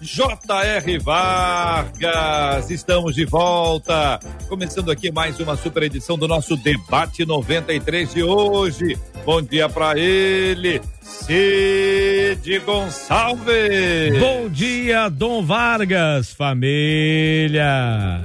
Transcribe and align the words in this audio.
J.R. 0.00 0.98
Vargas, 1.00 2.70
estamos 2.70 3.16
de 3.16 3.24
volta, 3.24 4.20
começando 4.48 4.92
aqui 4.92 5.10
mais 5.10 5.40
uma 5.40 5.56
super 5.56 5.82
edição 5.82 6.16
do 6.16 6.28
nosso 6.28 6.56
debate 6.56 7.26
93 7.26 8.14
de 8.14 8.22
hoje. 8.22 8.96
Bom 9.24 9.42
dia 9.42 9.68
para 9.68 9.98
ele, 9.98 10.80
Cid 11.08 12.58
Gonçalves. 12.66 14.18
Bom 14.20 14.46
dia, 14.50 15.08
Dom 15.08 15.42
Vargas, 15.42 16.34
família. 16.34 17.64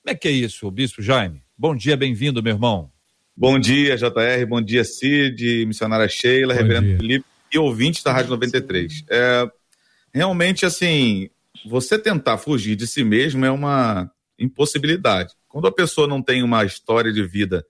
Como 0.09 0.15
é 0.15 0.19
que 0.19 0.27
é 0.27 0.31
isso, 0.31 0.71
Bispo 0.71 1.03
Jaime? 1.03 1.43
Bom 1.55 1.75
dia, 1.75 1.95
bem-vindo, 1.95 2.41
meu 2.41 2.53
irmão. 2.53 2.91
Bom 3.37 3.59
dia, 3.59 3.95
JR, 3.95 4.43
bom 4.47 4.59
dia, 4.59 4.83
Cid, 4.83 5.67
missionária 5.67 6.09
Sheila, 6.09 6.51
bom 6.55 6.59
reverendo 6.59 6.87
dia. 6.87 6.97
Felipe 6.97 7.25
e 7.53 7.59
ouvintes 7.59 8.01
da 8.01 8.11
Rádio 8.11 8.31
93. 8.31 9.03
É, 9.07 9.47
realmente, 10.11 10.65
assim, 10.65 11.29
você 11.63 11.99
tentar 11.99 12.39
fugir 12.39 12.75
de 12.75 12.87
si 12.87 13.03
mesmo 13.03 13.45
é 13.45 13.51
uma 13.51 14.09
impossibilidade. 14.39 15.35
Quando 15.47 15.67
a 15.67 15.71
pessoa 15.71 16.07
não 16.07 16.23
tem 16.23 16.41
uma 16.41 16.65
história 16.65 17.13
de 17.13 17.23
vida 17.23 17.63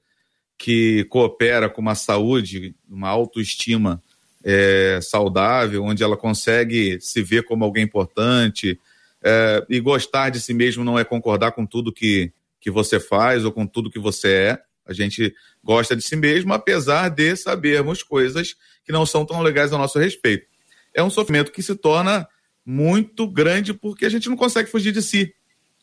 que 0.57 1.03
coopera 1.09 1.69
com 1.69 1.81
uma 1.81 1.93
saúde, 1.93 2.73
uma 2.89 3.09
autoestima 3.09 4.01
é, 4.41 4.99
saudável, 5.01 5.83
onde 5.83 6.03
ela 6.03 6.15
consegue 6.15 7.01
se 7.01 7.21
ver 7.21 7.43
como 7.43 7.65
alguém 7.65 7.83
importante 7.83 8.79
é, 9.23 9.65
e 9.69 9.79
gostar 9.79 10.29
de 10.29 10.39
si 10.39 10.53
mesmo 10.53 10.83
não 10.83 10.97
é 10.97 11.03
concordar 11.03 11.51
com 11.51 11.65
tudo 11.65 11.93
que, 11.93 12.31
que 12.59 12.71
você 12.71 12.99
faz 12.99 13.45
ou 13.45 13.51
com 13.51 13.65
tudo 13.65 13.89
que 13.89 13.99
você 13.99 14.31
é, 14.31 14.59
a 14.85 14.93
gente 14.93 15.33
gosta 15.63 15.95
de 15.95 16.01
si 16.01 16.15
mesmo, 16.15 16.51
apesar 16.51 17.09
de 17.09 17.35
sabermos 17.35 18.01
coisas 18.01 18.55
que 18.83 18.91
não 18.91 19.05
são 19.05 19.23
tão 19.23 19.39
legais 19.41 19.71
a 19.71 19.77
nosso 19.77 19.99
respeito. 19.99 20.47
É 20.95 21.03
um 21.03 21.11
sofrimento 21.11 21.51
que 21.51 21.61
se 21.61 21.75
torna 21.75 22.27
muito 22.65 23.27
grande 23.27 23.71
porque 23.71 24.05
a 24.05 24.09
gente 24.09 24.27
não 24.27 24.35
consegue 24.35 24.69
fugir 24.69 24.91
de 24.91 25.01
si. 25.01 25.31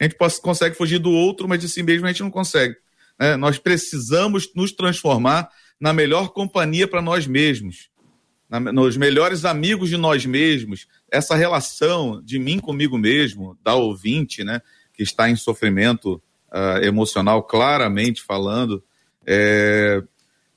A 0.00 0.04
gente 0.04 0.16
consegue 0.42 0.74
fugir 0.74 0.98
do 0.98 1.10
outro, 1.10 1.48
mas 1.48 1.60
de 1.60 1.68
si 1.68 1.82
mesmo 1.82 2.04
a 2.04 2.08
gente 2.08 2.22
não 2.22 2.30
consegue. 2.30 2.74
É, 3.18 3.36
nós 3.36 3.58
precisamos 3.58 4.52
nos 4.54 4.72
transformar 4.72 5.48
na 5.80 5.92
melhor 5.92 6.30
companhia 6.30 6.88
para 6.88 7.00
nós 7.00 7.26
mesmos, 7.26 7.88
na, 8.48 8.60
nos 8.60 8.96
melhores 8.96 9.44
amigos 9.44 9.88
de 9.88 9.96
nós 9.96 10.26
mesmos. 10.26 10.86
Essa 11.16 11.34
relação 11.34 12.20
de 12.22 12.38
mim 12.38 12.58
comigo 12.58 12.98
mesmo, 12.98 13.56
da 13.64 13.74
ouvinte, 13.74 14.44
né, 14.44 14.60
que 14.92 15.02
está 15.02 15.30
em 15.30 15.34
sofrimento 15.34 16.22
uh, 16.52 16.84
emocional, 16.84 17.42
claramente 17.42 18.22
falando, 18.22 18.84
é, 19.26 20.02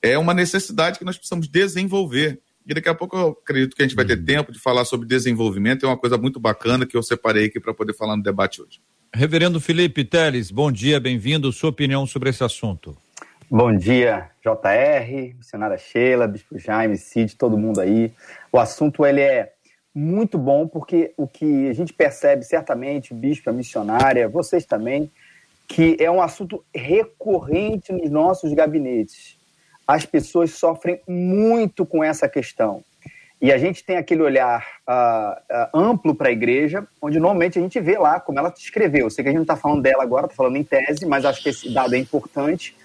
é 0.01 0.17
uma 0.17 0.33
necessidade 0.33 0.99
que 0.99 1.05
nós 1.05 1.17
precisamos 1.17 1.47
desenvolver. 1.47 2.41
E 2.67 2.73
daqui 2.73 2.89
a 2.89 2.93
pouco 2.93 3.15
eu 3.15 3.29
acredito 3.41 3.73
que 3.73 3.81
a 3.81 3.87
gente 3.87 3.95
vai 3.95 4.03
ter 4.03 4.19
uhum. 4.19 4.25
tempo 4.25 4.51
de 4.51 4.59
falar 4.59 4.83
sobre 4.83 5.07
desenvolvimento, 5.07 5.85
é 5.85 5.87
uma 5.87 5.97
coisa 5.97 6.17
muito 6.17 6.41
bacana 6.41 6.85
que 6.85 6.97
eu 6.97 7.01
separei 7.01 7.45
aqui 7.45 7.57
para 7.57 7.73
poder 7.73 7.93
falar 7.93 8.17
no 8.17 8.21
debate 8.21 8.61
hoje. 8.61 8.81
Reverendo 9.15 9.61
Felipe 9.61 10.03
Teles, 10.03 10.51
bom 10.51 10.69
dia, 10.69 10.99
bem-vindo. 10.99 11.53
Sua 11.53 11.69
opinião 11.69 12.05
sobre 12.05 12.31
esse 12.31 12.43
assunto. 12.43 12.97
Bom 13.49 13.73
dia, 13.75 14.29
JR, 14.43 15.35
missionária 15.37 15.77
Sheila, 15.77 16.27
Bispo 16.27 16.59
Jaime, 16.59 16.97
Cid, 16.97 17.37
todo 17.37 17.57
mundo 17.57 17.79
aí. 17.79 18.11
O 18.51 18.59
assunto 18.59 19.05
ele 19.05 19.21
é 19.21 19.53
muito 19.99 20.37
bom 20.37 20.67
porque 20.67 21.13
o 21.17 21.27
que 21.27 21.67
a 21.69 21.73
gente 21.73 21.91
percebe 21.91 22.45
certamente, 22.45 23.13
Bispo, 23.13 23.49
a 23.49 23.53
missionária, 23.53 24.29
vocês 24.29 24.65
também, 24.65 25.11
que 25.67 25.97
é 25.99 26.09
um 26.09 26.21
assunto 26.21 26.63
recorrente 26.73 27.91
nos 27.91 28.09
nossos 28.09 28.53
gabinetes. 28.53 29.37
As 29.85 30.05
pessoas 30.05 30.51
sofrem 30.51 31.01
muito 31.07 31.85
com 31.85 32.03
essa 32.03 32.29
questão. 32.29 32.83
E 33.41 33.51
a 33.51 33.57
gente 33.57 33.83
tem 33.83 33.97
aquele 33.97 34.21
olhar 34.21 34.65
uh, 34.87 35.77
uh, 35.77 35.79
amplo 35.79 36.13
para 36.13 36.29
a 36.29 36.31
igreja, 36.31 36.85
onde 37.01 37.19
normalmente 37.19 37.57
a 37.57 37.61
gente 37.61 37.79
vê 37.79 37.97
lá 37.97 38.19
como 38.19 38.39
ela 38.39 38.53
escreveu. 38.57 39.05
Eu 39.05 39.09
sei 39.09 39.23
que 39.23 39.29
a 39.29 39.31
gente 39.31 39.37
não 39.37 39.43
está 39.43 39.55
falando 39.55 39.81
dela 39.81 40.03
agora, 40.03 40.25
está 40.25 40.35
falando 40.35 40.57
em 40.57 40.63
tese, 40.63 41.05
mas 41.05 41.23
acho 41.23 41.41
que 41.41 41.49
esse 41.49 41.73
dado 41.73 41.93
é 41.93 41.97
importante. 41.97 42.75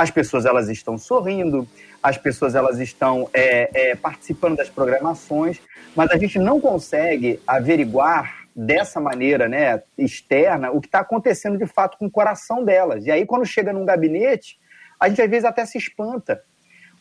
As 0.00 0.10
pessoas 0.10 0.46
elas 0.46 0.70
estão 0.70 0.96
sorrindo, 0.96 1.68
as 2.02 2.16
pessoas 2.16 2.54
elas 2.54 2.78
estão 2.78 3.28
é, 3.34 3.90
é, 3.90 3.94
participando 3.94 4.56
das 4.56 4.70
programações, 4.70 5.60
mas 5.94 6.10
a 6.10 6.16
gente 6.16 6.38
não 6.38 6.58
consegue 6.58 7.38
averiguar 7.46 8.46
dessa 8.56 8.98
maneira 8.98 9.46
né, 9.46 9.82
externa 9.98 10.70
o 10.70 10.80
que 10.80 10.88
está 10.88 11.00
acontecendo 11.00 11.58
de 11.58 11.66
fato 11.66 11.98
com 11.98 12.06
o 12.06 12.10
coração 12.10 12.64
delas. 12.64 13.04
E 13.04 13.10
aí, 13.10 13.26
quando 13.26 13.44
chega 13.44 13.74
num 13.74 13.84
gabinete, 13.84 14.58
a 14.98 15.06
gente 15.06 15.20
às 15.20 15.28
vezes 15.28 15.44
até 15.44 15.66
se 15.66 15.76
espanta. 15.76 16.42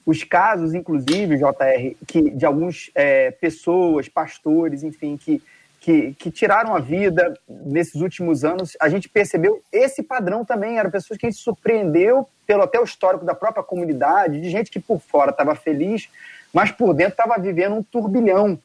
Os 0.06 0.26
casos, 0.26 0.74
inclusive, 0.74 1.38
JR, 1.38 1.96
que, 2.06 2.32
de 2.32 2.46
algumas 2.46 2.92
é, 2.94 3.32
pessoas, 3.32 4.10
pastores, 4.10 4.84
enfim, 4.84 5.16
que, 5.16 5.42
que, 5.80 6.14
que 6.14 6.30
tiraram 6.30 6.76
a 6.76 6.80
vida 6.80 7.34
nesses 7.48 8.02
últimos 8.02 8.44
anos, 8.44 8.76
a 8.80 8.90
gente 8.90 9.08
percebeu 9.08 9.62
esse 9.72 10.04
padrão 10.04 10.44
também. 10.44 10.78
Eram 10.78 10.92
pessoas 10.92 11.18
que 11.18 11.26
a 11.26 11.30
gente 11.30 11.42
surpreendeu 11.42 12.28
pelo 12.46 12.64
até 12.64 12.80
o 12.80 12.84
histórico 12.84 13.26
da 13.26 13.34
própria 13.34 13.64
comunidade, 13.64 14.42
de 14.42 14.50
gente 14.50 14.72
que 14.72 14.80
por 14.80 15.00
fora 15.00 15.32
estava 15.32 15.56
feliz, 15.56 16.10
mas 16.54 16.72
por 16.72 16.94
dentro 16.94 17.14
estava 17.14 17.40
vivendo 17.40 17.76
um 17.76 17.84
turbilhão 17.84 18.60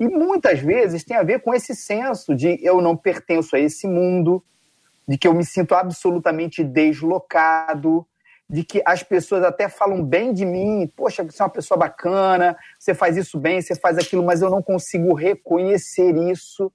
e 0.00 0.08
muitas 0.08 0.60
vezes 0.60 1.04
tem 1.04 1.14
a 1.14 1.22
ver 1.22 1.40
com 1.40 1.52
esse 1.52 1.76
senso 1.76 2.34
de 2.34 2.58
eu 2.62 2.80
não 2.80 2.96
pertenço 2.96 3.54
a 3.54 3.60
esse 3.60 3.86
mundo, 3.86 4.42
de 5.06 5.18
que 5.18 5.28
eu 5.28 5.34
me 5.34 5.44
sinto 5.44 5.74
absolutamente 5.74 6.64
deslocado, 6.64 8.06
de 8.50 8.64
que 8.64 8.82
as 8.84 9.00
pessoas 9.00 9.44
até 9.44 9.68
falam 9.68 10.04
bem 10.04 10.32
de 10.32 10.44
mim, 10.44 10.90
poxa, 10.96 11.22
você 11.22 11.40
é 11.40 11.44
uma 11.44 11.50
pessoa 11.50 11.78
bacana, 11.78 12.56
você 12.76 12.92
faz 12.92 13.16
isso 13.16 13.38
bem, 13.38 13.62
você 13.62 13.76
faz 13.76 13.96
aquilo, 13.96 14.24
mas 14.24 14.42
eu 14.42 14.50
não 14.50 14.60
consigo 14.60 15.14
reconhecer 15.14 16.16
isso. 16.28 16.72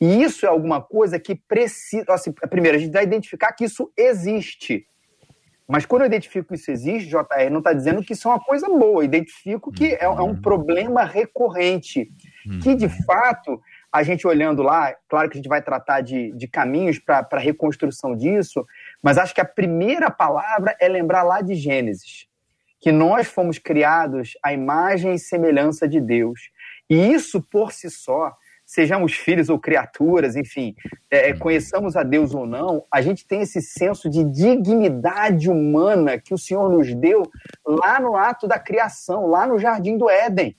E 0.00 0.22
isso 0.22 0.46
é 0.46 0.48
alguma 0.48 0.80
coisa 0.80 1.18
que 1.18 1.34
precisa. 1.34 2.06
Assim, 2.08 2.32
primeiro, 2.32 2.78
a 2.78 2.80
gente 2.80 2.92
vai 2.92 3.02
identificar 3.02 3.52
que 3.52 3.64
isso 3.64 3.92
existe. 3.94 4.86
Mas 5.68 5.84
quando 5.84 6.00
eu 6.00 6.06
identifico 6.06 6.48
que 6.48 6.54
isso 6.54 6.70
existe, 6.70 7.10
JR, 7.10 7.50
não 7.50 7.58
está 7.58 7.74
dizendo 7.74 8.02
que 8.02 8.14
isso 8.14 8.26
é 8.26 8.30
uma 8.30 8.40
coisa 8.40 8.66
boa. 8.66 9.02
Eu 9.02 9.04
identifico 9.04 9.70
que 9.70 9.88
é, 9.96 10.04
é 10.04 10.08
um 10.08 10.28
uhum. 10.28 10.40
problema 10.40 11.04
recorrente 11.04 12.10
que 12.62 12.74
de 12.74 12.88
fato 13.04 13.60
a 13.92 14.02
gente 14.02 14.26
olhando 14.26 14.62
lá, 14.62 14.94
claro 15.08 15.28
que 15.28 15.36
a 15.36 15.40
gente 15.40 15.48
vai 15.48 15.60
tratar 15.60 16.00
de, 16.00 16.32
de 16.32 16.48
caminhos 16.48 16.98
para 16.98 17.26
a 17.30 17.38
reconstrução 17.38 18.16
disso, 18.16 18.64
mas 19.02 19.18
acho 19.18 19.34
que 19.34 19.40
a 19.40 19.44
primeira 19.44 20.10
palavra 20.10 20.76
é 20.80 20.88
lembrar 20.88 21.22
lá 21.22 21.40
de 21.40 21.54
Gênesis, 21.54 22.26
que 22.80 22.92
nós 22.92 23.26
fomos 23.26 23.58
criados 23.58 24.32
à 24.42 24.52
imagem 24.52 25.14
e 25.14 25.18
semelhança 25.18 25.88
de 25.88 26.00
Deus. 26.00 26.50
E 26.88 27.12
isso 27.12 27.42
por 27.42 27.72
si 27.72 27.90
só, 27.90 28.32
sejamos 28.64 29.14
filhos 29.14 29.48
ou 29.48 29.58
criaturas, 29.58 30.36
enfim, 30.36 30.74
é, 31.10 31.30
é 31.30 31.34
conheçamos 31.34 31.96
a 31.96 32.02
Deus 32.02 32.34
ou 32.34 32.46
não, 32.46 32.84
a 32.92 33.00
gente 33.00 33.26
tem 33.26 33.40
esse 33.40 33.62
senso 33.62 34.10
de 34.10 34.22
dignidade 34.24 35.50
humana 35.50 36.18
que 36.18 36.34
o 36.34 36.38
Senhor 36.38 36.68
nos 36.70 36.94
deu 36.94 37.22
lá 37.66 37.98
no 37.98 38.14
ato 38.14 38.46
da 38.46 38.58
criação, 38.58 39.26
lá 39.26 39.46
no 39.46 39.58
jardim 39.58 39.96
do 39.96 40.10
Éden. 40.10 40.56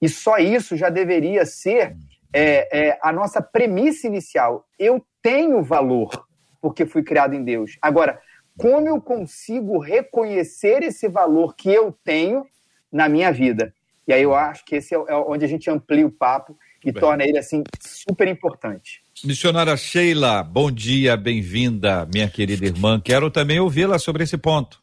E 0.00 0.08
só 0.08 0.38
isso 0.38 0.76
já 0.76 0.90
deveria 0.90 1.44
ser 1.44 1.96
é, 2.32 2.88
é, 2.88 2.98
a 3.02 3.12
nossa 3.12 3.40
premissa 3.40 4.06
inicial. 4.06 4.66
Eu 4.78 5.04
tenho 5.22 5.62
valor 5.62 6.26
porque 6.64 6.86
fui 6.86 7.02
criado 7.02 7.34
em 7.34 7.44
Deus. 7.44 7.76
Agora, 7.82 8.18
como 8.56 8.88
eu 8.88 8.98
consigo 8.98 9.78
reconhecer 9.78 10.82
esse 10.82 11.06
valor 11.06 11.54
que 11.54 11.68
eu 11.68 11.94
tenho 12.02 12.46
na 12.90 13.06
minha 13.06 13.30
vida. 13.30 13.74
E 14.08 14.14
aí 14.14 14.22
eu 14.22 14.34
acho 14.34 14.64
que 14.64 14.76
esse 14.76 14.94
é, 14.94 14.98
é 15.08 15.14
onde 15.14 15.44
a 15.44 15.48
gente 15.48 15.68
amplia 15.68 16.06
o 16.06 16.10
papo 16.10 16.56
e 16.82 16.90
Bem. 16.90 16.98
torna 17.02 17.22
ele 17.22 17.36
assim 17.36 17.62
super 17.78 18.26
importante. 18.28 19.02
Missionária 19.22 19.76
Sheila, 19.76 20.42
bom 20.42 20.70
dia, 20.70 21.18
bem-vinda, 21.18 22.08
minha 22.10 22.30
querida 22.30 22.64
irmã. 22.64 22.98
Quero 22.98 23.30
também 23.30 23.60
ouvi-la 23.60 23.98
sobre 23.98 24.24
esse 24.24 24.38
ponto. 24.38 24.80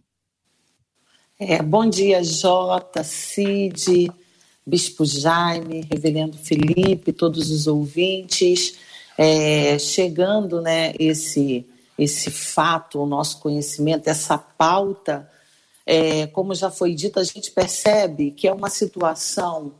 É, 1.39 1.63
bom 1.63 1.89
dia, 1.89 2.23
Jota, 2.23 3.03
Cid, 3.03 4.11
Bispo 4.63 5.03
Jaime, 5.03 5.87
Reverendo 5.91 6.37
Felipe, 6.37 7.11
todos 7.11 7.49
os 7.49 7.65
ouvintes. 7.65 8.77
É, 9.17 9.77
chegando 9.77 10.61
né, 10.61 10.93
esse, 10.97 11.65
esse 12.01 12.31
fato, 12.31 12.99
o 12.99 13.05
nosso 13.05 13.39
conhecimento, 13.39 14.07
essa 14.07 14.35
pauta, 14.35 15.29
é, 15.85 16.25
como 16.27 16.55
já 16.55 16.71
foi 16.71 16.95
dito, 16.95 17.19
a 17.19 17.23
gente 17.23 17.51
percebe 17.51 18.31
que 18.31 18.47
é 18.47 18.53
uma 18.53 18.71
situação 18.71 19.73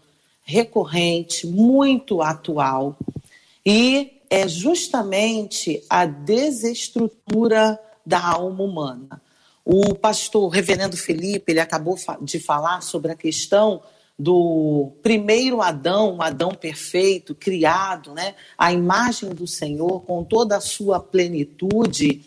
recorrente, 0.44 1.48
muito 1.48 2.22
atual, 2.22 2.96
e 3.66 4.22
é 4.30 4.48
justamente 4.48 5.84
a 5.90 6.06
desestrutura 6.06 7.80
da 8.06 8.24
alma 8.24 8.63
humana. 8.63 9.22
O 9.66 9.96
pastor 9.96 10.48
Reverendo 10.50 10.96
Felipe, 10.96 11.51
ele 11.51 11.60
acabou 11.60 11.98
de 12.22 12.40
falar 12.40 12.82
sobre 12.82 13.12
a 13.12 13.16
questão 13.16 13.82
do 14.22 14.92
primeiro 15.01 15.62
Adão, 15.62 16.18
um 16.18 16.22
Adão 16.22 16.51
perfeito, 16.51 17.34
criado, 17.34 18.13
né, 18.13 18.36
a 18.56 18.72
imagem 18.72 19.32
do 19.32 19.48
Senhor 19.48 20.01
com 20.01 20.24
toda 20.24 20.58
a 20.58 20.62
sua 20.62 21.00
plenitude. 21.00 22.22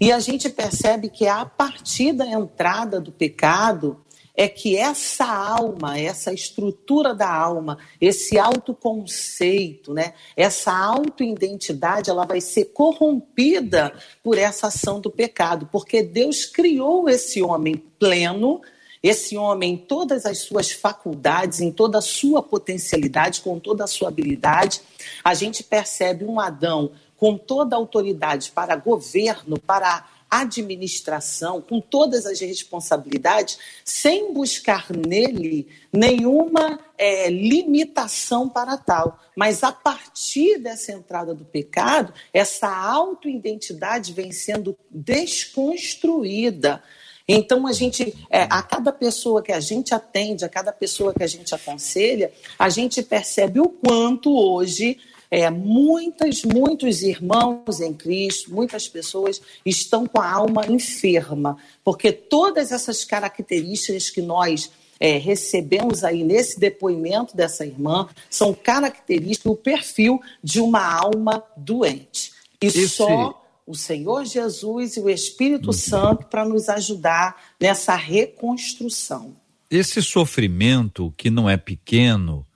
E 0.00 0.10
a 0.10 0.18
gente 0.20 0.48
percebe 0.48 1.10
que 1.10 1.26
a 1.26 1.44
partir 1.44 2.12
da 2.12 2.26
entrada 2.26 2.98
do 2.98 3.12
pecado 3.12 4.00
é 4.34 4.48
que 4.48 4.76
essa 4.76 5.26
alma, 5.26 5.98
essa 5.98 6.32
estrutura 6.32 7.14
da 7.14 7.32
alma, 7.32 7.78
esse 8.00 8.38
autoconceito, 8.38 9.92
né, 9.92 10.14
essa 10.34 10.72
autoidentidade, 10.72 12.08
ela 12.10 12.24
vai 12.24 12.40
ser 12.40 12.66
corrompida 12.72 13.92
por 14.22 14.38
essa 14.38 14.68
ação 14.68 14.98
do 14.98 15.10
pecado, 15.10 15.68
porque 15.70 16.02
Deus 16.02 16.46
criou 16.46 17.08
esse 17.08 17.42
homem 17.42 17.76
pleno, 17.98 18.60
esse 19.04 19.36
homem 19.36 19.74
em 19.74 19.76
todas 19.76 20.24
as 20.24 20.38
suas 20.38 20.72
faculdades, 20.72 21.60
em 21.60 21.70
toda 21.70 21.98
a 21.98 22.00
sua 22.02 22.42
potencialidade, 22.42 23.42
com 23.42 23.60
toda 23.60 23.84
a 23.84 23.86
sua 23.86 24.08
habilidade. 24.08 24.80
A 25.22 25.34
gente 25.34 25.62
percebe 25.62 26.24
um 26.24 26.40
Adão 26.40 26.92
com 27.18 27.36
toda 27.36 27.76
a 27.76 27.78
autoridade 27.78 28.50
para 28.50 28.74
governo, 28.76 29.60
para 29.60 30.08
administração, 30.30 31.60
com 31.60 31.82
todas 31.82 32.24
as 32.24 32.40
responsabilidades, 32.40 33.58
sem 33.84 34.32
buscar 34.32 34.86
nele 34.90 35.68
nenhuma 35.92 36.80
é, 36.96 37.28
limitação 37.28 38.48
para 38.48 38.76
tal. 38.78 39.20
Mas 39.36 39.62
a 39.62 39.70
partir 39.70 40.58
dessa 40.58 40.92
entrada 40.92 41.34
do 41.34 41.44
pecado, 41.44 42.12
essa 42.32 42.74
autoidentidade 42.74 44.14
vem 44.14 44.32
sendo 44.32 44.74
desconstruída. 44.90 46.82
Então, 47.26 47.66
a 47.66 47.72
gente, 47.72 48.14
é, 48.28 48.42
a 48.42 48.62
cada 48.62 48.92
pessoa 48.92 49.42
que 49.42 49.52
a 49.52 49.60
gente 49.60 49.94
atende, 49.94 50.44
a 50.44 50.48
cada 50.48 50.72
pessoa 50.72 51.14
que 51.14 51.22
a 51.22 51.26
gente 51.26 51.54
aconselha, 51.54 52.30
a 52.58 52.68
gente 52.68 53.02
percebe 53.02 53.60
o 53.60 53.68
quanto 53.68 54.36
hoje 54.36 54.98
é, 55.30 55.50
muitas, 55.50 56.44
muitos 56.44 57.02
irmãos 57.02 57.80
em 57.80 57.92
Cristo, 57.92 58.54
muitas 58.54 58.86
pessoas 58.86 59.40
estão 59.64 60.06
com 60.06 60.20
a 60.20 60.30
alma 60.30 60.66
enferma, 60.66 61.56
porque 61.82 62.12
todas 62.12 62.70
essas 62.70 63.04
características 63.04 64.10
que 64.10 64.22
nós 64.22 64.70
é, 65.00 65.16
recebemos 65.16 66.04
aí 66.04 66.22
nesse 66.22 66.60
depoimento 66.60 67.36
dessa 67.36 67.66
irmã 67.66 68.08
são 68.30 68.54
características 68.54 69.50
do 69.50 69.56
perfil 69.56 70.20
de 70.42 70.60
uma 70.60 70.86
alma 70.86 71.42
doente. 71.56 72.32
E 72.62 72.66
Esse... 72.66 72.88
só 72.88 73.43
o 73.66 73.74
Senhor 73.74 74.24
Jesus 74.24 74.96
e 74.96 75.00
o 75.00 75.08
Espírito 75.08 75.68
uhum. 75.68 75.72
Santo 75.72 76.26
para 76.26 76.44
nos 76.44 76.68
ajudar 76.68 77.36
nessa 77.60 77.94
reconstrução. 77.94 79.34
Esse 79.70 80.02
sofrimento 80.02 81.12
que 81.16 81.30
não 81.30 81.48
é 81.48 81.56
pequeno, 81.56 82.46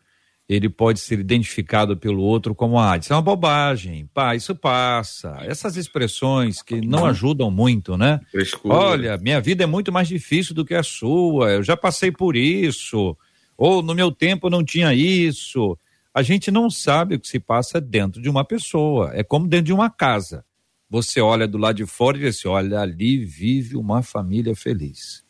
ele 0.48 0.68
pode 0.68 1.00
ser 1.00 1.18
identificado 1.18 1.96
pelo 1.96 2.22
outro 2.22 2.54
como 2.54 2.78
ah, 2.78 2.96
isso 2.96 3.12
é 3.12 3.16
uma 3.16 3.22
bobagem, 3.22 4.08
pá, 4.12 4.36
isso 4.36 4.54
passa. 4.54 5.36
Essas 5.42 5.76
expressões 5.76 6.62
que 6.62 6.80
não 6.80 7.06
ajudam 7.06 7.50
muito, 7.50 7.96
né? 7.96 8.20
Frescura. 8.30 8.74
Olha, 8.74 9.18
minha 9.18 9.40
vida 9.40 9.64
é 9.64 9.66
muito 9.66 9.90
mais 9.90 10.08
difícil 10.08 10.54
do 10.54 10.64
que 10.64 10.74
a 10.74 10.82
sua, 10.82 11.52
eu 11.52 11.62
já 11.62 11.76
passei 11.76 12.12
por 12.12 12.36
isso, 12.36 13.16
ou 13.56 13.82
no 13.82 13.94
meu 13.94 14.12
tempo 14.12 14.50
não 14.50 14.62
tinha 14.62 14.94
isso. 14.94 15.76
A 16.14 16.22
gente 16.22 16.50
não 16.50 16.70
sabe 16.70 17.14
o 17.14 17.20
que 17.20 17.28
se 17.28 17.40
passa 17.40 17.80
dentro 17.80 18.20
de 18.20 18.28
uma 18.28 18.44
pessoa, 18.44 19.10
é 19.14 19.22
como 19.22 19.46
dentro 19.46 19.66
de 19.66 19.72
uma 19.72 19.90
casa. 19.90 20.44
Você 20.90 21.20
olha 21.20 21.46
do 21.46 21.58
lado 21.58 21.76
de 21.76 21.86
fora 21.86 22.16
e 22.16 22.20
diz 22.20 22.38
assim: 22.38 22.48
olha, 22.48 22.80
ali 22.80 23.24
vive 23.24 23.76
uma 23.76 24.02
família 24.02 24.54
feliz. 24.54 25.24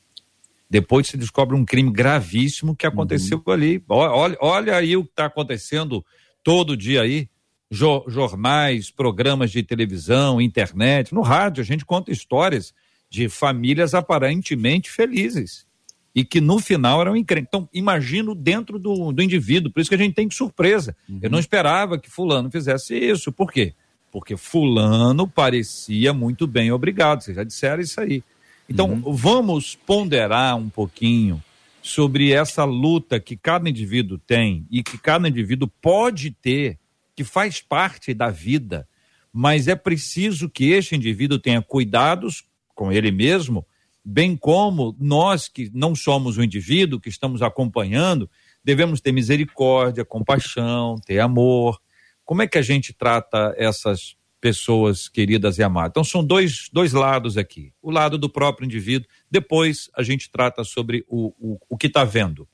Depois 0.71 1.07
se 1.07 1.17
descobre 1.17 1.57
um 1.57 1.65
crime 1.65 1.91
gravíssimo 1.91 2.77
que 2.77 2.87
aconteceu 2.87 3.43
uhum. 3.45 3.53
ali. 3.53 3.83
Olha, 3.89 4.37
olha 4.41 4.77
aí 4.77 4.97
o 4.97 5.05
que 5.05 5.11
está 5.11 5.25
acontecendo 5.25 6.05
todo 6.45 6.77
dia 6.77 7.03
aí. 7.03 7.29
Jo 7.71 8.05
jornais, 8.07 8.91
programas 8.91 9.51
de 9.51 9.63
televisão, 9.63 10.41
internet, 10.41 11.15
no 11.15 11.21
rádio, 11.21 11.61
a 11.61 11.65
gente 11.65 11.85
conta 11.85 12.11
histórias 12.11 12.73
de 13.11 13.29
famílias 13.29 13.95
aparentemente 13.95 14.91
felizes 14.91 15.67
e 16.15 16.25
que 16.25 16.41
no 16.41 16.59
final 16.59 17.01
eram 17.01 17.17
incríveis. 17.17 17.47
Então, 17.49 17.69
imagino 17.73 18.35
dentro 18.35 18.79
do, 18.79 19.13
do 19.13 19.23
indivíduo, 19.23 19.71
por 19.71 19.81
isso 19.81 19.91
que 19.91 19.95
a 19.95 19.99
gente 19.99 20.15
tem 20.15 20.29
que 20.29 20.35
surpresa. 20.35 20.97
Uhum. 21.09 21.19
Eu 21.23 21.31
não 21.31 21.39
esperava 21.39 21.99
que 21.99 22.11
fulano 22.11 22.51
fizesse 22.51 22.95
isso. 22.95 23.31
Por 23.31 23.53
quê? 23.53 23.75
Porque 24.11 24.37
fulano 24.37 25.29
parecia 25.29 26.13
muito 26.13 26.47
bem 26.47 26.73
obrigado. 26.73 27.23
Vocês 27.23 27.37
já 27.37 27.45
disseram 27.45 27.83
isso 27.83 28.01
aí. 28.01 28.23
Então, 28.69 28.91
uhum. 28.91 29.13
vamos 29.13 29.75
ponderar 29.75 30.57
um 30.57 30.69
pouquinho 30.69 31.43
sobre 31.83 32.33
essa 32.33 32.65
luta 32.65 33.19
que 33.19 33.37
cada 33.37 33.69
indivíduo 33.69 34.19
tem 34.19 34.67
e 34.71 34.83
que 34.83 34.99
cada 34.99 35.29
indivíduo 35.29 35.71
pode 35.81 36.31
ter, 36.31 36.79
que 37.17 37.25
faz 37.25 37.61
parte 37.61 38.13
da 38.13 38.31
vida, 38.31 38.87
mas 39.33 39.69
é 39.69 39.75
preciso 39.75 40.49
que 40.49 40.71
este 40.71 40.95
indivíduo 40.95 41.39
tenha 41.39 41.63
cuidados 41.63 42.45
com 42.75 42.93
ele 42.93 43.11
mesmo, 43.11 43.67
bem 44.05 44.37
como 44.37 44.95
nós 45.01 45.49
que 45.49 45.71
não 45.75 45.95
somos 45.95 46.37
o 46.37 46.43
indivíduo 46.43 47.01
que 47.01 47.09
estamos 47.09 47.43
acompanhando, 47.43 48.29
devemos 48.63 49.01
ter 49.01 49.13
misericórdia, 49.13 50.05
compaixão, 50.05 50.97
ter 51.07 51.19
amor. 51.21 51.81
Como 52.29 52.43
é 52.43 52.47
que 52.47 52.59
a 52.59 52.63
gente 52.63 52.93
trata 52.93 53.55
essas 53.57 54.19
pessoas 54.39 55.09
queridas 55.09 55.57
e 55.57 55.63
amadas. 55.63 55.91
Então, 55.91 56.05
são 56.05 56.23
dois, 56.23 56.69
dois 56.71 56.93
lados 56.93 57.39
aqui. 57.39 57.73
O 57.83 57.91
lado 57.91 58.19
do 58.19 58.29
próprio 58.29 58.67
indivíduo, 58.67 59.09
depois 59.31 59.91
a 59.97 60.03
gente 60.03 60.31
trata 60.31 60.63
sobre 60.63 61.07
o, 61.09 61.33
o, 61.41 61.59
o 61.71 61.77
que 61.79 61.87
está 61.87 62.05
vendo. 62.05 62.47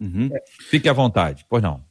Uhum. 0.00 0.30
Fique 0.70 0.88
à 0.88 0.92
vontade, 0.92 1.44
pois 1.48 1.62
não. 1.62 1.84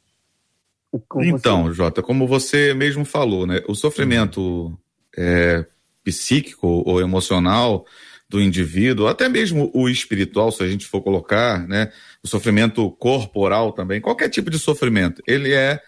Então, 1.17 1.73
Jota, 1.73 2.01
como 2.01 2.25
você 2.25 2.73
mesmo 2.73 3.03
falou, 3.03 3.45
né, 3.45 3.61
o 3.67 3.75
sofrimento 3.75 4.41
uhum. 4.41 4.77
é, 5.17 5.65
psíquico 6.01 6.65
ou 6.85 7.01
emocional 7.01 7.85
do 8.29 8.41
indivíduo, 8.41 9.07
até 9.07 9.27
mesmo 9.27 9.69
o 9.73 9.89
espiritual, 9.89 10.51
se 10.51 10.63
a 10.63 10.67
gente 10.67 10.85
for 10.85 11.01
colocar, 11.01 11.67
né, 11.67 11.91
o 12.23 12.27
sofrimento 12.27 12.89
corporal 12.91 13.73
também, 13.73 13.99
qualquer 13.99 14.29
tipo 14.29 14.49
de 14.49 14.57
sofrimento, 14.57 15.21
ele 15.27 15.53
é, 15.53 15.81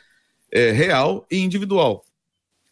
é 0.52 0.72
real 0.72 1.26
e 1.32 1.38
individual. 1.38 2.04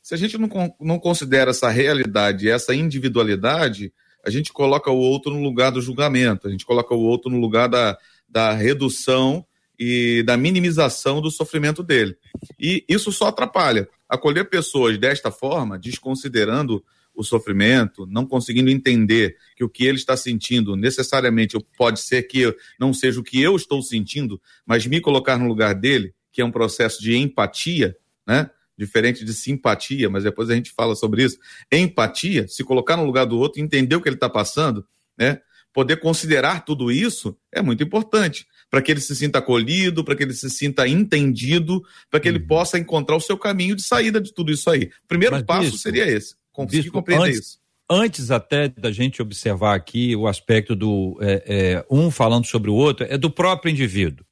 Se 0.01 0.13
a 0.13 0.17
gente 0.17 0.38
não, 0.38 0.50
não 0.79 1.00
considera 1.00 1.51
essa 1.51 1.70
realidade, 1.70 2.50
essa 2.50 2.75
individualidade, 2.75 3.91
a 4.25 4.29
gente 4.29 4.53
coloca 4.53 4.91
o 4.91 4.98
outro 4.98 5.34
no 5.34 5.41
lugar 5.41 5.72
do 5.72 5.82
julgamento, 5.82 6.48
a 6.48 6.51
gente 6.51 6.65
coloca 6.65 6.94
o 6.94 7.00
outro 7.00 7.29
no 7.29 7.39
lugar 7.39 7.67
da, 7.67 7.98
da 8.27 8.53
redução 8.53 9.46
e 9.79 10.24
da 10.24 10.38
minimização 10.38 11.22
do 11.22 11.29
sofrimento 11.29 11.84
dele. 11.84 12.15
E 12.60 12.84
isso 12.88 13.12
só 13.12 13.27
atrapalha. 13.27 13.88
Acolher 14.08 14.50
pessoas 14.50 14.98
desta 14.98 15.32
forma, 15.32 15.77
desconsiderando 15.77 16.84
o 17.13 17.24
sofrimento, 17.24 18.05
não 18.05 18.25
conseguindo 18.25 18.70
entender 18.70 19.38
que 19.55 19.63
o 19.63 19.70
que 19.70 19.86
ele 19.86 19.98
está 19.98 20.17
sentindo 20.17 20.75
necessariamente 20.75 21.58
pode 21.77 22.00
ser 22.00 22.24
que 22.24 22.53
não 22.79 22.94
seja 22.94 23.20
o 23.20 23.24
que 23.24 23.41
eu 23.41 23.55
estou 23.55 23.82
sentindo, 23.82 24.39
mas 24.65 24.86
me 24.86 25.00
colocar 25.00 25.38
no 25.38 25.48
lugar 25.48 25.74
dele, 25.74 26.13
que 26.36 26.42
é 26.42 26.46
um 26.46 26.51
processo 26.51 27.01
de 27.01 27.15
empatia, 27.15 27.96
né? 28.27 28.50
diferente 28.77 29.24
de 29.24 29.34
simpatia, 29.34 30.10
mas 30.10 30.25
depois 30.25 30.50
a 30.50 30.54
gente 30.54 30.70
fala 30.70 30.96
sobre 30.96 31.24
isso. 31.24 31.38
Empatia, 31.72 32.46
se 32.50 32.62
colocar 32.62 32.98
no 32.98 33.06
lugar 33.06 33.24
do 33.24 33.39
outro, 33.39 33.62
entender 33.62 33.96
o 33.96 34.01
que 34.01 34.10
ele 34.10 34.18
está 34.18 34.30
passando, 34.30 34.86
né? 35.18 35.39
Poder 35.72 35.98
considerar 36.01 36.65
tudo 36.65 36.92
isso 36.92 37.38
é 37.54 37.62
muito 37.62 37.82
importante 37.82 38.46
para 38.70 38.82
que 38.82 38.92
ele 38.92 39.00
se 39.00 39.15
sinta 39.15 39.39
acolhido, 39.39 40.04
para 40.04 40.13
que 40.13 40.24
ele 40.24 40.34
se 40.34 40.50
sinta 40.50 40.86
entendido, 40.86 41.82
para 42.10 42.20
que 42.20 42.27
uhum. 42.27 42.36
ele 42.36 42.46
possa 42.46 42.77
encontrar 42.77 43.15
o 43.15 43.22
seu 43.22 43.38
caminho 43.38 43.77
de 43.77 43.84
saída 43.84 44.20
de 44.20 44.34
tudo 44.34 44.51
isso 44.51 44.70
aí. 44.70 44.89
O 45.06 45.08
primeiro 45.08 45.36
mas 45.36 45.44
passo 45.44 45.77
seria 45.77 46.06
esse, 46.06 46.36
conseguir 46.51 46.89
compreender 46.89 47.27
antes, 47.27 47.39
isso. 47.39 47.60
antes 47.89 48.32
até 48.32 48.68
da 48.68 48.92
gente 48.92 49.22
observar 49.22 49.75
aqui 49.75 50.18
o 50.18 50.27
aspecto 50.27 50.75
do 50.75 51.18
é, 51.22 51.44
é, 51.46 51.86
um 51.89 52.12
falando 52.12 52.46
sobre 52.46 52.70
o 52.70 52.74
outro, 52.74 53.06
é 53.10 53.18
do 53.18 53.30
próprio 53.30 53.72
indivíduo. 53.72 54.25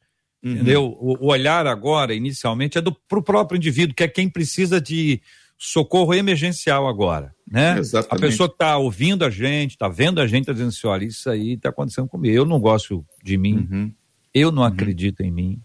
Uhum. 0.43 0.51
Entendeu? 0.51 0.97
O, 0.99 1.25
o, 1.25 1.27
olhar 1.27 1.65
agora, 1.65 2.13
inicialmente, 2.13 2.77
é 2.77 2.81
para 2.81 3.19
o 3.19 3.23
próprio 3.23 3.55
indivíduo, 3.55 3.95
que 3.95 4.03
é 4.03 4.07
quem 4.07 4.27
precisa 4.27 4.81
de 4.81 5.21
socorro 5.57 6.13
emergencial 6.13 6.87
agora, 6.87 7.33
né? 7.49 7.77
Exatamente. 7.79 8.25
A 8.25 8.27
pessoa 8.27 8.49
que 8.49 8.55
está 8.55 8.77
ouvindo 8.77 9.23
a 9.23 9.29
gente, 9.29 9.71
está 9.71 9.87
vendo 9.87 10.19
a 10.19 10.27
gente, 10.27 10.41
está 10.41 10.51
dizendo 10.51 10.69
assim, 10.69 10.87
olha, 10.87 11.05
isso 11.05 11.29
aí 11.29 11.53
está 11.53 11.69
acontecendo 11.69 12.09
comigo. 12.09 12.35
Eu 12.35 12.43
não 12.43 12.59
gosto 12.59 13.05
de 13.23 13.37
mim, 13.37 13.67
uhum. 13.71 13.91
eu 14.33 14.51
não 14.51 14.63
uhum. 14.63 14.67
acredito 14.67 15.21
em 15.21 15.31
mim, 15.31 15.61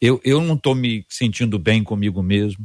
eu, 0.00 0.20
eu 0.24 0.40
não 0.40 0.54
estou 0.54 0.76
me 0.76 1.04
sentindo 1.08 1.58
bem 1.58 1.82
comigo 1.82 2.22
mesmo, 2.22 2.64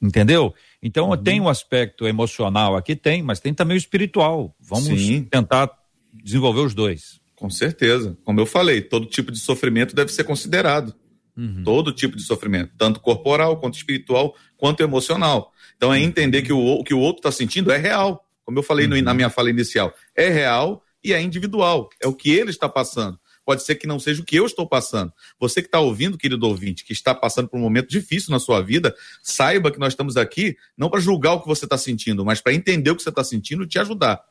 entendeu? 0.00 0.52
Então 0.82 1.10
uhum. 1.10 1.16
tem 1.16 1.40
o 1.40 1.44
um 1.44 1.48
aspecto 1.48 2.08
emocional 2.08 2.74
aqui, 2.74 2.96
tem, 2.96 3.22
mas 3.22 3.38
tem 3.38 3.54
também 3.54 3.76
o 3.76 3.78
espiritual. 3.78 4.52
Vamos 4.58 5.00
Sim. 5.00 5.22
tentar 5.22 5.70
desenvolver 6.12 6.60
os 6.60 6.74
dois. 6.74 7.21
Com 7.42 7.50
certeza. 7.50 8.16
Como 8.22 8.38
eu 8.38 8.46
falei, 8.46 8.80
todo 8.80 9.04
tipo 9.04 9.32
de 9.32 9.38
sofrimento 9.40 9.96
deve 9.96 10.12
ser 10.12 10.22
considerado. 10.22 10.94
Uhum. 11.36 11.64
Todo 11.64 11.92
tipo 11.92 12.16
de 12.16 12.22
sofrimento, 12.22 12.72
tanto 12.78 13.00
corporal, 13.00 13.58
quanto 13.58 13.74
espiritual, 13.74 14.36
quanto 14.56 14.80
emocional. 14.80 15.52
Então 15.76 15.92
é 15.92 15.98
entender 15.98 16.42
que 16.42 16.52
o 16.52 16.84
que 16.84 16.94
o 16.94 17.00
outro 17.00 17.18
está 17.18 17.32
sentindo 17.32 17.72
é 17.72 17.76
real. 17.76 18.24
Como 18.44 18.56
eu 18.60 18.62
falei 18.62 18.86
uhum. 18.86 18.94
no, 18.94 19.02
na 19.02 19.12
minha 19.12 19.28
fala 19.28 19.50
inicial, 19.50 19.92
é 20.14 20.28
real 20.28 20.84
e 21.02 21.12
é 21.12 21.20
individual. 21.20 21.90
É 22.00 22.06
o 22.06 22.14
que 22.14 22.30
ele 22.30 22.50
está 22.50 22.68
passando. 22.68 23.18
Pode 23.44 23.64
ser 23.64 23.74
que 23.74 23.88
não 23.88 23.98
seja 23.98 24.22
o 24.22 24.24
que 24.24 24.36
eu 24.36 24.46
estou 24.46 24.64
passando. 24.64 25.12
Você 25.40 25.60
que 25.60 25.66
está 25.66 25.80
ouvindo, 25.80 26.16
querido 26.16 26.46
ouvinte, 26.46 26.84
que 26.84 26.92
está 26.92 27.12
passando 27.12 27.48
por 27.48 27.56
um 27.56 27.62
momento 27.62 27.88
difícil 27.88 28.30
na 28.30 28.38
sua 28.38 28.60
vida, 28.60 28.94
saiba 29.20 29.72
que 29.72 29.80
nós 29.80 29.94
estamos 29.94 30.16
aqui 30.16 30.56
não 30.78 30.88
para 30.88 31.00
julgar 31.00 31.32
o 31.32 31.40
que 31.40 31.48
você 31.48 31.64
está 31.64 31.76
sentindo, 31.76 32.24
mas 32.24 32.40
para 32.40 32.54
entender 32.54 32.92
o 32.92 32.94
que 32.94 33.02
você 33.02 33.08
está 33.08 33.24
sentindo 33.24 33.64
e 33.64 33.66
te 33.66 33.80
ajudar. 33.80 34.24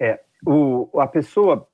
É, 0.00 0.18
o, 0.46 1.00
a 1.00 1.06
pessoa, 1.06 1.66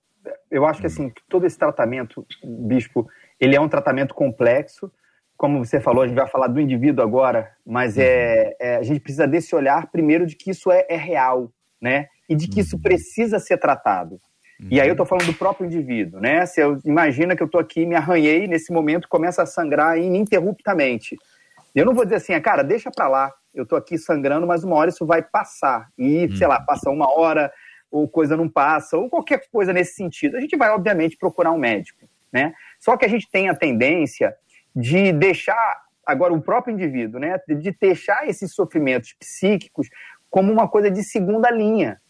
eu 0.50 0.66
acho 0.66 0.80
que 0.80 0.86
assim, 0.86 1.12
todo 1.28 1.46
esse 1.46 1.58
tratamento, 1.58 2.26
bispo, 2.44 3.08
ele 3.38 3.56
é 3.56 3.60
um 3.60 3.68
tratamento 3.68 4.14
complexo. 4.14 4.90
Como 5.36 5.64
você 5.64 5.80
falou, 5.80 6.02
a 6.02 6.06
gente 6.06 6.16
vai 6.16 6.28
falar 6.28 6.48
do 6.48 6.60
indivíduo 6.60 7.02
agora, 7.02 7.50
mas 7.64 7.96
é, 7.96 8.54
é 8.60 8.76
a 8.76 8.82
gente 8.82 9.00
precisa 9.00 9.26
desse 9.26 9.54
olhar 9.54 9.90
primeiro 9.90 10.26
de 10.26 10.36
que 10.36 10.50
isso 10.50 10.70
é, 10.70 10.84
é 10.88 10.96
real, 10.96 11.50
né? 11.80 12.08
E 12.28 12.34
de 12.34 12.46
que 12.46 12.60
isso 12.60 12.76
uhum. 12.76 12.82
precisa 12.82 13.38
ser 13.38 13.56
tratado. 13.56 14.20
E 14.68 14.80
aí 14.80 14.88
eu 14.88 14.92
estou 14.92 15.06
falando 15.06 15.26
do 15.26 15.34
próprio 15.34 15.66
indivíduo, 15.66 16.20
né? 16.20 16.44
Se 16.44 16.60
eu 16.60 16.78
imagina 16.84 17.34
que 17.34 17.42
eu 17.42 17.46
estou 17.46 17.60
aqui, 17.60 17.86
me 17.86 17.94
arranhei, 17.94 18.46
nesse 18.46 18.72
momento 18.72 19.08
começa 19.08 19.42
a 19.42 19.46
sangrar 19.46 19.96
ininterruptamente. 19.96 21.16
Eu 21.74 21.86
não 21.86 21.94
vou 21.94 22.04
dizer 22.04 22.16
assim, 22.16 22.34
ah, 22.34 22.40
cara, 22.40 22.62
deixa 22.62 22.90
para 22.90 23.08
lá, 23.08 23.32
eu 23.54 23.62
estou 23.62 23.78
aqui 23.78 23.96
sangrando, 23.96 24.46
mas 24.46 24.62
uma 24.64 24.76
hora 24.76 24.90
isso 24.90 25.06
vai 25.06 25.22
passar. 25.22 25.88
E, 25.96 26.28
sei 26.36 26.46
lá, 26.46 26.60
passa 26.60 26.90
uma 26.90 27.10
hora, 27.16 27.50
ou 27.90 28.08
coisa 28.08 28.36
não 28.36 28.48
passa, 28.48 28.96
ou 28.96 29.08
qualquer 29.08 29.42
coisa 29.50 29.72
nesse 29.72 29.94
sentido. 29.94 30.36
A 30.36 30.40
gente 30.40 30.56
vai, 30.56 30.70
obviamente, 30.70 31.16
procurar 31.16 31.50
um 31.50 31.58
médico, 31.58 32.08
né? 32.32 32.54
Só 32.78 32.96
que 32.96 33.04
a 33.04 33.08
gente 33.08 33.28
tem 33.30 33.48
a 33.48 33.54
tendência 33.54 34.34
de 34.74 35.12
deixar, 35.12 35.82
agora, 36.06 36.32
o 36.32 36.40
próprio 36.40 36.72
indivíduo, 36.72 37.20
né? 37.20 37.38
De 37.48 37.72
deixar 37.72 38.28
esses 38.28 38.54
sofrimentos 38.54 39.12
psíquicos 39.14 39.88
como 40.28 40.52
uma 40.52 40.68
coisa 40.68 40.90
de 40.90 41.02
segunda 41.02 41.50
linha. 41.50 42.00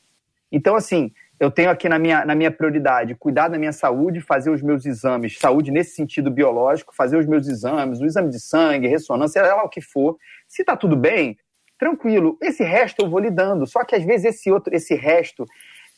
Então, 0.52 0.76
assim, 0.76 1.12
eu 1.38 1.50
tenho 1.50 1.70
aqui 1.70 1.88
na 1.88 1.98
minha, 1.98 2.22
na 2.26 2.34
minha 2.34 2.50
prioridade 2.50 3.14
cuidar 3.14 3.48
da 3.48 3.58
minha 3.58 3.72
saúde, 3.72 4.20
fazer 4.20 4.50
os 4.50 4.60
meus 4.60 4.84
exames, 4.84 5.38
saúde 5.38 5.70
nesse 5.70 5.94
sentido 5.94 6.30
biológico, 6.30 6.94
fazer 6.94 7.16
os 7.16 7.24
meus 7.24 7.48
exames, 7.48 7.98
o 7.98 8.04
exame 8.04 8.28
de 8.28 8.38
sangue, 8.38 8.86
ressonância, 8.86 9.40
seja 9.40 9.54
lá 9.54 9.64
o 9.64 9.68
que 9.70 9.80
for. 9.80 10.18
Se 10.46 10.62
tá 10.62 10.76
tudo 10.76 10.96
bem, 10.96 11.38
tranquilo. 11.78 12.36
Esse 12.42 12.62
resto 12.62 13.00
eu 13.00 13.08
vou 13.08 13.18
lidando. 13.18 13.66
Só 13.66 13.82
que 13.84 13.96
às 13.96 14.04
vezes 14.04 14.26
esse 14.26 14.50
outro, 14.52 14.74
esse 14.74 14.94
resto 14.94 15.46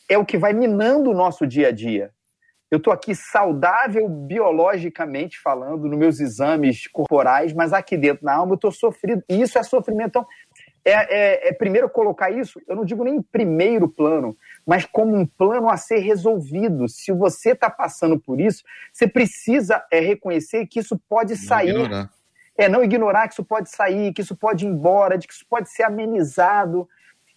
é 0.09 0.19
o 0.19 0.25
que 0.25 0.39
vai 0.39 0.53
minando 0.53 1.11
o 1.11 1.15
nosso 1.15 1.47
dia 1.47 1.69
a 1.69 1.73
dia. 1.73 2.13
Eu 2.71 2.79
estou 2.79 2.91
aqui 2.91 3.15
saudável 3.15 4.09
biologicamente 4.09 5.39
falando, 5.39 5.87
nos 5.87 5.99
meus 5.99 6.21
exames 6.21 6.87
corporais, 6.87 7.53
mas 7.53 7.71
aqui 7.71 7.99
dentro 7.99 8.25
na 8.25 8.35
alma 8.35 8.53
eu 8.53 8.55
estou 8.55 8.73
sofrido. 8.73 9.23
E 9.29 9.43
isso 9.43 9.59
é 9.59 9.63
sofrimento. 9.63 10.09
Então, 10.09 10.27
é, 10.83 10.91
é, 10.93 11.49
é, 11.49 11.53
primeiro 11.53 11.89
colocar 11.91 12.31
isso, 12.31 12.61
eu 12.67 12.75
não 12.75 12.85
digo 12.85 13.05
nem 13.05 13.17
em 13.17 13.23
primeiro 13.23 13.87
plano, 13.89 14.37
mas 14.67 14.85
como 14.85 15.15
um 15.15 15.27
plano 15.27 15.69
a 15.69 15.77
ser 15.77 15.99
resolvido. 15.99 16.89
Se 16.89 17.13
você 17.13 17.51
está 17.51 17.69
passando 17.69 18.19
por 18.19 18.41
isso, 18.41 18.65
você 18.91 19.07
precisa 19.07 19.85
é, 19.93 20.01
reconhecer 20.01 20.67
que 20.67 20.81
isso 20.81 20.99
pode 21.09 21.37
sair. 21.37 21.75
Não 21.75 21.85
ignorar. 21.85 22.11
É, 22.57 22.69
não 22.69 22.83
ignorar 22.83 23.29
que 23.29 23.35
isso 23.35 23.45
pode 23.45 23.71
sair, 23.71 24.13
que 24.13 24.23
isso 24.23 24.37
pode 24.37 24.65
ir 24.65 24.69
embora, 24.69 25.17
de 25.17 25.27
que 25.27 25.35
isso 25.35 25.47
pode 25.49 25.71
ser 25.71 25.85
amenizado. 25.85 26.89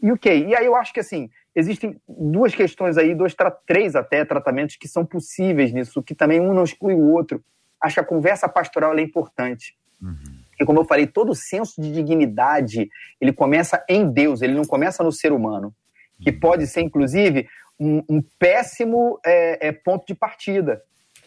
E 0.02 0.12
o 0.12 0.16
okay. 0.16 0.48
E 0.48 0.56
aí 0.56 0.66
eu 0.66 0.76
acho 0.76 0.94
que 0.94 1.00
assim, 1.00 1.30
existem 1.56 2.00
duas 2.08 2.54
questões 2.54 2.98
aí, 2.98 3.16
dois, 3.16 3.36
três 3.66 3.96
até 3.96 4.24
tratamentos 4.26 4.76
que 4.76 4.88
são 4.88 5.06
possíveis 5.06 5.72
nisso, 5.72 6.04
que 6.04 6.14
também 6.14 6.40
um 6.40 6.54
não 6.54 6.64
exclui 6.64 6.94
o 6.94 7.12
outro. 7.12 7.44
Acho 7.82 7.96
que 7.96 8.00
a 8.02 8.06
conversa 8.06 8.50
pastoral 8.50 8.98
é 8.98 9.02
importante. 9.02 9.76
Uhum. 10.02 10.16
Porque, 10.50 10.66
como 10.66 10.80
eu 10.80 10.86
falei, 10.86 11.08
todo 11.08 11.32
o 11.32 11.36
senso 11.36 11.82
de 11.82 11.92
dignidade, 11.92 12.90
ele 13.20 13.34
começa 13.34 13.84
em 13.90 14.10
Deus, 14.10 14.42
ele 14.42 14.54
não 14.54 14.66
começa 14.66 15.04
no 15.04 15.12
ser 15.12 15.32
humano 15.32 15.74
que 16.22 16.32
pode 16.32 16.68
ser, 16.68 16.82
inclusive, 16.82 17.48
um, 17.80 18.02
um 18.10 18.24
péssimo 18.40 19.20
é, 19.26 19.68
é, 19.68 19.72
ponto 19.72 20.06
de 20.08 20.16
partida. 20.16 20.82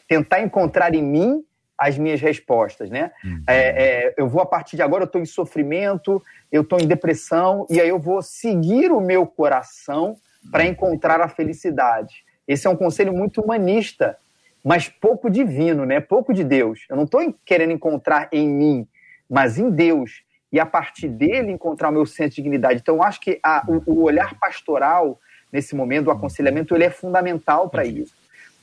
Tentar 0.07 0.41
encontrar 0.41 0.95
em 0.95 1.03
mim 1.03 1.45
as 1.79 1.97
minhas 1.97 2.21
respostas, 2.21 2.91
né? 2.91 3.13
Uhum. 3.25 3.43
É, 3.47 4.09
é, 4.09 4.15
eu 4.17 4.29
vou, 4.29 4.43
a 4.43 4.47
partir 4.47 4.77
de 4.77 4.83
agora, 4.83 5.05
eu 5.05 5.07
estou 5.07 5.21
em 5.21 5.27
sofrimento, 5.27 6.23
eu 6.51 6.63
estou 6.63 6.81
em 6.81 6.87
depressão, 6.87 7.67
e 7.71 7.81
aí 7.81 7.89
eu 7.89 7.99
vou 7.99 8.21
seguir 8.21 8.91
o 8.91 9.01
meu 9.01 9.27
coração 9.27 10.17
para 10.51 10.65
uhum. 10.65 10.71
encontrar 10.71 11.21
a 11.21 11.29
felicidade. 11.29 12.25
Esse 12.47 12.67
é 12.67 12.71
um 12.71 12.77
conselho 12.77 13.13
muito 13.13 13.41
humanista, 13.41 14.17
mas 14.65 14.89
pouco 14.89 15.31
divino, 15.31 15.87
né? 15.87 16.01
Pouco 16.01 16.35
de 16.35 16.43
Deus. 16.43 16.85
Eu 16.91 16.97
não 16.97 17.05
estou 17.05 17.35
querendo 17.45 17.73
encontrar 17.73 18.29
em 18.33 18.49
mim, 18.49 18.89
mas 19.31 19.59
em 19.59 19.71
Deus 19.71 20.23
e 20.51 20.59
a 20.59 20.67
partir 20.67 21.09
dele 21.09 21.53
encontrar 21.53 21.91
o 21.91 21.93
meu 21.93 22.07
centro 22.07 22.37
de 22.37 22.43
dignidade. 22.43 22.81
Então, 22.81 23.03
acho 23.03 23.21
que 23.21 23.39
a, 23.43 23.65
o, 23.69 23.83
o, 23.87 24.03
olhar 24.03 24.35
pastoral 24.39 25.21
nesse 25.53 25.75
momento, 25.75 26.07
o 26.07 26.11
aconselhamento, 26.11 26.75
ele 26.75 26.85
é 26.85 26.91
fundamental 26.91 27.69
para 27.69 27.85
isso. 27.85 28.15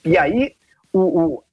E 0.04 0.18
aí, 0.18 0.56
o, 0.92 1.00
o, 1.00 1.44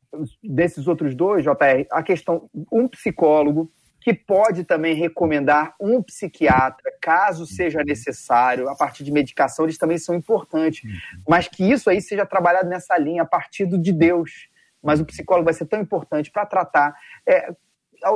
desses 0.43 0.87
outros 0.87 1.15
dois, 1.15 1.43
JR, 1.43 1.87
a 1.91 2.03
questão, 2.03 2.49
um 2.71 2.87
psicólogo 2.89 3.71
que 4.01 4.13
pode 4.13 4.65
também 4.65 4.95
recomendar 4.95 5.75
um 5.81 6.03
psiquiatra, 6.03 6.93
caso 7.01 7.47
seja 7.47 7.85
necessário, 7.85 8.69
a 8.69 8.75
partir 8.75 9.05
de 9.05 9.13
medicação, 9.13 9.65
eles 9.65 9.79
também 9.79 9.97
são 9.97 10.15
importantes, 10.15 10.83
mas 11.27 11.47
que 11.47 11.63
isso 11.63 11.89
aí 11.89 12.01
seja 12.01 12.27
trabalhado 12.27 12.69
nessa 12.69 12.99
linha, 12.99 13.23
a 13.23 13.27
partir 13.27 13.67
de 13.67 13.93
Deus. 13.93 14.49
Mas 14.83 15.01
o 15.01 15.05
psicólogo 15.05 15.45
vai 15.45 15.55
ser 15.55 15.67
tão 15.67 15.81
importante 15.81 16.33
para 16.33 16.45
tratar. 16.45 16.93
É, 17.25 17.55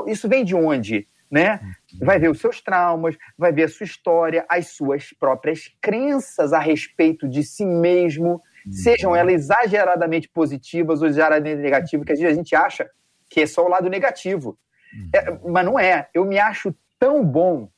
isso 0.08 0.28
vem 0.28 0.44
de 0.44 0.56
onde? 0.56 1.06
né? 1.30 1.60
Vai 2.00 2.18
ver 2.18 2.30
os 2.30 2.40
seus 2.40 2.60
traumas, 2.60 3.16
vai 3.36 3.52
ver 3.52 3.64
a 3.64 3.68
sua 3.68 3.84
história, 3.84 4.44
as 4.48 4.68
suas 4.68 5.12
próprias 5.18 5.70
crenças 5.80 6.52
a 6.52 6.58
respeito 6.58 7.28
de 7.28 7.42
si 7.42 7.64
mesmo, 7.64 8.40
sejam 8.70 9.14
elas 9.14 9.34
exageradamente 9.34 10.28
positivas 10.28 11.00
ou 11.00 11.08
exageradamente 11.08 11.60
negativas, 11.60 12.06
que 12.06 12.12
às 12.12 12.18
vezes 12.18 12.34
a 12.34 12.38
gente 12.38 12.54
acha 12.54 12.90
que 13.28 13.40
é 13.40 13.46
só 13.46 13.64
o 13.64 13.68
lado 13.68 13.88
negativo. 13.88 14.58
É, 15.12 15.38
mas 15.48 15.64
não 15.64 15.78
é. 15.78 16.08
Eu 16.14 16.24
me 16.24 16.38
acho 16.38 16.74
tão 16.98 17.24
bom, 17.24 17.68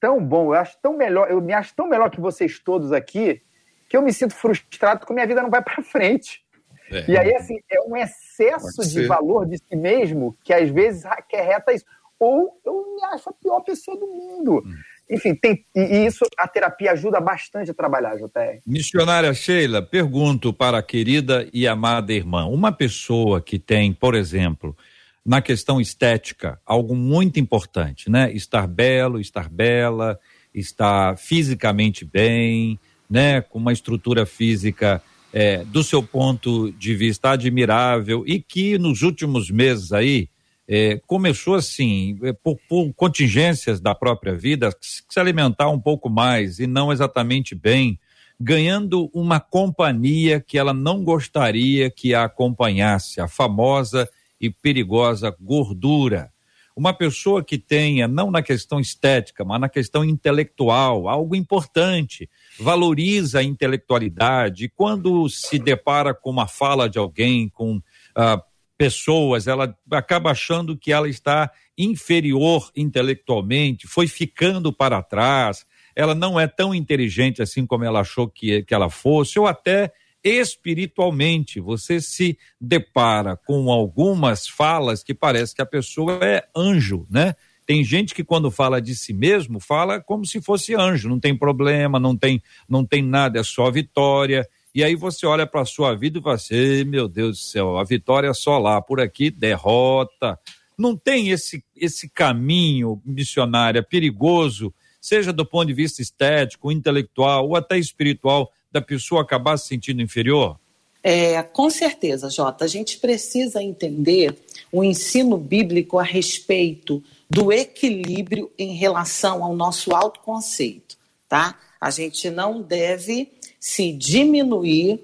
tão 0.00 0.22
bom, 0.24 0.54
eu 0.54 0.60
acho 0.60 0.76
tão 0.82 0.96
melhor, 0.96 1.30
eu 1.30 1.40
me 1.40 1.52
acho 1.52 1.74
tão 1.74 1.88
melhor 1.88 2.10
que 2.10 2.20
vocês 2.20 2.58
todos 2.58 2.92
aqui, 2.92 3.42
que 3.88 3.96
eu 3.96 4.02
me 4.02 4.12
sinto 4.12 4.34
frustrado 4.34 5.00
porque 5.00 5.14
minha 5.14 5.26
vida 5.26 5.42
não 5.42 5.50
vai 5.50 5.62
para 5.62 5.82
frente. 5.82 6.44
É. 6.90 7.10
E 7.10 7.18
aí, 7.18 7.34
assim, 7.34 7.58
é 7.70 7.80
um 7.82 7.96
excesso 7.96 8.88
de 8.88 9.06
valor 9.06 9.46
de 9.46 9.58
si 9.58 9.74
mesmo 9.74 10.36
que 10.44 10.52
às 10.52 10.68
vezes 10.70 11.04
acarreta 11.04 11.72
isso 11.72 11.84
ou 12.18 12.60
eu 12.64 12.94
me 12.94 13.04
acho 13.04 13.28
a 13.28 13.32
pior 13.32 13.60
pessoa 13.60 13.98
do 13.98 14.06
mundo. 14.06 14.62
Hum. 14.64 14.74
Enfim, 15.08 15.34
tem, 15.34 15.64
e 15.74 16.06
isso 16.06 16.26
a 16.36 16.48
terapia 16.48 16.92
ajuda 16.92 17.20
bastante 17.20 17.70
a 17.70 17.74
trabalhar, 17.74 18.16
JR. 18.16 18.60
Missionária 18.66 19.32
Sheila, 19.32 19.80
pergunto 19.80 20.52
para 20.52 20.78
a 20.78 20.82
querida 20.82 21.48
e 21.52 21.66
amada 21.66 22.12
irmã: 22.12 22.46
uma 22.46 22.72
pessoa 22.72 23.40
que 23.40 23.58
tem, 23.58 23.92
por 23.92 24.16
exemplo, 24.16 24.76
na 25.24 25.40
questão 25.40 25.80
estética, 25.80 26.60
algo 26.66 26.94
muito 26.94 27.38
importante, 27.38 28.10
né? 28.10 28.32
Estar 28.32 28.66
belo, 28.66 29.20
estar 29.20 29.48
bela, 29.48 30.18
estar 30.52 31.16
fisicamente 31.16 32.04
bem, 32.04 32.78
né? 33.08 33.40
Com 33.40 33.58
uma 33.58 33.72
estrutura 33.72 34.26
física 34.26 35.00
é, 35.32 35.64
do 35.64 35.84
seu 35.84 36.02
ponto 36.02 36.72
de 36.72 36.94
vista 36.94 37.30
admirável 37.30 38.24
e 38.26 38.40
que 38.40 38.76
nos 38.78 39.02
últimos 39.02 39.50
meses 39.50 39.92
aí 39.92 40.28
é, 40.68 41.00
começou 41.06 41.54
assim, 41.54 42.18
é, 42.22 42.32
por, 42.32 42.58
por, 42.68 42.92
contingências 42.94 43.80
da 43.80 43.94
própria 43.94 44.34
vida, 44.34 44.70
se 44.80 45.20
alimentar 45.20 45.68
um 45.68 45.80
pouco 45.80 46.10
mais 46.10 46.58
e 46.58 46.66
não 46.66 46.92
exatamente 46.92 47.54
bem, 47.54 47.98
ganhando 48.38 49.08
uma 49.14 49.40
companhia 49.40 50.40
que 50.40 50.58
ela 50.58 50.74
não 50.74 51.02
gostaria 51.02 51.90
que 51.90 52.14
a 52.14 52.24
acompanhasse, 52.24 53.20
a 53.20 53.28
famosa 53.28 54.08
e 54.40 54.50
perigosa 54.50 55.34
gordura. 55.40 56.30
uma 56.76 56.92
pessoa 56.92 57.42
que 57.42 57.56
tenha, 57.56 58.06
não 58.06 58.30
na 58.30 58.42
questão 58.42 58.78
estética, 58.78 59.42
mas 59.46 59.58
na 59.58 59.68
questão 59.68 60.04
intelectual, 60.04 61.08
algo 61.08 61.34
importante, 61.34 62.28
valoriza 62.60 63.38
a 63.38 63.42
intelectualidade, 63.42 64.70
quando 64.76 65.26
se 65.30 65.58
depara 65.58 66.12
com 66.12 66.28
uma 66.28 66.46
fala 66.46 66.86
de 66.86 66.98
alguém, 66.98 67.48
com 67.48 67.80
ah, 68.14 68.42
pessoas, 68.78 69.46
ela 69.46 69.76
acaba 69.90 70.30
achando 70.30 70.76
que 70.76 70.92
ela 70.92 71.08
está 71.08 71.50
inferior 71.76 72.70
intelectualmente, 72.76 73.86
foi 73.86 74.06
ficando 74.06 74.72
para 74.72 75.02
trás, 75.02 75.66
ela 75.94 76.14
não 76.14 76.38
é 76.38 76.46
tão 76.46 76.74
inteligente 76.74 77.40
assim 77.40 77.66
como 77.66 77.84
ela 77.84 78.00
achou 78.00 78.28
que, 78.28 78.62
que 78.64 78.74
ela 78.74 78.90
fosse, 78.90 79.38
ou 79.38 79.46
até 79.46 79.92
espiritualmente. 80.22 81.60
Você 81.60 82.00
se 82.00 82.38
depara 82.60 83.36
com 83.36 83.70
algumas 83.70 84.48
falas 84.48 85.02
que 85.02 85.14
parece 85.14 85.54
que 85.54 85.62
a 85.62 85.66
pessoa 85.66 86.18
é 86.22 86.44
anjo, 86.54 87.06
né? 87.10 87.34
Tem 87.66 87.82
gente 87.82 88.14
que 88.14 88.22
quando 88.22 88.50
fala 88.50 88.80
de 88.80 88.94
si 88.94 89.12
mesmo, 89.12 89.58
fala 89.58 90.00
como 90.00 90.24
se 90.24 90.40
fosse 90.40 90.74
anjo, 90.74 91.08
não 91.08 91.18
tem 91.18 91.36
problema, 91.36 91.98
não 91.98 92.16
tem, 92.16 92.40
não 92.68 92.84
tem 92.84 93.02
nada, 93.02 93.40
é 93.40 93.42
só 93.42 93.70
vitória. 93.70 94.48
E 94.76 94.84
aí 94.84 94.94
você 94.94 95.24
olha 95.24 95.46
para 95.46 95.62
a 95.62 95.64
sua 95.64 95.94
vida 95.94 96.18
e 96.18 96.22
fala 96.22 96.34
assim, 96.34 96.84
meu 96.84 97.08
Deus 97.08 97.38
do 97.38 97.42
céu, 97.42 97.78
a 97.78 97.82
vitória 97.82 98.28
é 98.28 98.34
só 98.34 98.58
lá, 98.58 98.78
por 98.82 99.00
aqui 99.00 99.30
derrota. 99.30 100.38
Não 100.76 100.94
tem 100.94 101.30
esse 101.30 101.64
esse 101.74 102.10
caminho 102.10 103.00
missionário 103.02 103.78
é 103.78 103.82
perigoso, 103.82 104.74
seja 105.00 105.32
do 105.32 105.46
ponto 105.46 105.68
de 105.68 105.72
vista 105.72 106.02
estético, 106.02 106.70
intelectual 106.70 107.48
ou 107.48 107.56
até 107.56 107.78
espiritual, 107.78 108.52
da 108.70 108.82
pessoa 108.82 109.22
acabar 109.22 109.56
se 109.56 109.68
sentindo 109.68 110.02
inferior? 110.02 110.60
É, 111.02 111.42
com 111.42 111.70
certeza, 111.70 112.28
Jota. 112.28 112.66
A 112.66 112.68
gente 112.68 112.98
precisa 112.98 113.62
entender 113.62 114.36
o 114.70 114.84
ensino 114.84 115.38
bíblico 115.38 115.98
a 115.98 116.02
respeito 116.02 117.02
do 117.30 117.50
equilíbrio 117.50 118.52
em 118.58 118.74
relação 118.74 119.42
ao 119.42 119.56
nosso 119.56 119.94
autoconceito, 119.94 120.98
tá? 121.26 121.58
A 121.80 121.90
gente 121.90 122.28
não 122.28 122.60
deve 122.60 123.24
se 123.58 123.92
diminuir 123.92 125.00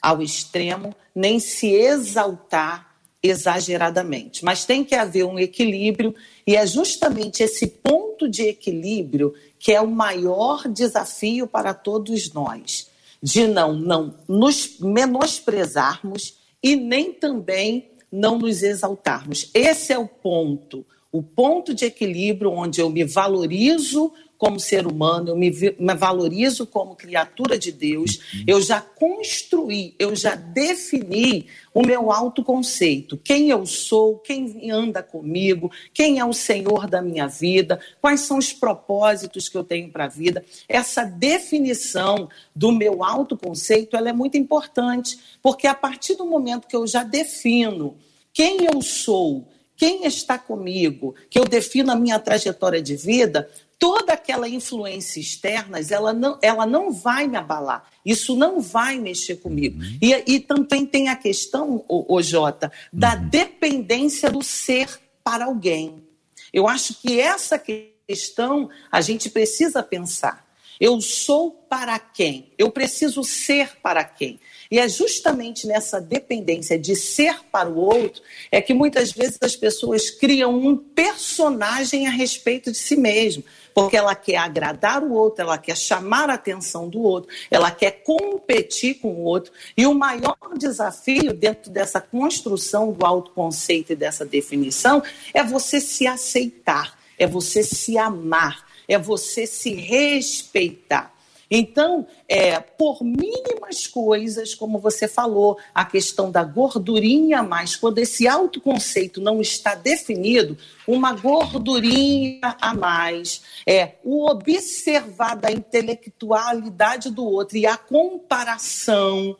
ao 0.00 0.22
extremo, 0.22 0.94
nem 1.14 1.38
se 1.38 1.68
exaltar 1.68 2.96
exageradamente. 3.22 4.44
Mas 4.44 4.64
tem 4.64 4.84
que 4.84 4.94
haver 4.94 5.24
um 5.24 5.38
equilíbrio, 5.38 6.14
e 6.46 6.54
é 6.54 6.66
justamente 6.66 7.42
esse 7.42 7.66
ponto 7.66 8.28
de 8.28 8.42
equilíbrio 8.42 9.34
que 9.58 9.72
é 9.72 9.80
o 9.80 9.88
maior 9.88 10.68
desafio 10.68 11.46
para 11.46 11.74
todos 11.74 12.32
nós 12.32 12.88
de 13.22 13.46
não, 13.46 13.72
não 13.72 14.14
nos 14.28 14.78
menosprezarmos 14.78 16.36
e 16.62 16.76
nem 16.76 17.12
também 17.12 17.90
não 18.12 18.38
nos 18.38 18.62
exaltarmos. 18.62 19.50
Esse 19.52 19.92
é 19.92 19.98
o 19.98 20.06
ponto, 20.06 20.86
o 21.10 21.22
ponto 21.22 21.74
de 21.74 21.86
equilíbrio 21.86 22.52
onde 22.52 22.80
eu 22.80 22.90
me 22.90 23.04
valorizo 23.04 24.12
como 24.38 24.60
ser 24.60 24.86
humano, 24.86 25.30
eu 25.30 25.36
me, 25.36 25.50
me 25.50 25.94
valorizo 25.94 26.66
como 26.66 26.94
criatura 26.94 27.58
de 27.58 27.72
Deus, 27.72 28.18
uhum. 28.34 28.44
eu 28.46 28.60
já 28.60 28.80
construí, 28.80 29.94
eu 29.98 30.14
já 30.14 30.34
defini 30.34 31.46
o 31.72 31.82
meu 31.82 32.10
autoconceito, 32.10 33.16
quem 33.16 33.50
eu 33.50 33.64
sou, 33.66 34.18
quem 34.18 34.70
anda 34.70 35.02
comigo, 35.02 35.70
quem 35.92 36.18
é 36.18 36.24
o 36.24 36.32
Senhor 36.32 36.86
da 36.86 37.00
minha 37.02 37.26
vida, 37.26 37.80
quais 38.00 38.20
são 38.20 38.38
os 38.38 38.52
propósitos 38.52 39.48
que 39.48 39.56
eu 39.56 39.64
tenho 39.64 39.90
para 39.90 40.04
a 40.04 40.08
vida. 40.08 40.44
Essa 40.68 41.04
definição 41.04 42.28
do 42.54 42.72
meu 42.72 43.04
autoconceito, 43.04 43.96
ela 43.96 44.08
é 44.08 44.12
muito 44.12 44.36
importante, 44.36 45.18
porque 45.42 45.66
a 45.66 45.74
partir 45.74 46.14
do 46.14 46.26
momento 46.26 46.66
que 46.66 46.76
eu 46.76 46.86
já 46.86 47.02
defino 47.02 47.96
quem 48.32 48.66
eu 48.66 48.82
sou, 48.82 49.48
quem 49.76 50.06
está 50.06 50.38
comigo, 50.38 51.14
que 51.28 51.38
eu 51.38 51.44
defino 51.44 51.92
a 51.92 51.96
minha 51.96 52.18
trajetória 52.18 52.80
de 52.80 52.96
vida, 52.96 53.48
toda 53.78 54.12
aquela 54.14 54.48
influência 54.48 55.20
externa, 55.20 55.78
ela 55.90 56.12
não, 56.12 56.38
ela 56.42 56.66
não 56.66 56.90
vai 56.90 57.26
me 57.26 57.36
abalar. 57.36 57.84
Isso 58.04 58.36
não 58.36 58.60
vai 58.60 58.98
mexer 58.98 59.36
comigo. 59.36 59.80
Uhum. 59.80 59.98
E, 60.00 60.34
e, 60.34 60.40
também 60.40 60.86
tem 60.86 61.08
a 61.08 61.16
questão, 61.16 61.84
o, 61.88 62.16
o 62.16 62.22
Jota, 62.22 62.72
da 62.92 63.14
uhum. 63.14 63.28
dependência 63.28 64.30
do 64.30 64.42
ser 64.42 64.88
para 65.22 65.44
alguém. 65.44 66.04
Eu 66.52 66.68
acho 66.68 66.94
que 67.00 67.20
essa 67.20 67.58
questão 67.58 68.70
a 68.90 69.00
gente 69.00 69.28
precisa 69.28 69.82
pensar. 69.82 70.46
Eu 70.78 71.00
sou 71.00 71.50
para 71.50 71.98
quem? 71.98 72.52
Eu 72.58 72.70
preciso 72.70 73.24
ser 73.24 73.76
para 73.82 74.04
quem? 74.04 74.38
E 74.70 74.78
é 74.78 74.88
justamente 74.88 75.66
nessa 75.66 76.00
dependência 76.00 76.78
de 76.78 76.94
ser 76.94 77.40
para 77.50 77.68
o 77.68 77.78
outro 77.78 78.22
é 78.50 78.60
que 78.60 78.74
muitas 78.74 79.12
vezes 79.12 79.38
as 79.40 79.56
pessoas 79.56 80.10
criam 80.10 80.54
um 80.54 80.76
personagem 80.76 82.06
a 82.06 82.10
respeito 82.10 82.70
de 82.70 82.78
si 82.78 82.96
mesmo 82.96 83.42
porque 83.76 83.94
ela 83.94 84.14
quer 84.14 84.38
agradar 84.38 85.04
o 85.04 85.12
outro, 85.12 85.42
ela 85.42 85.58
quer 85.58 85.76
chamar 85.76 86.30
a 86.30 86.32
atenção 86.32 86.88
do 86.88 86.98
outro, 87.02 87.28
ela 87.50 87.70
quer 87.70 88.02
competir 88.02 88.94
com 88.94 89.08
o 89.08 89.24
outro. 89.24 89.52
E 89.76 89.86
o 89.86 89.92
maior 89.92 90.38
desafio 90.56 91.34
dentro 91.34 91.70
dessa 91.70 92.00
construção 92.00 92.90
do 92.90 93.04
autoconceito 93.04 93.92
e 93.92 93.96
dessa 93.96 94.24
definição 94.24 95.02
é 95.34 95.44
você 95.44 95.78
se 95.78 96.06
aceitar, 96.06 96.98
é 97.18 97.26
você 97.26 97.62
se 97.62 97.98
amar, 97.98 98.64
é 98.88 98.98
você 98.98 99.46
se 99.46 99.74
respeitar. 99.74 101.14
Então, 101.50 102.06
é, 102.28 102.58
por 102.58 103.02
mínimas 103.02 103.86
coisas, 103.86 104.54
como 104.54 104.78
você 104.78 105.06
falou, 105.06 105.58
a 105.74 105.84
questão 105.84 106.30
da 106.30 106.42
gordurinha 106.42 107.40
a 107.40 107.42
mais, 107.42 107.76
quando 107.76 107.98
esse 107.98 108.26
autoconceito 108.26 109.20
não 109.20 109.40
está 109.40 109.74
definido, 109.74 110.58
uma 110.86 111.12
gordurinha 111.12 112.56
a 112.60 112.74
mais, 112.74 113.42
é 113.66 113.92
o 114.02 114.28
observar 114.28 115.36
da 115.36 115.50
intelectualidade 115.50 117.10
do 117.10 117.24
outro 117.24 117.56
e 117.56 117.66
a 117.66 117.76
comparação 117.76 119.36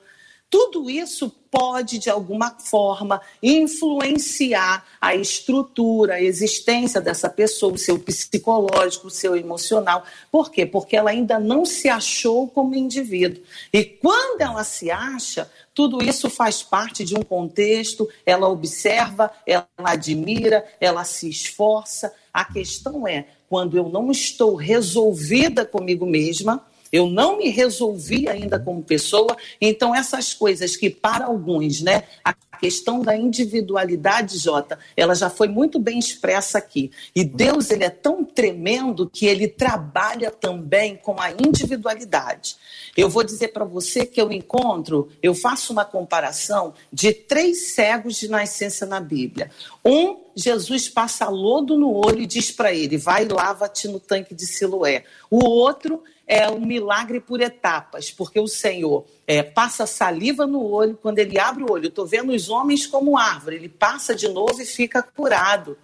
tudo 0.48 0.88
isso 0.88 1.28
pode, 1.50 1.98
de 1.98 2.08
alguma 2.08 2.50
forma, 2.58 3.20
influenciar 3.42 4.84
a 5.00 5.14
estrutura, 5.14 6.14
a 6.14 6.22
existência 6.22 7.00
dessa 7.00 7.28
pessoa, 7.28 7.72
o 7.72 7.78
seu 7.78 7.98
psicológico, 7.98 9.08
o 9.08 9.10
seu 9.10 9.36
emocional. 9.36 10.04
Por 10.30 10.50
quê? 10.50 10.64
Porque 10.64 10.96
ela 10.96 11.10
ainda 11.10 11.38
não 11.38 11.64
se 11.64 11.88
achou 11.88 12.46
como 12.46 12.74
indivíduo. 12.74 13.42
E 13.72 13.84
quando 13.84 14.40
ela 14.40 14.62
se 14.62 14.90
acha, 14.90 15.50
tudo 15.74 16.02
isso 16.02 16.30
faz 16.30 16.62
parte 16.62 17.04
de 17.04 17.16
um 17.16 17.22
contexto, 17.22 18.08
ela 18.24 18.48
observa, 18.48 19.30
ela 19.46 19.66
admira, 19.78 20.64
ela 20.80 21.04
se 21.04 21.28
esforça. 21.28 22.14
A 22.32 22.44
questão 22.44 23.06
é, 23.06 23.26
quando 23.48 23.76
eu 23.76 23.88
não 23.88 24.10
estou 24.10 24.54
resolvida 24.54 25.64
comigo 25.64 26.06
mesma, 26.06 26.64
eu 26.92 27.08
não 27.08 27.38
me 27.38 27.48
resolvi 27.48 28.28
ainda 28.28 28.58
como 28.58 28.82
pessoa, 28.82 29.36
então 29.60 29.94
essas 29.94 30.32
coisas 30.32 30.76
que 30.76 30.90
para 30.90 31.26
alguns, 31.26 31.80
né, 31.80 32.04
a 32.24 32.34
questão 32.56 33.00
da 33.00 33.16
individualidade, 33.16 34.38
Jota, 34.38 34.78
ela 34.96 35.14
já 35.14 35.28
foi 35.28 35.48
muito 35.48 35.78
bem 35.78 35.98
expressa 35.98 36.58
aqui. 36.58 36.90
E 37.14 37.22
Deus, 37.22 37.70
ele 37.70 37.84
é 37.84 37.90
tão 37.90 38.24
tremendo 38.24 39.08
que 39.08 39.26
ele 39.26 39.46
trabalha 39.46 40.30
também 40.30 40.96
com 40.96 41.20
a 41.20 41.30
individualidade. 41.30 42.56
Eu 42.96 43.10
vou 43.10 43.22
dizer 43.22 43.48
para 43.48 43.64
você 43.64 44.06
que 44.06 44.20
eu 44.20 44.32
encontro, 44.32 45.08
eu 45.22 45.34
faço 45.34 45.72
uma 45.72 45.84
comparação 45.84 46.74
de 46.92 47.12
três 47.12 47.74
cegos 47.74 48.16
de 48.16 48.28
nascença 48.28 48.86
na 48.86 49.00
Bíblia. 49.00 49.50
Um, 49.84 50.16
Jesus 50.34 50.88
passa 50.88 51.28
lodo 51.28 51.76
no 51.78 51.92
olho 51.92 52.22
e 52.22 52.26
diz 52.26 52.50
para 52.50 52.72
ele: 52.72 52.96
vai 52.96 53.26
lava-te 53.26 53.86
no 53.88 54.00
tanque 54.00 54.34
de 54.34 54.46
Siloé. 54.46 55.04
O 55.30 55.44
outro 55.44 56.02
é 56.26 56.50
um 56.50 56.60
milagre 56.60 57.20
por 57.20 57.40
etapas, 57.40 58.10
porque 58.10 58.40
o 58.40 58.48
Senhor 58.48 59.06
é, 59.26 59.42
passa 59.42 59.86
saliva 59.86 60.46
no 60.46 60.62
olho, 60.62 60.98
quando 61.00 61.20
ele 61.20 61.38
abre 61.38 61.62
o 61.62 61.70
olho, 61.70 61.88
estou 61.88 62.06
vendo 62.06 62.32
os 62.32 62.48
homens 62.48 62.86
como 62.86 63.16
árvore, 63.16 63.56
ele 63.56 63.68
passa 63.68 64.14
de 64.14 64.28
novo 64.28 64.60
e 64.60 64.66
fica 64.66 65.02
curado. 65.02 65.78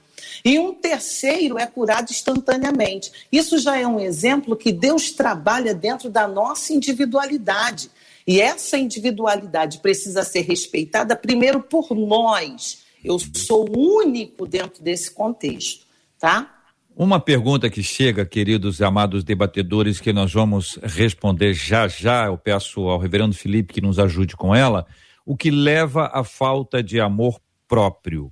E 0.44 0.58
um 0.58 0.74
terceiro 0.74 1.58
é 1.58 1.66
curado 1.66 2.10
instantaneamente. 2.10 3.12
Isso 3.30 3.58
já 3.58 3.78
é 3.78 3.86
um 3.86 4.00
exemplo 4.00 4.56
que 4.56 4.72
Deus 4.72 5.12
trabalha 5.12 5.74
dentro 5.74 6.08
da 6.10 6.26
nossa 6.26 6.72
individualidade. 6.72 7.90
E 8.26 8.40
essa 8.40 8.78
individualidade 8.78 9.78
precisa 9.78 10.22
ser 10.22 10.42
respeitada 10.42 11.16
primeiro 11.16 11.60
por 11.60 11.94
nós. 11.94 12.82
Eu 13.04 13.18
sou 13.18 13.68
único 13.76 14.46
dentro 14.46 14.82
desse 14.82 15.10
contexto, 15.10 15.86
tá? 16.18 16.61
Uma 16.94 17.18
pergunta 17.18 17.70
que 17.70 17.82
chega, 17.82 18.24
queridos 18.26 18.78
e 18.78 18.84
amados 18.84 19.24
debatedores, 19.24 19.98
que 19.98 20.12
nós 20.12 20.30
vamos 20.30 20.78
responder 20.82 21.54
já 21.54 21.88
já. 21.88 22.26
Eu 22.26 22.36
peço 22.36 22.82
ao 22.82 22.98
reverendo 22.98 23.34
Felipe 23.34 23.72
que 23.72 23.80
nos 23.80 23.98
ajude 23.98 24.36
com 24.36 24.54
ela. 24.54 24.86
O 25.24 25.34
que 25.34 25.50
leva 25.50 26.10
à 26.12 26.22
falta 26.22 26.82
de 26.82 27.00
amor 27.00 27.40
próprio? 27.66 28.30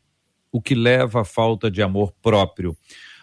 O 0.53 0.61
que 0.61 0.75
leva 0.75 1.23
à 1.23 1.25
falta 1.25 1.71
de 1.71 1.81
amor 1.81 2.13
próprio? 2.21 2.77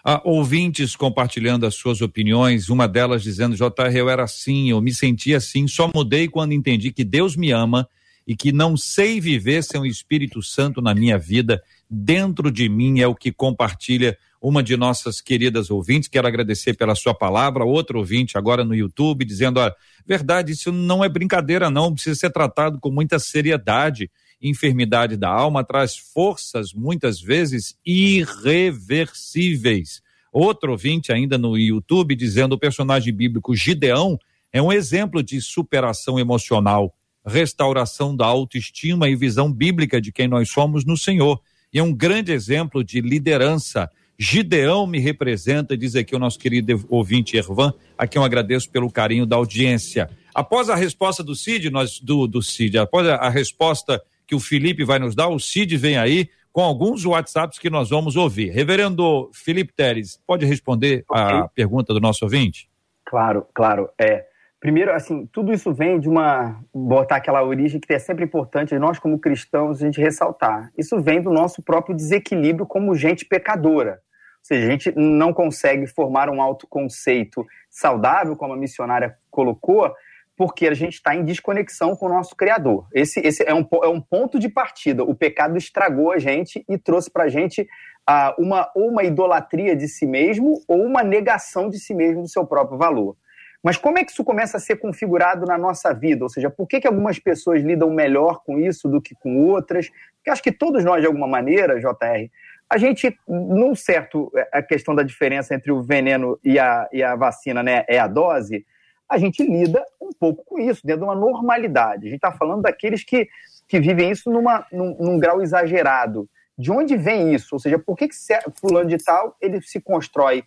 Há 0.03 0.21
ouvintes 0.25 0.95
compartilhando 0.95 1.67
as 1.67 1.75
suas 1.75 2.01
opiniões, 2.01 2.69
uma 2.69 2.87
delas 2.87 3.21
dizendo: 3.21 3.55
JR, 3.55 3.95
eu 3.95 4.09
era 4.09 4.23
assim, 4.23 4.71
eu 4.71 4.81
me 4.81 4.93
sentia 4.93 5.37
assim, 5.37 5.67
só 5.67 5.91
mudei 5.93 6.27
quando 6.27 6.53
entendi 6.53 6.91
que 6.91 7.03
Deus 7.03 7.35
me 7.35 7.51
ama 7.51 7.87
e 8.25 8.35
que 8.35 8.51
não 8.51 8.75
sei 8.75 9.21
viver 9.21 9.63
sem 9.63 9.79
o 9.79 9.85
Espírito 9.85 10.41
Santo 10.41 10.81
na 10.81 10.95
minha 10.95 11.17
vida, 11.17 11.61
dentro 11.89 12.51
de 12.51 12.67
mim 12.67 12.99
é 13.01 13.07
o 13.07 13.15
que 13.15 13.31
compartilha 13.31 14.17
uma 14.41 14.63
de 14.63 14.77
nossas 14.77 15.21
queridas 15.21 15.69
ouvintes. 15.69 16.09
Quero 16.09 16.27
agradecer 16.27 16.73
pela 16.75 16.95
sua 16.95 17.13
palavra. 17.13 17.65
Outro 17.65 17.99
ouvinte 17.99 18.37
agora 18.37 18.63
no 18.63 18.73
YouTube 18.75 19.25
dizendo: 19.25 19.59
ó, 19.59 19.69
verdade, 20.05 20.53
isso 20.53 20.71
não 20.71 21.03
é 21.03 21.09
brincadeira, 21.09 21.69
não, 21.69 21.93
precisa 21.93 22.17
ser 22.19 22.31
tratado 22.31 22.79
com 22.79 22.89
muita 22.89 23.19
seriedade. 23.19 24.09
Enfermidade 24.41 25.17
da 25.17 25.29
alma 25.29 25.63
traz 25.63 25.97
forças, 25.97 26.71
muitas 26.71 27.19
vezes, 27.19 27.75
irreversíveis. 27.85 30.01
Outro 30.31 30.71
ouvinte 30.73 31.11
ainda 31.11 31.35
no 31.37 31.57
YouTube 31.57 32.15
dizendo: 32.15 32.53
o 32.53 32.59
personagem 32.59 33.13
bíblico 33.13 33.53
Gideão 33.55 34.17
é 34.53 34.61
um 34.61 34.71
exemplo 34.71 35.23
de 35.23 35.41
superação 35.41 36.19
emocional, 36.19 36.93
restauração 37.25 38.15
da 38.15 38.25
autoestima 38.25 39.09
e 39.09 39.15
visão 39.15 39.51
bíblica 39.51 39.99
de 39.99 40.11
quem 40.11 40.27
nós 40.27 40.49
somos 40.49 40.85
no 40.85 40.95
Senhor. 40.95 41.41
E 41.73 41.79
é 41.79 41.83
um 41.83 41.93
grande 41.93 42.31
exemplo 42.31 42.83
de 42.83 43.01
liderança. 43.01 43.89
Gideão 44.19 44.87
me 44.87 44.99
representa, 44.99 45.77
diz 45.77 45.95
aqui 45.95 46.15
o 46.15 46.19
nosso 46.19 46.39
querido 46.39 46.83
ouvinte 46.89 47.37
Ervan, 47.37 47.71
a 47.97 48.07
quem 48.07 48.19
eu 48.19 48.25
agradeço 48.25 48.69
pelo 48.71 48.91
carinho 48.91 49.25
da 49.25 49.35
audiência. 49.35 50.09
Após 50.33 50.69
a 50.69 50.75
resposta 50.75 51.23
do 51.23 51.35
Cid, 51.35 51.69
nós, 51.69 51.99
do, 51.99 52.25
do 52.25 52.41
Cid, 52.41 52.79
após 52.79 53.07
a, 53.07 53.15
a 53.15 53.29
resposta 53.29 54.01
que 54.25 54.33
o 54.33 54.39
Felipe 54.39 54.83
vai 54.83 54.97
nos 54.97 55.15
dar, 55.15 55.27
o 55.27 55.39
Cid 55.39 55.77
vem 55.77 55.97
aí 55.97 56.29
com 56.51 56.61
alguns 56.61 57.05
WhatsApps 57.05 57.59
que 57.59 57.69
nós 57.69 57.89
vamos 57.89 58.15
ouvir. 58.15 58.49
Reverendo 58.49 59.29
Felipe 59.33 59.71
Teres, 59.73 60.19
pode 60.25 60.45
responder 60.45 61.05
okay. 61.07 61.21
a 61.21 61.47
pergunta 61.47 61.93
do 61.93 61.99
nosso 61.99 62.25
ouvinte? 62.25 62.67
Claro, 63.05 63.45
claro. 63.53 63.89
É, 63.99 64.25
Primeiro, 64.59 64.91
assim, 64.91 65.27
tudo 65.27 65.53
isso 65.53 65.71
vem 65.71 65.99
de 65.99 66.09
uma. 66.09 66.59
botar 66.73 67.17
aquela 67.17 67.43
origem 67.43 67.79
que 67.79 67.93
é 67.93 67.99
sempre 67.99 68.25
importante, 68.25 68.77
nós, 68.79 68.97
como 68.97 69.19
cristãos, 69.19 69.77
a 69.77 69.85
gente 69.85 70.01
ressaltar. 70.01 70.71
Isso 70.75 70.99
vem 70.99 71.21
do 71.21 71.31
nosso 71.31 71.61
próprio 71.61 71.95
desequilíbrio 71.95 72.65
como 72.65 72.95
gente 72.95 73.23
pecadora. 73.23 74.01
Seja, 74.47 74.65
a 74.65 74.71
gente 74.71 74.93
não 74.95 75.33
consegue 75.33 75.85
formar 75.87 76.29
um 76.29 76.41
autoconceito 76.41 77.45
saudável, 77.69 78.33
como 78.33 78.53
a 78.53 78.57
missionária 78.57 79.17
colocou, 79.29 79.93
porque 80.37 80.69
a 80.69 80.73
gente 80.73 80.93
está 80.93 81.13
em 81.13 81.25
desconexão 81.25 81.97
com 81.97 82.05
o 82.05 82.09
nosso 82.09 82.33
Criador. 82.33 82.87
Esse, 82.93 83.19
esse 83.19 83.43
é, 83.43 83.53
um, 83.53 83.67
é 83.83 83.87
um 83.89 83.99
ponto 83.99 84.39
de 84.39 84.47
partida. 84.47 85.03
O 85.03 85.13
pecado 85.13 85.57
estragou 85.57 86.13
a 86.13 86.17
gente 86.17 86.63
e 86.69 86.77
trouxe 86.77 87.11
para 87.11 87.25
a 87.25 87.27
gente 87.27 87.63
uh, 88.09 88.41
uma, 88.41 88.71
uma 88.73 89.03
idolatria 89.03 89.75
de 89.75 89.85
si 89.89 90.05
mesmo 90.05 90.61
ou 90.65 90.81
uma 90.81 91.03
negação 91.03 91.67
de 91.67 91.77
si 91.77 91.93
mesmo 91.93 92.21
do 92.21 92.29
seu 92.29 92.45
próprio 92.45 92.77
valor. 92.77 93.17
Mas 93.61 93.75
como 93.75 93.99
é 93.99 94.05
que 94.05 94.11
isso 94.11 94.23
começa 94.23 94.55
a 94.55 94.61
ser 94.61 94.77
configurado 94.77 95.45
na 95.45 95.57
nossa 95.57 95.93
vida? 95.93 96.23
Ou 96.23 96.29
seja, 96.29 96.49
por 96.49 96.69
que, 96.69 96.79
que 96.79 96.87
algumas 96.87 97.19
pessoas 97.19 97.61
lidam 97.61 97.89
melhor 97.89 98.41
com 98.45 98.57
isso 98.57 98.87
do 98.87 99.01
que 99.01 99.13
com 99.13 99.49
outras? 99.49 99.89
Porque 100.15 100.29
acho 100.29 100.41
que 100.41 100.53
todos 100.53 100.85
nós, 100.85 101.01
de 101.01 101.07
alguma 101.07 101.27
maneira, 101.27 101.77
JR, 101.77 102.29
a 102.69 102.77
gente, 102.77 103.17
num 103.27 103.75
certo, 103.75 104.31
é, 104.35 104.49
a 104.53 104.61
questão 104.61 104.93
da 104.93 105.03
diferença 105.03 105.55
entre 105.55 105.71
o 105.71 105.81
veneno 105.81 106.37
e 106.43 106.59
a, 106.59 106.87
e 106.91 107.01
a 107.01 107.15
vacina, 107.15 107.63
né, 107.63 107.85
é 107.87 107.97
a 107.97 108.07
dose, 108.07 108.65
a 109.09 109.17
gente 109.17 109.41
lida 109.43 109.83
um 110.01 110.09
pouco 110.11 110.43
com 110.43 110.59
isso, 110.59 110.85
dentro 110.85 111.01
de 111.01 111.07
uma 111.07 111.15
normalidade. 111.15 112.07
A 112.07 112.09
gente 112.09 112.17
está 112.17 112.31
falando 112.31 112.63
daqueles 112.63 113.03
que, 113.03 113.29
que 113.67 113.79
vivem 113.79 114.11
isso 114.11 114.29
numa, 114.29 114.65
num, 114.71 114.95
num, 114.99 115.17
grau 115.17 115.41
exagerado. 115.41 116.29
De 116.57 116.71
onde 116.71 116.97
vem 116.97 117.33
isso? 117.33 117.55
Ou 117.55 117.59
seja, 117.59 117.79
por 117.79 117.95
que, 117.95 118.09
que 118.09 118.15
fulano 118.59 118.89
de 118.89 118.97
tal 118.97 119.37
ele 119.39 119.61
se 119.61 119.79
constrói 119.79 120.43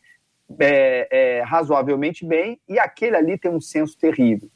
é, 0.58 1.08
é, 1.10 1.42
razoavelmente 1.42 2.26
bem 2.26 2.60
e 2.68 2.78
aquele 2.78 3.16
ali 3.16 3.38
tem 3.38 3.50
um 3.50 3.60
senso 3.60 3.96
terrível. 3.96 4.50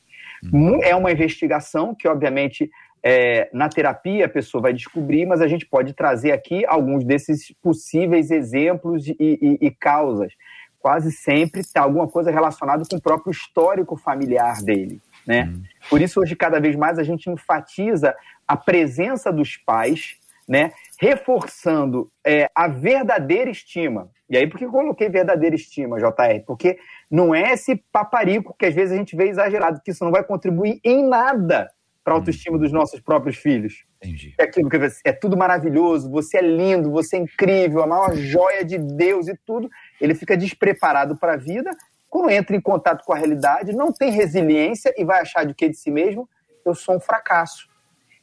Uhum. 0.53 0.83
É 0.83 0.95
uma 0.95 1.13
investigação 1.13 1.95
que, 1.95 2.09
obviamente, 2.09 2.71
é, 3.07 3.51
na 3.53 3.69
terapia 3.69 4.25
a 4.25 4.29
pessoa 4.31 4.63
vai 4.63 4.73
descobrir, 4.73 5.27
mas 5.27 5.43
a 5.43 5.47
gente 5.47 5.67
pode 5.67 5.93
trazer 5.93 6.33
aqui 6.33 6.65
alguns 6.65 7.05
desses 7.05 7.53
possíveis 7.63 8.31
exemplos 8.31 9.07
e, 9.07 9.15
e, 9.21 9.59
e 9.61 9.71
causas. 9.71 10.33
Quase 10.79 11.13
sempre 11.13 11.63
tem 11.63 11.83
alguma 11.83 12.09
coisa 12.09 12.31
relacionada 12.31 12.83
com 12.89 12.97
o 12.97 13.03
próprio 13.03 13.31
histórico 13.31 13.95
familiar 13.95 14.63
dele. 14.63 15.03
Né? 15.27 15.45
Uhum. 15.45 15.63
Por 15.91 16.01
isso, 16.01 16.19
hoje, 16.19 16.35
cada 16.35 16.59
vez 16.59 16.77
mais, 16.77 16.99
a 16.99 17.03
gente 17.03 17.29
enfatiza 17.29 18.17
a 18.49 18.57
presença 18.57 19.31
dos 19.31 19.57
pais 19.59 20.17
né, 20.49 20.73
reforçando 20.99 22.11
é, 22.25 22.51
a 22.55 22.69
verdadeira 22.69 23.51
estima. 23.51 24.11
E 24.29 24.37
aí, 24.37 24.47
por 24.47 24.59
que 24.59 24.65
eu 24.65 24.71
coloquei 24.71 25.11
verdadeira 25.11 25.55
estima, 25.55 25.99
JR? 25.99 26.43
Porque 26.47 26.79
não 27.11 27.35
é 27.35 27.53
esse 27.53 27.77
paparico 27.93 28.55
que 28.59 28.65
às 28.65 28.75
vezes 28.75 28.95
a 28.95 28.97
gente 28.97 29.17
vê 29.17 29.29
exagerado, 29.29 29.81
que 29.83 29.91
isso 29.91 30.05
não 30.05 30.13
vai 30.13 30.25
contribuir 30.25 30.81
em 30.83 31.07
nada 31.07 31.71
para 32.05 32.13
a 32.13 32.17
autoestima 32.19 32.59
dos 32.59 32.71
nossos 32.71 33.01
próprios 33.01 33.37
filhos. 33.37 33.85
Entendi. 33.97 34.35
É 34.39 34.45
aquilo 34.45 34.69
que 34.69 34.77
é 35.05 35.13
tudo 35.13 35.37
maravilhoso, 35.37 36.11
você 36.11 36.37
é 36.37 36.43
lindo, 36.43 36.91
você 36.91 37.17
é 37.17 37.21
incrível, 37.21 37.83
a 37.83 37.87
maior 37.87 38.15
joia 38.15 38.63
de 38.63 38.77
Deus 38.77 39.27
e 39.27 39.37
tudo. 39.47 39.71
Ele 39.99 40.15
fica 40.15 40.37
despreparado 40.37 41.17
para 41.17 41.33
a 41.33 41.37
vida, 41.37 41.71
quando 42.11 42.31
entra 42.31 42.55
em 42.55 42.61
contato 42.61 43.05
com 43.05 43.15
a 43.15 43.17
realidade, 43.17 43.73
não 43.73 43.91
tem 43.91 44.11
resiliência 44.11 44.95
e 44.97 45.05
vai 45.05 45.23
achar 45.23 45.45
de 45.47 45.55
que 45.55 45.69
de 45.69 45.77
si 45.77 45.91
mesmo, 45.91 46.29
eu 46.65 46.75
sou 46.75 46.97
um 46.97 47.01
fracasso. 47.01 47.69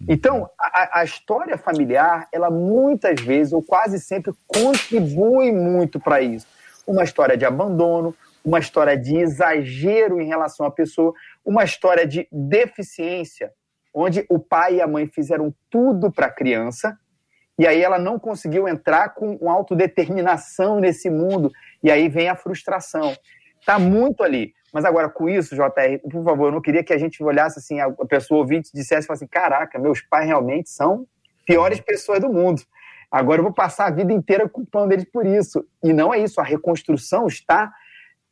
Então, 0.08 0.50
a, 0.58 1.00
a, 1.00 1.04
história 1.04 1.58
familiar, 1.58 2.28
ela 2.32 2.50
muitas 2.50 3.20
vezes, 3.22 3.54
ou 3.54 3.62
quase 3.62 4.00
sempre, 4.00 4.34
contribui 4.48 5.52
muito 5.52 6.00
para 6.00 6.22
isso. 6.22 6.48
Uma 6.88 7.04
história 7.04 7.38
de 7.38 7.46
abandono, 7.46 8.15
uma 8.44 8.60
história 8.60 8.98
de 8.98 9.17
exagero 9.17 10.20
em 10.20 10.28
relação 10.28 10.65
à 10.65 10.72
pessoa, 10.72 11.13
uma 11.46 11.63
história 11.63 12.08
de 12.08 12.28
deficiência, 12.32 13.52
onde 13.94 14.26
o 14.30 14.40
pai 14.40 14.76
e 14.76 14.82
a 14.82 14.88
mãe 14.88 15.08
fizeram 15.08 15.54
tudo 15.70 16.12
para 16.12 16.28
a 16.28 16.32
criança, 16.32 16.98
e 17.58 17.68
aí 17.68 17.82
ela 17.82 18.00
não 18.00 18.18
conseguiu 18.18 18.68
entrar 18.68 19.10
com 19.10 19.36
uma 19.36 19.54
autodeterminação 19.54 20.80
nesse 20.80 21.10
mundo, 21.10 21.52
e 21.84 21.92
aí 21.92 22.10
vem 22.10 22.30
a 22.30 22.36
frustração. 22.36 23.16
Está 23.60 23.78
muito 23.78 24.24
ali. 24.24 24.54
Mas 24.74 24.86
agora, 24.86 25.10
com 25.10 25.28
isso, 25.28 25.56
JR, 25.56 26.00
por 26.10 26.24
favor, 26.24 26.48
eu 26.48 26.52
não 26.52 26.62
queria 26.62 26.84
que 26.84 26.94
a 26.94 26.98
gente 26.98 27.22
olhasse 27.22 27.60
assim, 27.60 27.80
a 27.80 27.92
pessoa 28.08 28.40
ouvinte 28.40 28.72
dissesse 28.74 29.12
assim: 29.12 29.28
caraca, 29.28 29.78
meus 29.78 30.02
pais 30.02 30.26
realmente 30.26 30.70
são 30.70 31.06
piores 31.46 31.80
pessoas 31.80 32.20
do 32.20 32.32
mundo. 32.32 32.62
Agora 33.12 33.40
eu 33.40 33.44
vou 33.44 33.54
passar 33.54 33.88
a 33.88 33.92
vida 33.92 34.14
inteira 34.14 34.48
culpando 34.48 34.94
eles 34.94 35.04
por 35.04 35.26
isso. 35.26 35.66
E 35.84 35.92
não 35.92 36.14
é 36.14 36.20
isso. 36.20 36.40
A 36.40 36.44
reconstrução 36.44 37.28
está 37.28 37.74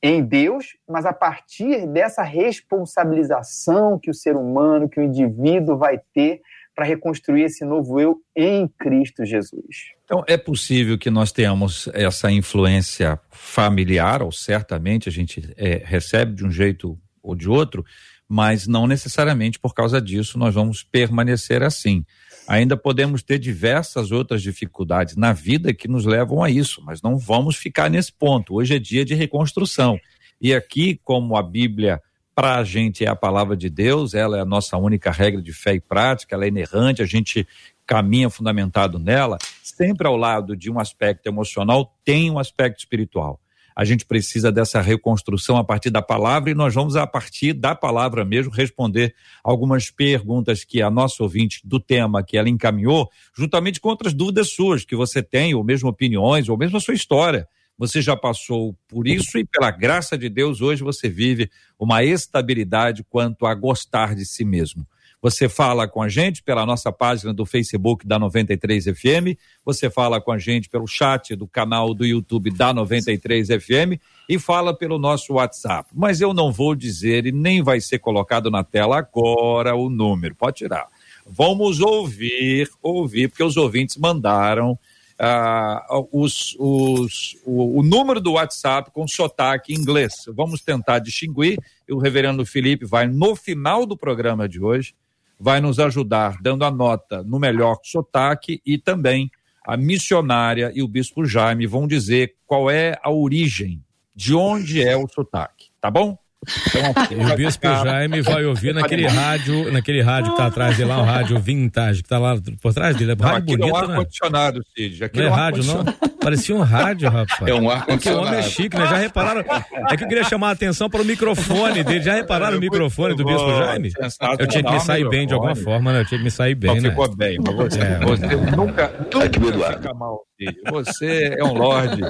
em 0.02 0.24
Deus, 0.24 0.78
mas 0.88 1.06
a 1.06 1.14
partir 1.14 1.86
dessa 1.88 2.24
responsabilização 2.24 4.00
que 4.00 4.10
o 4.10 4.14
ser 4.14 4.36
humano, 4.36 4.90
que 4.90 5.00
o 5.00 5.04
indivíduo 5.04 5.78
vai 5.78 6.00
ter 6.14 6.42
para 6.74 6.86
reconstruir 6.86 7.44
esse 7.44 7.66
novo 7.66 8.00
eu 8.00 8.22
em 8.34 8.66
Cristo 8.66 9.26
Jesus. 9.26 9.92
Então, 10.06 10.24
é 10.26 10.38
possível 10.38 10.98
que 10.98 11.10
nós 11.10 11.32
tenhamos 11.32 11.90
essa 11.94 12.32
influência 12.32 13.20
familiar, 13.30 14.24
ou 14.24 14.32
certamente 14.32 15.10
a 15.10 15.12
gente 15.12 15.54
é, 15.58 15.82
recebe 15.84 16.34
de 16.34 16.46
um 16.46 16.50
jeito 16.50 16.98
ou 17.22 17.36
de 17.36 17.50
outro, 17.50 17.86
mas 18.30 18.68
não 18.68 18.86
necessariamente 18.86 19.58
por 19.58 19.74
causa 19.74 20.00
disso 20.00 20.38
nós 20.38 20.54
vamos 20.54 20.84
permanecer 20.84 21.64
assim. 21.64 22.06
Ainda 22.48 22.78
podemos 22.78 23.24
ter 23.24 23.40
diversas 23.40 24.12
outras 24.12 24.44
dificuldades 24.44 25.16
na 25.16 25.34
vida 25.34 25.74
que 25.74 25.88
nos 25.88 26.06
levam 26.06 26.44
a 26.44 26.50
isso, 26.50 26.82
mas 26.86 27.02
não 27.02 27.18
vamos 27.18 27.56
ficar 27.56 27.90
nesse 27.90 28.14
ponto. 28.14 28.56
Hoje 28.56 28.76
é 28.76 28.80
dia 28.80 29.04
de 29.04 29.16
reconstrução. 29.16 30.00
E 30.40 30.54
aqui, 30.54 31.00
como 31.04 31.36
a 31.36 31.44
Bíblia 31.44 32.02
para 32.34 32.56
a 32.56 32.64
gente 32.64 33.04
é 33.04 33.10
a 33.10 33.16
palavra 33.16 33.58
de 33.58 33.70
Deus, 33.70 34.14
ela 34.14 34.38
é 34.38 34.42
a 34.42 34.46
nossa 34.46 34.78
única 34.78 35.12
regra 35.12 35.42
de 35.42 35.52
fé 35.52 35.74
e 35.74 35.82
prática, 35.82 36.36
ela 36.36 36.46
é 36.46 36.48
inerrante, 36.48 37.02
a 37.02 37.06
gente 37.06 37.46
caminha 37.86 38.30
fundamentado 38.30 38.98
nela, 38.98 39.38
sempre 39.62 40.08
ao 40.08 40.16
lado 40.16 40.56
de 40.56 40.72
um 40.72 40.80
aspecto 40.80 41.28
emocional 41.28 41.94
tem 42.06 42.32
um 42.32 42.40
aspecto 42.40 42.80
espiritual. 42.80 43.40
A 43.80 43.86
gente 43.86 44.06
precisa 44.06 44.52
dessa 44.52 44.82
reconstrução 44.82 45.56
a 45.56 45.64
partir 45.64 45.90
da 45.90 46.02
palavra 46.02 46.52
e 46.52 46.54
nós 46.54 46.74
vamos, 46.74 46.98
a 46.98 47.08
partir 47.08 47.54
da 47.54 47.74
palavra 47.74 48.26
mesmo, 48.26 48.52
responder 48.52 49.16
algumas 49.42 49.90
perguntas 49.90 50.66
que 50.66 50.82
a 50.82 50.92
nossa 50.92 51.24
ouvinte 51.24 51.62
do 51.64 51.80
tema 51.80 52.22
que 52.22 52.38
ela 52.38 52.50
encaminhou, 52.50 53.10
juntamente 53.34 53.80
com 53.80 53.88
outras 53.88 54.14
dúvidas 54.14 54.52
suas 54.52 54.84
que 54.84 54.98
você 54.98 55.24
tem, 55.24 55.56
ou 55.56 55.64
mesmo 55.64 55.88
opiniões, 55.88 56.50
ou 56.50 56.58
mesmo 56.58 56.76
a 56.76 56.82
sua 56.82 56.94
história 56.94 57.48
você 57.78 58.02
já 58.02 58.18
passou 58.18 58.76
por 58.90 59.08
isso 59.08 59.38
e, 59.38 59.46
pela 59.46 59.72
graça 59.72 60.18
de 60.18 60.28
Deus, 60.28 60.60
hoje 60.60 60.84
você 60.84 61.08
vive 61.08 61.50
uma 61.80 62.04
estabilidade 62.04 63.06
quanto 63.10 63.46
a 63.46 63.56
gostar 63.56 64.14
de 64.14 64.26
si 64.26 64.44
mesmo. 64.44 64.86
Você 65.22 65.50
fala 65.50 65.86
com 65.86 66.02
a 66.02 66.08
gente 66.08 66.42
pela 66.42 66.66
nossa 66.66 66.94
página 66.94 67.34
do 67.34 67.46
Facebook 67.46 68.08
da 68.08 68.18
93 68.18 68.86
FM, 68.86 69.38
você 69.66 69.90
fala 69.90 70.22
com 70.22 70.32
a 70.32 70.38
gente 70.38 70.70
pelo 70.70 70.88
chat 70.88 71.36
do 71.36 71.46
canal 71.46 71.94
do 71.94 72.06
YouTube 72.06 72.50
da 72.52 72.74
93 72.74 73.48
FM 73.48 74.00
e 74.30 74.40
fala 74.40 74.74
pelo 74.74 74.98
nosso 74.98 75.34
WhatsApp. 75.34 75.90
Mas 75.94 76.22
eu 76.22 76.34
não 76.34 76.54
vou 76.54 76.74
dizer 76.74 77.26
e 77.26 77.34
nem 77.34 77.62
vai 77.62 77.82
ser 77.82 78.00
colocado 78.00 78.50
na 78.50 78.64
tela 78.64 78.98
agora 78.98 79.76
o 79.76 79.90
número. 79.90 80.36
Pode 80.36 80.58
tirar. 80.58 80.88
Vamos 81.26 81.82
ouvir, 81.82 82.70
ouvir, 82.82 83.28
porque 83.28 83.44
os 83.44 83.58
ouvintes 83.58 83.98
mandaram 83.98 84.80
uh, 85.20 86.08
os, 86.12 86.56
os, 86.58 87.38
o, 87.46 87.80
o, 87.80 87.84
número 87.84 88.22
do 88.22 88.34
WhatsApp 88.34 88.90
com 88.92 89.08
sotaque 89.08 89.74
inglês. 89.74 90.14
Vamos 90.30 90.62
tentar 90.62 91.00
distinguir. 91.00 91.58
O 91.90 92.00
reverendo 92.00 92.46
Felipe 92.46 92.86
vai, 92.86 93.06
no 93.06 93.36
final 93.36 93.86
do 93.86 93.98
programa 93.98 94.48
de 94.48 94.62
hoje, 94.62 94.94
vai 95.40 95.62
nos 95.62 95.80
ajudar 95.80 96.38
dando 96.42 96.66
a 96.66 96.72
nota 96.72 97.24
no 97.24 97.40
melhor 97.40 97.78
sotaque 97.84 98.62
e 98.66 98.78
também 98.78 99.32
a 99.66 99.78
missionária 99.78 100.72
e 100.76 100.82
o 100.84 100.88
bispo 100.88 101.26
Jaime 101.26 101.66
vão 101.66 101.88
dizer 101.88 102.36
qual 102.46 102.70
é 102.70 103.00
a 103.04 103.12
origem, 103.12 103.84
de 104.16 104.34
onde 104.36 104.84
é 104.84 104.98
o 104.98 105.08
sotaque, 105.08 105.70
tá 105.80 105.90
bom? 105.90 106.18
Então, 106.48 107.34
o 107.34 107.36
Bispo 107.36 107.68
Jaime 107.68 108.22
vai 108.22 108.46
ouvir 108.46 108.74
naquele 108.74 109.06
rádio, 109.08 109.72
naquele 109.72 110.02
rádio 110.02 110.32
que 110.32 110.38
tá 110.38 110.46
atrás 110.46 110.78
dele 110.78 110.90
lá, 110.90 111.02
o 111.02 111.04
rádio 111.04 111.38
vintage, 111.40 112.02
que 112.02 112.08
tá 112.08 112.18
lá 112.18 112.36
por 112.62 112.74
trás 112.74 112.96
dele. 112.96 113.12
É 113.12 113.16
não, 113.16 113.26
rádio 113.26 113.58
bonito, 113.58 113.64
é 113.64 113.68
um 113.68 113.88
né? 113.88 113.94
ar-condicionado, 113.94 114.62
Cid. 114.76 115.04
Aqui 115.04 115.18
não 115.18 115.26
é, 115.26 115.28
é 115.28 115.32
um 115.32 115.36
rádio, 115.36 115.64
não? 115.64 115.84
Parecia 116.20 116.56
um 116.56 116.62
rádio, 116.62 117.10
rapaz. 117.10 117.50
É 117.50 117.54
um 117.54 117.70
ar-condicionado. 117.70 118.24
O 118.24 118.28
homem 118.28 118.40
é 118.40 118.44
chique, 118.44 118.78
né? 118.78 118.88
Já 118.88 118.98
repararam? 118.98 119.44
É 119.90 119.98
que 119.98 120.04
eu 120.04 120.08
queria 120.08 120.24
chamar 120.24 120.50
a 120.50 120.52
atenção 120.52 120.90
para 120.90 121.02
o 121.02 121.06
microfone 121.06 121.84
dele. 121.84 122.04
Já 122.04 122.14
repararam 122.14 122.58
o 122.58 122.62
microfone 122.62 123.16
do 123.16 123.26
Bispo 123.26 123.58
Jaime? 123.58 123.92
Eu 124.40 124.48
tinha 124.48 124.64
que 124.64 124.72
me 124.72 124.80
sair 124.80 125.08
bem 125.10 125.28
de 125.28 125.34
alguma 125.34 125.56
forma, 125.56 125.92
né? 125.92 126.02
Eu 126.02 126.06
tinha 126.06 126.18
que 126.18 126.24
me 126.24 126.32
sair 126.32 126.56
bem, 126.56 126.76
não 126.76 126.84
né? 126.84 126.90
ficou 126.90 127.16
bem, 127.16 127.38
mas 127.46 127.56
você, 127.56 127.80
é, 127.80 128.00
você 128.00 128.36
nunca, 128.56 128.92
nunca 129.14 129.74
fica 129.74 129.94
mal, 129.94 130.24
Você 130.70 131.36
é 131.38 131.44
um 131.44 131.54
lorde. 131.54 132.02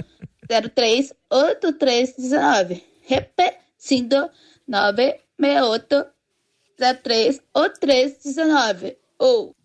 03 0.73 1.13
8319. 1.29 2.83
Repetindo, 3.03 4.27
968 4.67 6.03
03 7.03 7.39
8319. 7.53 8.97
Ou 9.19 9.55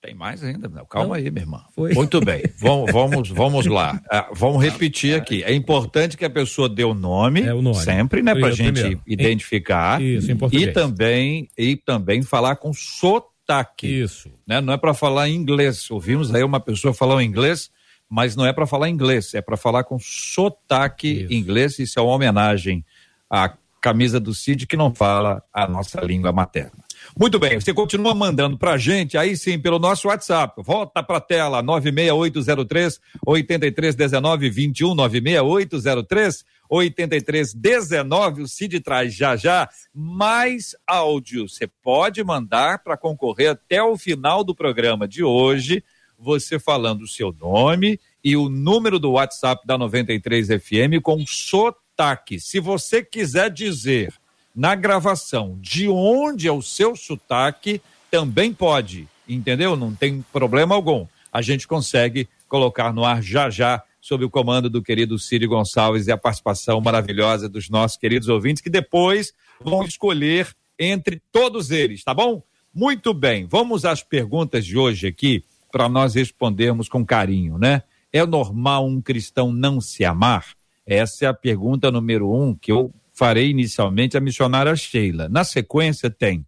tem 0.00 0.14
mais 0.14 0.42
ainda, 0.44 0.68
calma 0.88 1.08
não. 1.08 1.14
aí, 1.14 1.30
minha 1.30 1.42
irmã. 1.42 1.64
Foi. 1.74 1.92
Muito 1.92 2.20
bem, 2.20 2.44
vamos, 2.58 2.92
vamos, 2.92 3.28
vamos 3.30 3.66
lá. 3.66 4.00
Uh, 4.12 4.34
vamos 4.34 4.62
repetir 4.62 5.16
aqui. 5.16 5.42
É 5.42 5.52
importante 5.52 6.16
que 6.16 6.24
a 6.24 6.30
pessoa 6.30 6.68
dê 6.68 6.84
o 6.84 6.94
nome, 6.94 7.42
é, 7.42 7.52
o 7.52 7.60
nome. 7.60 7.76
sempre, 7.76 8.22
né, 8.22 8.34
para 8.34 8.50
gente 8.52 8.80
primeiro. 8.80 9.02
identificar. 9.06 10.00
Isso, 10.00 10.30
em 10.30 10.38
E 10.52 10.72
também, 10.72 11.48
e 11.58 11.76
também 11.76 12.22
falar 12.22 12.56
com 12.56 12.72
sotaque. 12.72 13.86
Isso. 13.86 14.30
Né? 14.46 14.60
Não 14.60 14.72
é 14.72 14.76
para 14.76 14.94
falar 14.94 15.28
inglês. 15.28 15.90
Ouvimos 15.90 16.32
aí 16.32 16.44
uma 16.44 16.60
pessoa 16.60 16.94
falar 16.94 17.22
inglês, 17.24 17.70
mas 18.08 18.36
não 18.36 18.46
é 18.46 18.52
para 18.52 18.66
falar 18.66 18.88
inglês, 18.88 19.34
é 19.34 19.40
para 19.40 19.56
falar 19.56 19.82
com 19.84 19.98
sotaque 19.98 21.24
isso. 21.24 21.32
inglês. 21.32 21.78
Isso 21.78 21.98
é 21.98 22.02
uma 22.02 22.12
homenagem 22.12 22.84
à 23.28 23.52
camisa 23.80 24.20
do 24.20 24.34
Cid 24.34 24.66
que 24.66 24.76
não 24.76 24.94
fala 24.94 25.42
a 25.52 25.66
nossa 25.66 26.00
língua 26.00 26.32
materna. 26.32 26.87
Muito 27.18 27.36
bem, 27.36 27.60
você 27.60 27.74
continua 27.74 28.14
mandando 28.14 28.56
pra 28.56 28.78
gente, 28.78 29.18
aí 29.18 29.36
sim, 29.36 29.58
pelo 29.58 29.80
nosso 29.80 30.06
WhatsApp. 30.06 30.62
Volta 30.62 31.02
pra 31.02 31.20
tela, 31.20 31.60
96803 31.60 33.00
8319 33.26 34.48
21 34.48 34.94
96803 34.94 36.44
8319. 36.70 38.42
O 38.42 38.46
Cid 38.46 38.78
traz 38.78 39.12
já 39.12 39.34
já 39.34 39.68
mais 39.92 40.76
áudio. 40.86 41.48
Você 41.48 41.66
pode 41.66 42.22
mandar 42.22 42.84
para 42.84 42.96
concorrer 42.96 43.50
até 43.50 43.82
o 43.82 43.98
final 43.98 44.44
do 44.44 44.54
programa 44.54 45.08
de 45.08 45.24
hoje, 45.24 45.82
você 46.16 46.56
falando 46.60 47.02
o 47.02 47.08
seu 47.08 47.32
nome 47.32 47.98
e 48.22 48.36
o 48.36 48.48
número 48.48 49.00
do 49.00 49.10
WhatsApp 49.10 49.66
da 49.66 49.76
93 49.76 50.46
FM 50.46 51.02
com 51.02 51.26
sotaque. 51.26 52.38
Se 52.38 52.60
você 52.60 53.02
quiser 53.02 53.50
dizer 53.50 54.14
na 54.58 54.74
gravação 54.74 55.56
de 55.60 55.88
onde 55.88 56.48
é 56.48 56.52
o 56.52 56.60
seu 56.60 56.96
sotaque, 56.96 57.80
também 58.10 58.52
pode, 58.52 59.06
entendeu? 59.28 59.76
Não 59.76 59.94
tem 59.94 60.20
problema 60.32 60.74
algum. 60.74 61.06
A 61.32 61.40
gente 61.40 61.68
consegue 61.68 62.28
colocar 62.48 62.92
no 62.92 63.04
ar 63.04 63.22
já 63.22 63.48
já, 63.50 63.80
sob 64.00 64.24
o 64.24 64.30
comando 64.30 64.68
do 64.68 64.82
querido 64.82 65.16
Círio 65.16 65.48
Gonçalves 65.48 66.08
e 66.08 66.12
a 66.12 66.18
participação 66.18 66.80
maravilhosa 66.80 67.48
dos 67.48 67.70
nossos 67.70 67.96
queridos 67.96 68.28
ouvintes, 68.28 68.60
que 68.60 68.68
depois 68.68 69.32
vão 69.60 69.84
escolher 69.84 70.52
entre 70.76 71.22
todos 71.30 71.70
eles, 71.70 72.02
tá 72.02 72.12
bom? 72.12 72.42
Muito 72.74 73.14
bem, 73.14 73.46
vamos 73.46 73.84
às 73.84 74.02
perguntas 74.02 74.66
de 74.66 74.76
hoje 74.76 75.06
aqui, 75.06 75.44
para 75.70 75.88
nós 75.88 76.16
respondermos 76.16 76.88
com 76.88 77.06
carinho, 77.06 77.58
né? 77.58 77.84
É 78.12 78.26
normal 78.26 78.88
um 78.88 79.00
cristão 79.00 79.52
não 79.52 79.80
se 79.80 80.04
amar? 80.04 80.46
Essa 80.84 81.26
é 81.26 81.28
a 81.28 81.34
pergunta 81.34 81.92
número 81.92 82.32
um 82.34 82.56
que 82.56 82.72
eu 82.72 82.92
farei 83.18 83.50
inicialmente 83.50 84.16
a 84.16 84.20
missionária 84.20 84.74
Sheila. 84.76 85.28
Na 85.28 85.42
sequência, 85.42 86.08
tem: 86.08 86.46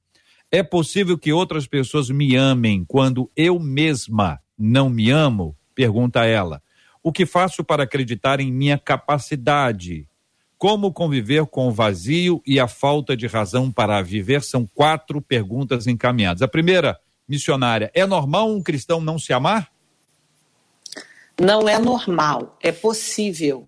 é 0.53 0.63
possível 0.63 1.19
que 1.19 1.33
outras 1.33 1.67
pessoas 1.67 2.09
me 2.09 2.37
amem 2.37 2.85
quando 2.87 3.29
eu 3.37 3.59
mesma 3.59 4.41
não 4.57 4.89
me 4.89 5.11
amo? 5.11 5.57
Pergunta 5.75 6.25
ela. 6.25 6.63
O 7.03 7.11
que 7.11 7.27
faço 7.27 7.65
para 7.65 7.83
acreditar 7.83 8.39
em 8.41 8.53
minha 8.53 8.79
capacidade? 8.79 10.07
Como 10.57 10.93
conviver 10.93 11.47
com 11.47 11.69
o 11.69 11.73
vazio 11.73 12.43
e 12.47 12.61
a 12.61 12.69
falta 12.69 13.17
de 13.17 13.27
razão 13.27 13.73
para 13.73 14.01
viver? 14.03 14.43
São 14.43 14.67
quatro 14.67 15.21
perguntas 15.21 15.87
encaminhadas. 15.87 16.43
A 16.43 16.49
primeira, 16.49 16.99
missionária, 17.27 17.91
é 17.95 18.07
normal 18.07 18.51
um 18.51 18.63
cristão 18.63 19.01
não 19.01 19.19
se 19.19 19.33
amar? 19.33 19.73
Não 21.41 21.67
é 21.67 21.79
normal, 21.79 22.59
é 22.63 22.71
possível. 22.71 23.67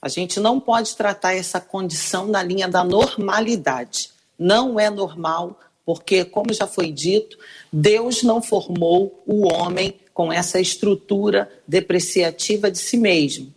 A 0.00 0.08
gente 0.08 0.38
não 0.38 0.60
pode 0.60 0.94
tratar 0.96 1.34
essa 1.34 1.60
condição 1.60 2.26
na 2.26 2.42
linha 2.42 2.68
da 2.68 2.84
normalidade. 2.84 4.10
Não 4.38 4.78
é 4.78 4.88
normal, 4.88 5.58
porque, 5.84 6.24
como 6.24 6.52
já 6.52 6.66
foi 6.66 6.92
dito, 6.92 7.36
Deus 7.72 8.22
não 8.22 8.40
formou 8.40 9.22
o 9.26 9.52
homem 9.52 9.94
com 10.14 10.32
essa 10.32 10.60
estrutura 10.60 11.50
depreciativa 11.66 12.70
de 12.70 12.78
si 12.78 12.96
mesmo. 12.96 13.52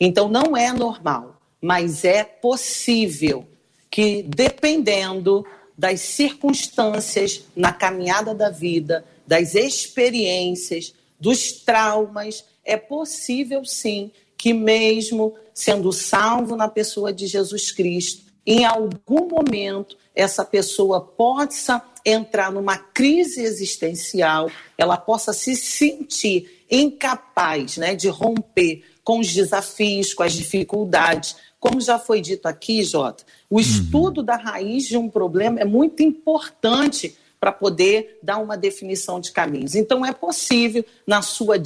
Então, 0.00 0.28
não 0.28 0.56
é 0.56 0.72
normal, 0.72 1.40
mas 1.60 2.04
é 2.04 2.24
possível 2.24 3.46
que, 3.90 4.22
dependendo 4.22 5.44
das 5.76 6.00
circunstâncias 6.00 7.42
na 7.54 7.72
caminhada 7.72 8.34
da 8.34 8.48
vida, 8.48 9.04
das 9.26 9.54
experiências, 9.54 10.94
dos 11.18 11.52
traumas, 11.52 12.44
é 12.64 12.76
possível 12.76 13.64
sim 13.64 14.10
que, 14.36 14.52
mesmo 14.52 15.34
sendo 15.54 15.92
salvo 15.92 16.56
na 16.56 16.68
pessoa 16.68 17.12
de 17.12 17.26
Jesus 17.26 17.72
Cristo, 17.72 18.26
em 18.46 18.64
algum 18.64 19.28
momento 19.28 19.96
essa 20.14 20.44
pessoa 20.44 21.00
possa 21.00 21.82
entrar 22.04 22.52
numa 22.52 22.78
crise 22.78 23.42
existencial, 23.42 24.50
ela 24.78 24.96
possa 24.96 25.32
se 25.32 25.56
sentir 25.56 26.64
incapaz 26.70 27.76
né, 27.76 27.94
de 27.94 28.08
romper 28.08 28.84
com 29.02 29.18
os 29.18 29.32
desafios, 29.32 30.14
com 30.14 30.22
as 30.22 30.32
dificuldades. 30.32 31.36
Como 31.58 31.80
já 31.80 31.98
foi 31.98 32.20
dito 32.20 32.46
aqui, 32.46 32.82
Jota, 32.82 33.24
o 33.50 33.56
uhum. 33.56 33.60
estudo 33.60 34.22
da 34.22 34.36
raiz 34.36 34.84
de 34.84 34.96
um 34.96 35.08
problema 35.08 35.60
é 35.60 35.64
muito 35.64 36.02
importante 36.02 37.16
para 37.38 37.52
poder 37.52 38.18
dar 38.22 38.38
uma 38.38 38.56
definição 38.56 39.20
de 39.20 39.30
caminhos. 39.30 39.74
Então, 39.74 40.04
é 40.04 40.12
possível, 40.12 40.84
na 41.06 41.22
sua, 41.22 41.56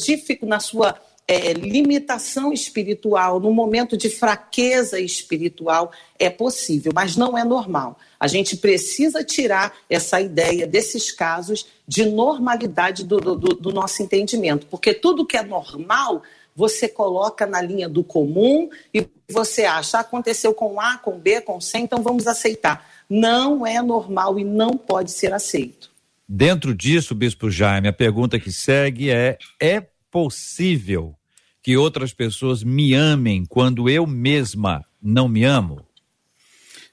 na 0.42 0.60
sua 0.60 0.96
é, 1.30 1.52
limitação 1.52 2.52
espiritual, 2.52 3.38
no 3.38 3.52
momento 3.52 3.96
de 3.96 4.10
fraqueza 4.10 4.98
espiritual, 4.98 5.92
é 6.18 6.28
possível, 6.28 6.90
mas 6.92 7.14
não 7.14 7.38
é 7.38 7.44
normal. 7.44 7.96
A 8.18 8.26
gente 8.26 8.56
precisa 8.56 9.22
tirar 9.22 9.72
essa 9.88 10.20
ideia 10.20 10.66
desses 10.66 11.12
casos 11.12 11.68
de 11.86 12.04
normalidade 12.04 13.04
do, 13.04 13.18
do, 13.18 13.36
do 13.36 13.72
nosso 13.72 14.02
entendimento, 14.02 14.66
porque 14.66 14.92
tudo 14.92 15.24
que 15.24 15.36
é 15.36 15.44
normal 15.44 16.20
você 16.56 16.88
coloca 16.88 17.46
na 17.46 17.62
linha 17.62 17.88
do 17.88 18.02
comum 18.02 18.68
e 18.92 19.06
você 19.30 19.64
acha, 19.64 19.98
ah, 19.98 20.00
aconteceu 20.00 20.52
com 20.52 20.80
A, 20.80 20.98
com 20.98 21.16
B, 21.16 21.40
com 21.42 21.60
C, 21.60 21.78
então 21.78 22.02
vamos 22.02 22.26
aceitar. 22.26 22.84
Não 23.08 23.64
é 23.64 23.80
normal 23.80 24.36
e 24.36 24.42
não 24.42 24.70
pode 24.76 25.12
ser 25.12 25.32
aceito. 25.32 25.92
Dentro 26.28 26.74
disso, 26.74 27.14
Bispo 27.14 27.48
Jaime, 27.48 27.86
a 27.86 27.92
pergunta 27.92 28.38
que 28.38 28.52
segue 28.52 29.10
é: 29.10 29.38
é 29.60 29.80
possível 30.10 31.14
que 31.62 31.76
outras 31.76 32.12
pessoas 32.12 32.62
me 32.62 32.94
amem 32.94 33.44
quando 33.46 33.88
eu 33.88 34.06
mesma 34.06 34.84
não 35.02 35.28
me 35.28 35.44
amo? 35.44 35.86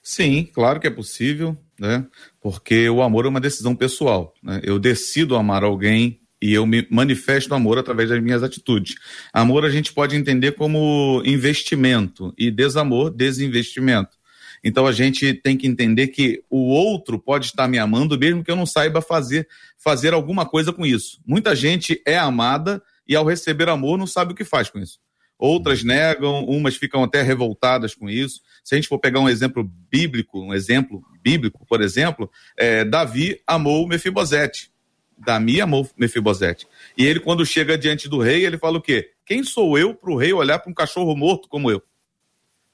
Sim, 0.02 0.48
claro 0.54 0.80
que 0.80 0.88
é 0.88 0.92
possível, 0.92 1.58
né? 1.80 2.06
Porque 2.42 2.90
o 2.90 3.02
amor 3.02 3.26
é 3.26 3.30
uma 3.30 3.42
decisão 3.42 3.76
pessoal. 3.76 4.34
Né? 4.42 4.62
Eu 4.64 4.80
decido 4.80 5.36
amar 5.36 5.64
alguém 5.64 6.22
e 6.42 6.54
eu 6.54 6.66
me 6.66 6.88
manifesto 6.90 7.54
amor 7.54 7.78
através 7.78 8.10
das 8.10 8.22
minhas 8.22 8.44
atitudes. 8.44 8.96
Amor 9.34 9.66
a 9.66 9.70
gente 9.70 9.92
pode 9.94 10.16
entender 10.16 10.54
como 10.54 11.22
investimento 11.26 12.34
e 12.38 12.50
desamor, 12.52 13.10
desinvestimento. 13.10 14.18
Então 14.64 14.88
a 14.88 14.92
gente 14.92 15.34
tem 15.34 15.58
que 15.58 15.68
entender 15.68 16.08
que 16.08 16.44
o 16.50 16.70
outro 16.70 17.20
pode 17.20 17.48
estar 17.48 17.68
me 17.68 17.78
amando 17.78 18.18
mesmo 18.18 18.44
que 18.44 18.52
eu 18.52 18.56
não 18.56 18.66
saiba 18.66 19.02
fazer 19.02 19.48
fazer 19.78 20.14
alguma 20.14 20.46
coisa 20.46 20.74
com 20.74 20.86
isso. 20.86 21.20
Muita 21.26 21.56
gente 21.56 22.02
é 22.06 22.18
amada 22.18 22.82
e 23.08 23.16
ao 23.16 23.26
receber 23.26 23.70
amor 23.70 23.98
não 23.98 24.08
sabe 24.08 24.34
o 24.34 24.36
que 24.36 24.44
faz 24.44 24.70
com 24.70 24.80
isso. 24.80 25.00
Outras 25.40 25.84
negam, 25.84 26.46
umas 26.46 26.76
ficam 26.76 27.04
até 27.04 27.22
revoltadas 27.22 27.94
com 27.94 28.10
isso. 28.10 28.42
Se 28.64 28.74
a 28.74 28.78
gente 28.78 28.88
for 28.88 28.98
pegar 28.98 29.20
um 29.20 29.30
exemplo 29.30 29.64
bíblico, 29.64 30.42
um 30.42 30.54
exemplo 30.54 31.04
bíblico, 31.22 31.64
por 31.68 31.82
exemplo, 31.82 32.30
é, 32.58 32.84
Davi 32.84 33.40
amou 33.46 33.88
Mefibosete. 33.88 34.72
Davi 35.18 35.62
amou 35.62 35.88
Mefibosete. 35.96 36.68
E 36.98 37.06
ele, 37.06 37.20
quando 37.20 37.46
chega 37.46 37.78
diante 37.78 38.10
do 38.10 38.20
rei, 38.20 38.46
ele 38.46 38.58
fala 38.58 38.80
o 38.80 38.82
quê? 38.82 39.12
Quem 39.26 39.44
sou 39.44 39.78
eu 39.78 39.94
para 39.94 40.12
o 40.12 40.18
rei 40.18 40.34
olhar 40.34 40.58
para 40.58 40.72
um 40.72 40.76
cachorro 40.76 41.16
morto 41.16 41.48
como 41.48 41.70
eu? 41.70 41.84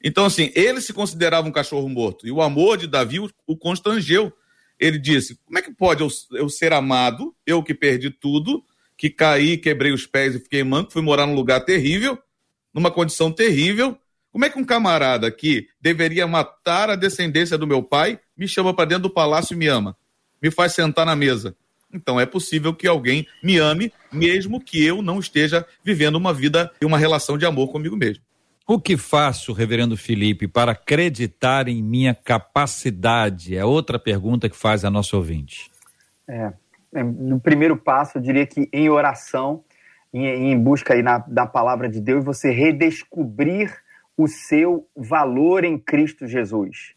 Então, 0.01 0.25
assim, 0.25 0.51
ele 0.53 0.81
se 0.81 0.93
considerava 0.93 1.47
um 1.47 1.51
cachorro 1.51 1.87
morto. 1.87 2.27
E 2.27 2.31
o 2.31 2.41
amor 2.41 2.77
de 2.77 2.87
Davi 2.87 3.19
o, 3.19 3.29
o 3.47 3.57
constrangeu. 3.57 4.31
Ele 4.77 4.99
disse: 4.99 5.39
Como 5.45 5.57
é 5.57 5.61
que 5.61 5.73
pode 5.73 6.01
eu, 6.01 6.09
eu 6.33 6.49
ser 6.49 6.73
amado, 6.73 7.33
eu 7.45 7.63
que 7.63 7.73
perdi 7.73 8.09
tudo, 8.09 8.63
que 8.97 9.09
caí, 9.09 9.57
quebrei 9.57 9.91
os 9.91 10.05
pés 10.05 10.35
e 10.35 10.39
fiquei 10.39 10.63
manco, 10.63 10.91
fui 10.91 11.01
morar 11.01 11.25
num 11.25 11.35
lugar 11.35 11.61
terrível, 11.61 12.17
numa 12.73 12.91
condição 12.91 13.31
terrível. 13.31 13.97
Como 14.31 14.45
é 14.45 14.49
que 14.49 14.57
um 14.57 14.65
camarada 14.65 15.29
que 15.29 15.67
deveria 15.79 16.25
matar 16.25 16.89
a 16.89 16.95
descendência 16.95 17.57
do 17.57 17.67
meu 17.67 17.83
pai 17.83 18.19
me 18.35 18.47
chama 18.47 18.73
para 18.73 18.85
dentro 18.85 19.03
do 19.03 19.09
palácio 19.09 19.53
e 19.53 19.57
me 19.57 19.67
ama? 19.67 19.95
Me 20.41 20.49
faz 20.49 20.73
sentar 20.73 21.05
na 21.05 21.15
mesa. 21.15 21.55
Então 21.93 22.19
é 22.19 22.25
possível 22.25 22.73
que 22.73 22.87
alguém 22.87 23.27
me 23.43 23.57
ame, 23.57 23.93
mesmo 24.11 24.59
que 24.59 24.83
eu 24.83 25.01
não 25.01 25.19
esteja 25.19 25.65
vivendo 25.83 26.15
uma 26.15 26.33
vida 26.33 26.71
e 26.81 26.85
uma 26.85 26.97
relação 26.97 27.37
de 27.37 27.45
amor 27.45 27.71
comigo 27.71 27.95
mesmo. 27.95 28.23
O 28.65 28.79
que 28.79 28.95
faço, 28.95 29.51
reverendo 29.51 29.97
Felipe, 29.97 30.47
para 30.47 30.71
acreditar 30.71 31.67
em 31.67 31.83
minha 31.83 32.15
capacidade? 32.15 33.55
É 33.55 33.65
outra 33.65 33.99
pergunta 33.99 34.49
que 34.49 34.55
faz 34.55 34.85
a 34.85 34.89
nossa 34.89 35.17
ouvinte. 35.17 35.69
É, 36.27 36.45
é 36.45 36.53
no 37.01 37.39
primeiro 37.39 37.77
passo, 37.77 38.17
eu 38.17 38.21
diria 38.21 38.45
que 38.45 38.69
em 38.71 38.89
oração, 38.89 39.63
em, 40.13 40.51
em 40.51 40.59
busca 40.59 40.93
aí 40.93 41.01
na, 41.01 41.17
da 41.19 41.45
palavra 41.45 41.89
de 41.89 41.99
Deus, 41.99 42.23
você 42.23 42.51
redescobrir 42.51 43.73
o 44.17 44.27
seu 44.27 44.87
valor 44.95 45.63
em 45.63 45.77
Cristo 45.77 46.27
Jesus. 46.27 46.93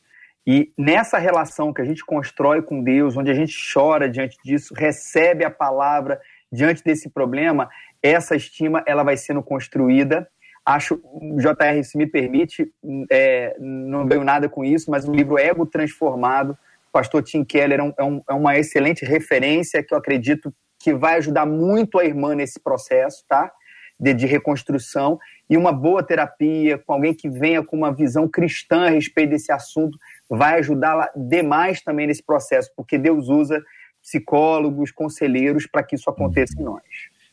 E 0.47 0.73
nessa 0.79 1.19
relação 1.19 1.73
que 1.73 1.83
a 1.83 1.85
gente 1.85 2.05
constrói 2.05 2.63
com 2.63 2.83
Deus, 2.83 3.17
onde 3.17 3.31
a 3.31 3.35
gente 3.35 3.57
chora 3.73 4.09
diante 4.09 4.39
disso, 4.45 4.75
recebe 4.75 5.45
a 5.45 5.51
palavra 5.51 6.21
diante 6.53 6.85
desse 6.85 7.11
problema, 7.11 7.69
essa 8.01 8.37
estima 8.37 8.83
ela 8.87 9.03
vai 9.03 9.17
sendo 9.17 9.43
construída. 9.43 10.29
Acho, 10.65 11.01
JR, 11.37 11.83
se 11.83 11.99
me 11.99 12.07
permite, 12.07 12.73
é, 13.11 13.57
não 13.59 14.07
ganho 14.07 14.23
nada 14.23 14.49
com 14.49 14.65
isso, 14.65 14.91
mas 14.91 15.09
o 15.09 15.13
livro 15.13 15.39
Ego 15.39 15.67
Transformado, 15.67 16.57
pastor 16.97 17.23
Tim 17.23 17.45
Keller 17.45 17.79
é, 17.79 17.95
é, 17.99 18.05
um, 18.05 18.23
é 18.27 18.33
uma 18.33 18.57
excelente 18.57 19.05
referência 19.05 19.83
que 19.83 19.93
eu 19.93 19.99
acredito 19.99 20.51
que 20.81 20.95
vai 20.95 21.17
ajudar 21.19 21.45
muito 21.45 21.99
a 21.99 22.05
irmã 22.07 22.35
nesse 22.35 22.59
processo, 22.59 23.23
tá? 23.29 23.53
De, 24.01 24.15
de, 24.15 24.25
reconstrução 24.25 25.19
e 25.49 25.59
uma 25.59 25.73
boa 25.73 26.03
terapia 26.03 26.79
com 26.79 26.95
alguém 26.95 27.13
que 27.15 27.29
venha 27.29 27.63
com 27.63 27.77
uma 27.77 27.93
visão 27.93 28.27
cristã 28.27 28.87
a 28.87 28.91
respeito 28.91 29.31
desse 29.31 29.53
assunto 29.53 29.99
vai 30.29 30.59
ajudá-la 30.59 31.11
demais 31.15 31.83
também 31.83 32.07
nesse 32.07 32.23
processo, 32.23 32.71
porque 32.75 32.97
Deus 32.97 33.29
usa 33.29 33.63
psicólogos, 34.03 34.91
conselheiros 34.91 35.67
para 35.67 35.83
que 35.83 35.97
isso 35.97 36.09
aconteça 36.09 36.59
em 36.59 36.65
nós. 36.65 36.83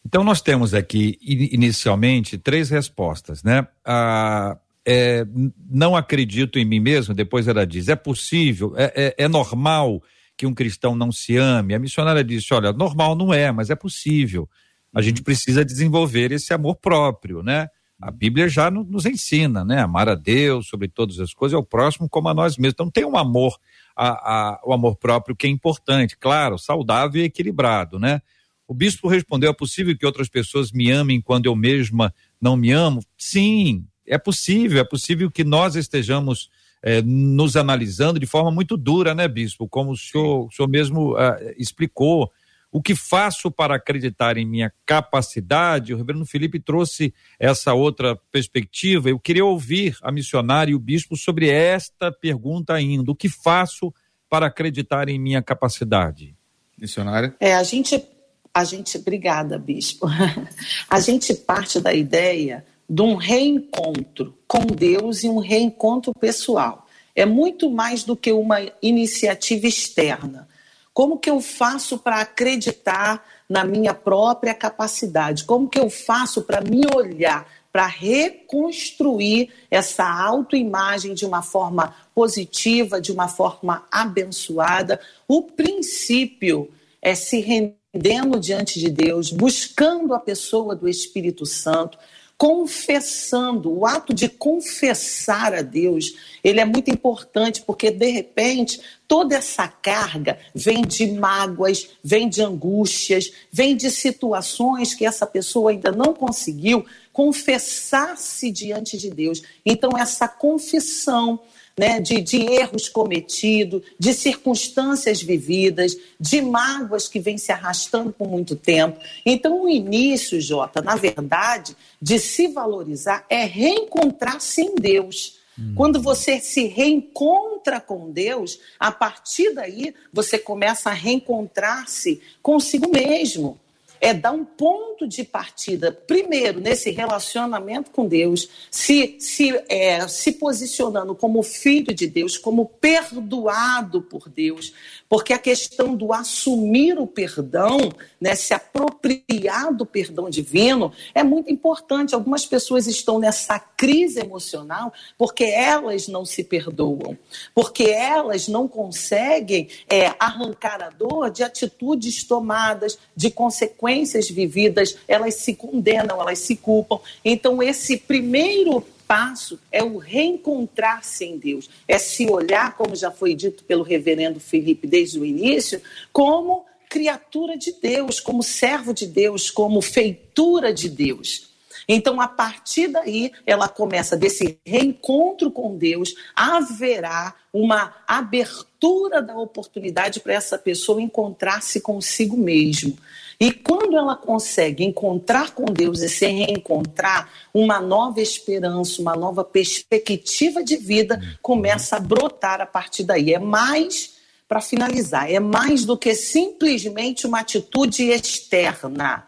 Então 0.06 0.26
nós 0.26 0.42
temos 0.42 0.74
aqui 0.74 1.18
inicialmente 1.22 2.38
três 2.38 2.70
respostas, 2.70 3.44
né? 3.44 3.66
Ah, 3.86 4.58
é, 4.86 5.26
não 5.70 5.96
acredito 5.96 6.60
em 6.60 6.66
mim 6.66 6.80
mesmo. 6.80 7.14
Depois 7.14 7.48
ela 7.48 7.66
diz: 7.66 7.88
é 7.88 7.96
possível, 7.96 8.74
é, 8.76 8.94
é, 8.96 9.26
é 9.26 9.28
normal 9.28 10.02
que 10.36 10.46
um 10.46 10.54
cristão 10.54 10.96
não 10.96 11.12
se 11.12 11.38
ame? 11.38 11.74
A 11.74 11.80
missionária 11.80 12.24
disse: 12.24 12.54
olha, 12.54 12.74
normal 12.74 13.16
não 13.16 13.34
é, 13.34 13.52
mas 13.52 13.70
é 13.70 13.76
possível. 13.76 14.50
A 14.94 15.02
gente 15.02 15.20
uhum. 15.20 15.24
precisa 15.24 15.66
desenvolver 15.66 16.32
esse 16.32 16.54
amor 16.54 16.76
próprio, 16.76 17.42
né? 17.42 17.68
A 18.02 18.12
Bíblia 18.12 18.50
já 18.50 18.70
nos 18.70 19.06
ensina, 19.06 19.64
né? 19.64 19.80
Amar 19.80 20.10
a 20.10 20.16
Deus 20.16 20.68
sobre 20.68 20.90
todas 20.90 21.20
as 21.20 21.34
coisas, 21.34 21.56
é 21.56 21.60
o 21.60 21.64
próximo 21.64 22.10
como 22.10 22.28
a 22.28 22.34
nós 22.34 22.58
mesmos. 22.58 22.74
Então 22.74 22.92
tem 22.92 23.06
um 23.06 23.16
amor, 23.16 23.58
a, 23.96 24.10
a, 24.10 24.62
o 24.66 24.74
amor 24.74 24.98
próprio 24.98 25.36
que 25.36 25.48
é 25.48 25.50
importante, 25.50 26.18
claro, 26.18 26.58
saudável 26.58 27.22
e 27.22 27.26
equilibrado, 27.26 27.98
né? 27.98 28.22
O 28.68 28.74
bispo 28.74 29.08
respondeu: 29.08 29.52
é 29.52 29.54
possível 29.54 29.98
que 29.98 30.06
outras 30.06 30.28
pessoas 30.28 30.72
me 30.72 30.92
amem 30.92 31.22
quando 31.22 31.46
eu 31.46 31.56
mesma 31.56 32.14
não 32.42 32.58
me 32.58 32.72
amo? 32.72 33.02
Sim, 33.18 33.86
é 34.06 34.18
possível, 34.18 34.82
é 34.82 34.84
possível 34.84 35.30
que 35.32 35.44
nós 35.44 35.76
estejamos 35.76 36.50
é, 36.84 37.02
nos 37.02 37.56
analisando 37.56 38.20
de 38.20 38.26
forma 38.26 38.52
muito 38.52 38.76
dura, 38.76 39.16
né, 39.16 39.28
bispo? 39.28 39.68
Como 39.68 39.92
o 39.92 39.98
senhor, 39.98 40.48
o 40.48 40.52
senhor 40.52 40.68
mesmo 40.68 41.14
uh, 41.14 41.38
explicou. 41.58 42.32
O 42.70 42.82
que 42.82 42.96
faço 42.96 43.52
para 43.52 43.76
acreditar 43.76 44.36
em 44.36 44.46
minha 44.46 44.74
capacidade? 44.86 45.94
O 45.94 45.98
reverendo 45.98 46.26
Felipe 46.26 46.60
trouxe 46.60 47.14
essa 47.40 47.74
outra 47.74 48.16
perspectiva. 48.32 49.10
Eu 49.10 49.20
queria 49.20 49.46
ouvir 49.46 49.96
a 50.02 50.12
missionária 50.12 50.72
e 50.72 50.76
o 50.76 50.80
bispo 50.80 51.16
sobre 51.16 51.48
esta 51.50 52.12
pergunta 52.12 52.74
ainda. 52.74 53.12
O 53.12 53.16
que 53.16 53.30
faço 53.30 53.94
para 54.28 54.48
acreditar 54.48 55.08
em 55.08 55.20
minha 55.20 55.42
capacidade? 55.42 56.36
Missionária? 56.76 57.36
É, 57.40 57.54
a 57.54 57.64
gente, 57.64 58.04
a 58.52 58.64
gente, 58.64 58.98
obrigada, 58.98 59.60
bispo. 59.60 60.08
A 60.90 61.00
gente 61.00 61.34
parte 61.36 61.80
da 61.80 61.94
ideia 61.94 62.66
de 62.90 63.02
um 63.02 63.16
reencontro 63.16 64.38
com 64.48 64.66
Deus 64.66 65.24
e 65.24 65.30
um 65.30 65.40
reencontro 65.40 66.14
pessoal. 66.14 66.88
É 67.16 67.26
muito 67.26 67.70
mais 67.70 68.04
do 68.04 68.16
que 68.16 68.32
uma 68.32 68.58
iniciativa 68.82 69.68
externa. 69.68 70.48
Como 70.94 71.18
que 71.18 71.30
eu 71.30 71.42
faço 71.42 71.98
para 71.98 72.22
acreditar 72.22 73.24
na 73.50 73.64
minha 73.64 73.94
própria 73.94 74.54
capacidade? 74.54 75.44
Como 75.44 75.68
que 75.68 75.80
eu 75.80 75.90
faço 75.90 76.44
para 76.44 76.62
me 76.62 76.82
olhar, 76.96 77.48
para 77.72 77.88
reconstruir 77.88 79.50
essa 79.72 80.08
autoimagem 80.08 81.16
de 81.16 81.26
uma 81.26 81.42
forma 81.42 81.96
positiva, 82.14 83.02
de 83.02 83.12
uma 83.12 83.28
forma 83.28 83.86
abençoada? 83.92 85.00
O 85.28 85.42
princípio 85.42 86.72
é 87.02 87.16
se 87.16 87.40
rendendo 87.40 88.40
diante 88.40 88.80
de 88.80 88.90
Deus, 88.90 89.32
buscando 89.32 90.14
a 90.14 90.20
pessoa 90.20 90.76
do 90.76 90.88
Espírito 90.88 91.46
Santo, 91.46 91.98
confessando. 92.38 93.72
O 93.72 93.86
ato 93.86 94.14
de 94.14 94.28
confessar 94.28 95.54
a 95.54 95.62
Deus, 95.62 96.14
ele 96.44 96.60
é 96.60 96.66
muito 96.66 96.90
importante, 96.90 97.62
porque 97.62 97.92
de 97.92 98.10
repente 98.10 98.82
toda 99.08 99.36
essa 99.36 99.68
carga 99.68 100.40
vem 100.54 100.82
de 100.82 101.12
mágoas, 101.12 101.90
vem 102.04 102.28
de 102.28 102.42
angústias, 102.42 103.32
vem 103.52 103.76
de 103.76 103.90
situações 103.92 104.94
que 104.94 105.06
essa 105.06 105.26
pessoa 105.26 105.72
ainda 105.72 105.92
não 105.92 106.14
conseguiu 106.14 106.86
confessar-se 107.12 108.52
diante 108.52 108.98
de 108.98 109.10
Deus. 109.10 109.42
Então, 109.66 109.92
essa 109.98 110.28
confissão 110.28 111.40
né, 111.78 112.00
de, 112.00 112.22
de 112.22 112.42
erros 112.42 112.88
cometidos, 112.88 113.82
de 113.98 114.14
circunstâncias 114.14 115.22
vividas, 115.22 115.96
de 116.20 116.42
mágoas 116.42 117.08
que 117.08 117.20
vêm 117.20 117.38
se 117.38 117.52
arrastando 117.52 118.12
por 118.12 118.28
muito 118.28 118.56
tempo. 118.56 119.00
Então, 119.26 119.64
o 119.64 119.70
início, 119.70 120.40
Jota, 120.40 120.82
na 120.82 120.96
verdade, 120.96 121.76
de 122.02 122.20
se 122.20 122.48
valorizar 122.48 123.26
é 123.30 123.44
reencontrar-se 123.44 124.62
em 124.62 124.76
Deus. 124.76 125.40
Hum. 125.58 125.74
Quando 125.76 126.02
você 126.02 126.40
se 126.40 126.68
reencontra 126.68 127.80
com 127.80 128.12
Deus, 128.12 128.60
a 128.80 128.92
partir 128.92 129.54
daí 129.54 129.94
você 130.12 130.38
começa 130.38 130.90
a 130.90 130.94
reencontrar-se 130.94 132.22
consigo 132.42 132.90
mesmo 132.92 133.60
é 134.04 134.14
dar 134.14 134.34
um 134.34 134.44
ponto 134.44 135.08
de 135.08 135.24
partida, 135.24 135.90
primeiro, 135.90 136.60
nesse 136.60 136.92
relacionamento 136.92 137.90
com 137.90 138.06
Deus, 138.06 138.50
se, 138.70 139.16
se, 139.18 139.64
é, 139.70 140.06
se 140.10 140.34
posicionando 140.34 141.16
como 141.16 141.42
filho 141.42 141.94
de 141.96 142.06
Deus, 142.06 142.38
como 142.38 142.66
perdoado 142.66 144.02
por 144.02 144.28
Deus, 144.28 144.74
porque 145.08 145.32
a 145.32 145.40
questão 145.40 145.96
do 145.96 146.12
assumir 146.12 147.00
o 147.00 147.08
perdão, 147.08 147.78
né, 148.20 148.36
se 148.36 148.54
apropriar 148.54 149.74
do 149.74 149.86
perdão 149.86 150.30
divino, 150.30 150.92
é 151.16 151.24
muito 151.24 151.50
importante. 151.50 152.14
Algumas 152.14 152.46
pessoas 152.46 152.88
estão 152.88 153.20
nessa 153.20 153.58
crise 153.58 154.20
emocional 154.20 154.92
porque 155.18 155.46
elas 155.46 156.10
não 156.10 156.26
se 156.26 156.44
perdoam, 156.44 157.18
porque 157.56 157.84
elas 157.84 158.50
não 158.50 158.68
conseguem 158.68 159.70
é, 159.88 160.14
arrancar 160.20 160.84
a 160.84 160.90
dor 160.90 161.30
de 161.30 161.42
atitudes 161.42 162.26
tomadas, 162.26 163.00
de 163.16 163.32
consequências 163.32 163.93
vividas, 164.30 164.98
elas 165.08 165.36
se 165.36 165.56
condenam, 165.56 166.22
elas 166.22 166.40
se 166.40 166.56
culpam. 166.56 167.00
Então, 167.24 167.62
esse 167.62 167.98
primeiro 167.98 168.84
passo 169.08 169.60
é 169.72 169.84
o 169.84 169.98
reencontrar-se 169.98 171.26
em 171.26 171.38
Deus, 171.38 171.70
é 171.88 171.98
se 171.98 172.26
olhar, 172.28 172.76
como 172.76 172.96
já 172.96 173.12
foi 173.12 173.36
dito 173.36 173.64
pelo 173.64 173.84
reverendo 173.84 174.40
Felipe 174.40 174.88
desde 174.88 175.20
o 175.20 175.26
início, 175.26 175.82
como 176.12 176.66
criatura 176.90 177.58
de 177.58 177.74
Deus, 177.74 178.20
como 178.20 178.44
servo 178.44 178.94
de 178.94 179.08
Deus, 179.08 179.50
como 179.50 179.82
feitura 179.82 180.74
de 180.74 180.90
Deus. 180.90 181.53
Então, 181.88 182.20
a 182.22 182.28
partir 182.28 182.88
daí, 182.88 183.32
ela 183.46 183.68
começa 183.68 184.16
desse 184.16 184.60
reencontro 184.66 185.52
com 185.52 185.78
Deus, 185.78 186.14
haverá 186.36 187.34
uma 187.52 187.94
abertura 188.08 189.22
da 189.22 189.38
oportunidade 189.38 190.20
para 190.20 190.34
essa 190.34 190.58
pessoa 190.58 191.02
encontrar-se 191.02 191.80
consigo 191.82 192.36
mesmo. 192.36 192.98
E 193.40 193.52
quando 193.52 193.98
ela 193.98 194.16
consegue 194.16 194.84
encontrar 194.84 195.52
com 195.52 195.66
Deus 195.66 196.02
e 196.02 196.10
se 196.10 196.26
reencontrar, 196.26 197.30
uma 197.54 197.80
nova 197.80 198.22
esperança, 198.22 199.02
uma 199.02 199.16
nova 199.16 199.44
perspectiva 199.44 200.64
de 200.64 200.78
vida 200.78 201.22
começa 201.42 201.98
a 201.98 202.00
brotar 202.00 202.62
a 202.62 202.66
partir 202.66 203.04
daí. 203.04 203.34
É 203.34 203.40
mais, 203.40 204.14
para 204.48 204.62
finalizar, 204.62 205.30
é 205.30 205.40
mais 205.40 205.86
do 205.86 205.98
que 205.98 206.16
simplesmente 206.16 207.28
uma 207.28 207.42
atitude 207.42 208.04
externa. 208.04 209.28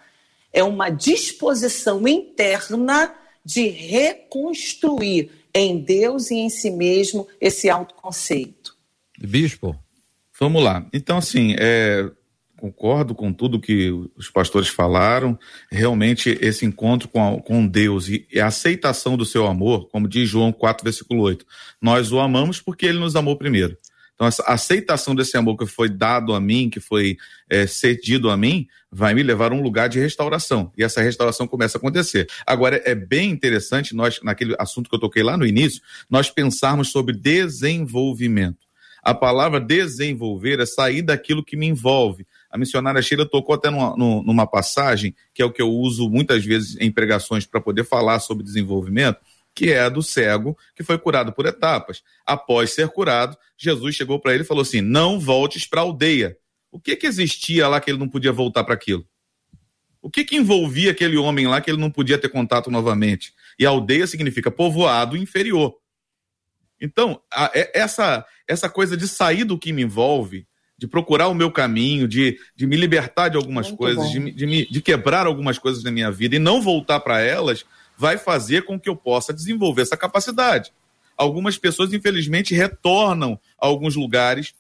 É 0.56 0.64
uma 0.64 0.89
disposição 0.89 2.08
interna 2.08 3.14
de 3.43 3.68
reconstruir 3.68 5.30
em 5.53 5.78
Deus 5.78 6.32
e 6.32 6.36
em 6.36 6.49
si 6.49 6.72
mesmo 6.72 7.28
esse 7.39 7.70
autoconceito. 7.70 8.76
Bispo, 9.20 9.78
vamos 10.39 10.64
lá. 10.64 10.88
Então, 10.93 11.18
assim, 11.18 11.56
é, 11.60 12.10
concordo 12.58 13.14
com 13.14 13.32
tudo 13.32 13.60
que 13.60 13.91
os 14.16 14.30
pastores 14.30 14.70
falaram. 14.70 15.38
Realmente, 15.72 16.38
esse 16.41 16.66
encontro 16.66 17.08
com, 17.08 17.38
a, 17.38 17.41
com 17.41 17.68
Deus 17.68 18.08
e, 18.10 18.28
a 18.39 18.47
aceitação 18.47 19.16
do 19.16 19.26
seu 19.26 19.45
amor, 19.45 19.88
como 19.89 20.08
diz 20.08 20.28
João 20.28 20.51
4, 20.51 20.84
versículo 20.84 21.22
8, 21.22 21.45
nós 21.82 22.12
o 22.12 22.20
amamos 22.20 22.62
porque 22.62 22.86
ele 22.86 22.99
nos 22.99 23.16
amou 23.16 23.38
primeiro. 23.38 23.78
Então, 24.16 24.26
essa 24.26 24.43
aceitação 24.43 25.13
desse 25.13 25.36
amor 25.38 25.57
que 25.57 25.66
foi 25.66 25.89
dado 25.89 26.34
a 26.34 26.39
mim, 26.39 26.70
que 26.70 26.80
foi 26.80 27.18
é, 27.49 27.68
cedido 27.68 28.30
a 28.30 28.38
mim, 28.38 28.66
vai 28.89 29.13
me 29.13 29.22
levar 29.22 29.51
a 29.51 29.55
um 29.55 29.61
lugar 29.61 29.89
de 29.89 29.99
restauração. 29.99 30.72
E 30.78 30.84
essa 30.84 31.01
restauração 31.01 31.45
começa 31.45 31.78
a 31.78 31.80
acontecer. 31.80 32.28
Agora, 32.47 32.82
é 32.86 32.95
bem 32.95 33.30
interessante, 33.30 33.93
nós, 33.93 34.22
naquele 34.24 34.55
assunto 34.57 34.89
que 34.89 34.95
eu 34.95 34.99
toquei 34.99 35.22
lá 35.22 35.36
no 35.36 35.45
início, 35.45 35.82
nós 36.09 36.30
pensarmos 36.30 36.91
sobre 36.91 37.13
desenvolvimento. 37.13 38.66
A 39.03 39.13
palavra 39.13 39.59
desenvolver 39.59 40.59
é 40.59 40.66
sair 40.66 41.01
daquilo 41.03 41.43
que 41.43 41.57
me 41.57 41.68
envolve. 41.68 42.26
A 42.49 42.57
missionária 42.57 43.01
Sheila 43.01 43.26
tocou 43.26 43.53
até 43.53 43.70
numa, 43.70 43.95
numa 43.95 44.47
passagem, 44.47 45.13
que 45.34 45.41
é 45.41 45.45
o 45.45 45.51
que 45.51 45.61
eu 45.61 45.70
uso 45.70 46.09
muitas 46.09 46.43
vezes 46.43 46.78
em 46.80 46.89
pregações 46.89 47.45
para 47.45 47.61
poder 47.61 47.84
falar 47.84 48.20
sobre 48.20 48.43
desenvolvimento, 48.43 49.20
que 49.56 49.72
é 49.72 49.80
a 49.80 49.89
do 49.89 50.03
cego 50.03 50.58
que 50.76 50.84
foi 50.84 50.97
curado 50.99 51.32
por 51.32 51.45
etapas. 51.45 52.03
Após 52.26 52.74
ser 52.74 52.89
curado, 52.89 53.38
Jesus 53.58 53.95
chegou 53.95 54.20
para 54.20 54.34
ele 54.34 54.43
e 54.43 54.45
falou 54.45 54.62
assim: 54.62 54.82
Não 54.82 55.20
voltes 55.20 55.66
para 55.66 55.80
a 55.80 55.84
aldeia. 55.84 56.38
O 56.70 56.80
que, 56.80 56.95
que 56.95 57.08
existia 57.08 57.68
lá 57.70 57.80
que 57.80 57.89
ele 57.89 57.97
não 57.97 58.10
podia 58.10 58.34
voltar 58.34 58.66
para 58.66 58.74
aquilo? 58.74 59.08
O 60.01 60.10
que, 60.10 60.26
que 60.26 60.36
envolvia 60.36 60.91
aquele 60.91 61.18
homem 61.18 61.47
lá 61.47 61.62
que 61.62 61.72
ele 61.72 61.80
não 61.80 61.89
podia 61.89 62.18
ter 62.18 62.30
contato 62.30 62.70
novamente? 62.70 63.34
E 63.58 63.66
aldeia 63.66 64.06
significa 64.06 64.51
povoado 64.51 65.16
inferior. 65.16 65.74
Então, 66.80 67.22
a, 67.34 67.49
é, 67.56 67.72
essa, 67.74 68.26
essa 68.47 68.70
coisa 68.70 68.97
de 68.97 69.08
sair 69.08 69.45
do 69.45 69.58
que 69.58 69.72
me 69.72 69.84
envolve 69.84 70.45
de 70.78 70.88
procurar 70.88 71.30
o 71.30 71.34
meu 71.34 71.49
caminho, 71.49 72.08
de, 72.08 72.38
de 72.56 72.68
me 72.68 72.76
libertar 72.76 73.30
de 73.30 73.38
algumas 73.38 73.68
Muito 73.68 73.78
coisas, 73.78 74.10
de, 74.12 74.32
de, 74.32 74.45
me, 74.45 74.66
de 74.66 74.82
quebrar 74.82 75.26
algumas 75.26 75.58
coisas 75.58 75.84
na 75.84 75.91
minha 75.91 76.12
vida 76.12 76.36
e 76.36 76.39
não 76.39 76.62
voltar 76.62 76.99
para 76.99 77.22
elas, 77.22 77.66
vai 77.98 78.18
fazer 78.18 78.64
com 78.64 78.80
que 78.80 78.89
eu 78.89 78.96
possa 78.96 79.34
desenvolver 79.34 79.84
essa 79.84 79.98
capacidade. 79.98 80.74
Algumas 81.18 81.58
pessoas, 81.58 81.93
infelizmente, 81.93 82.54
retornam 82.54 83.39
a 83.60 83.68
alguns 83.68 83.96
lugares 83.96 84.54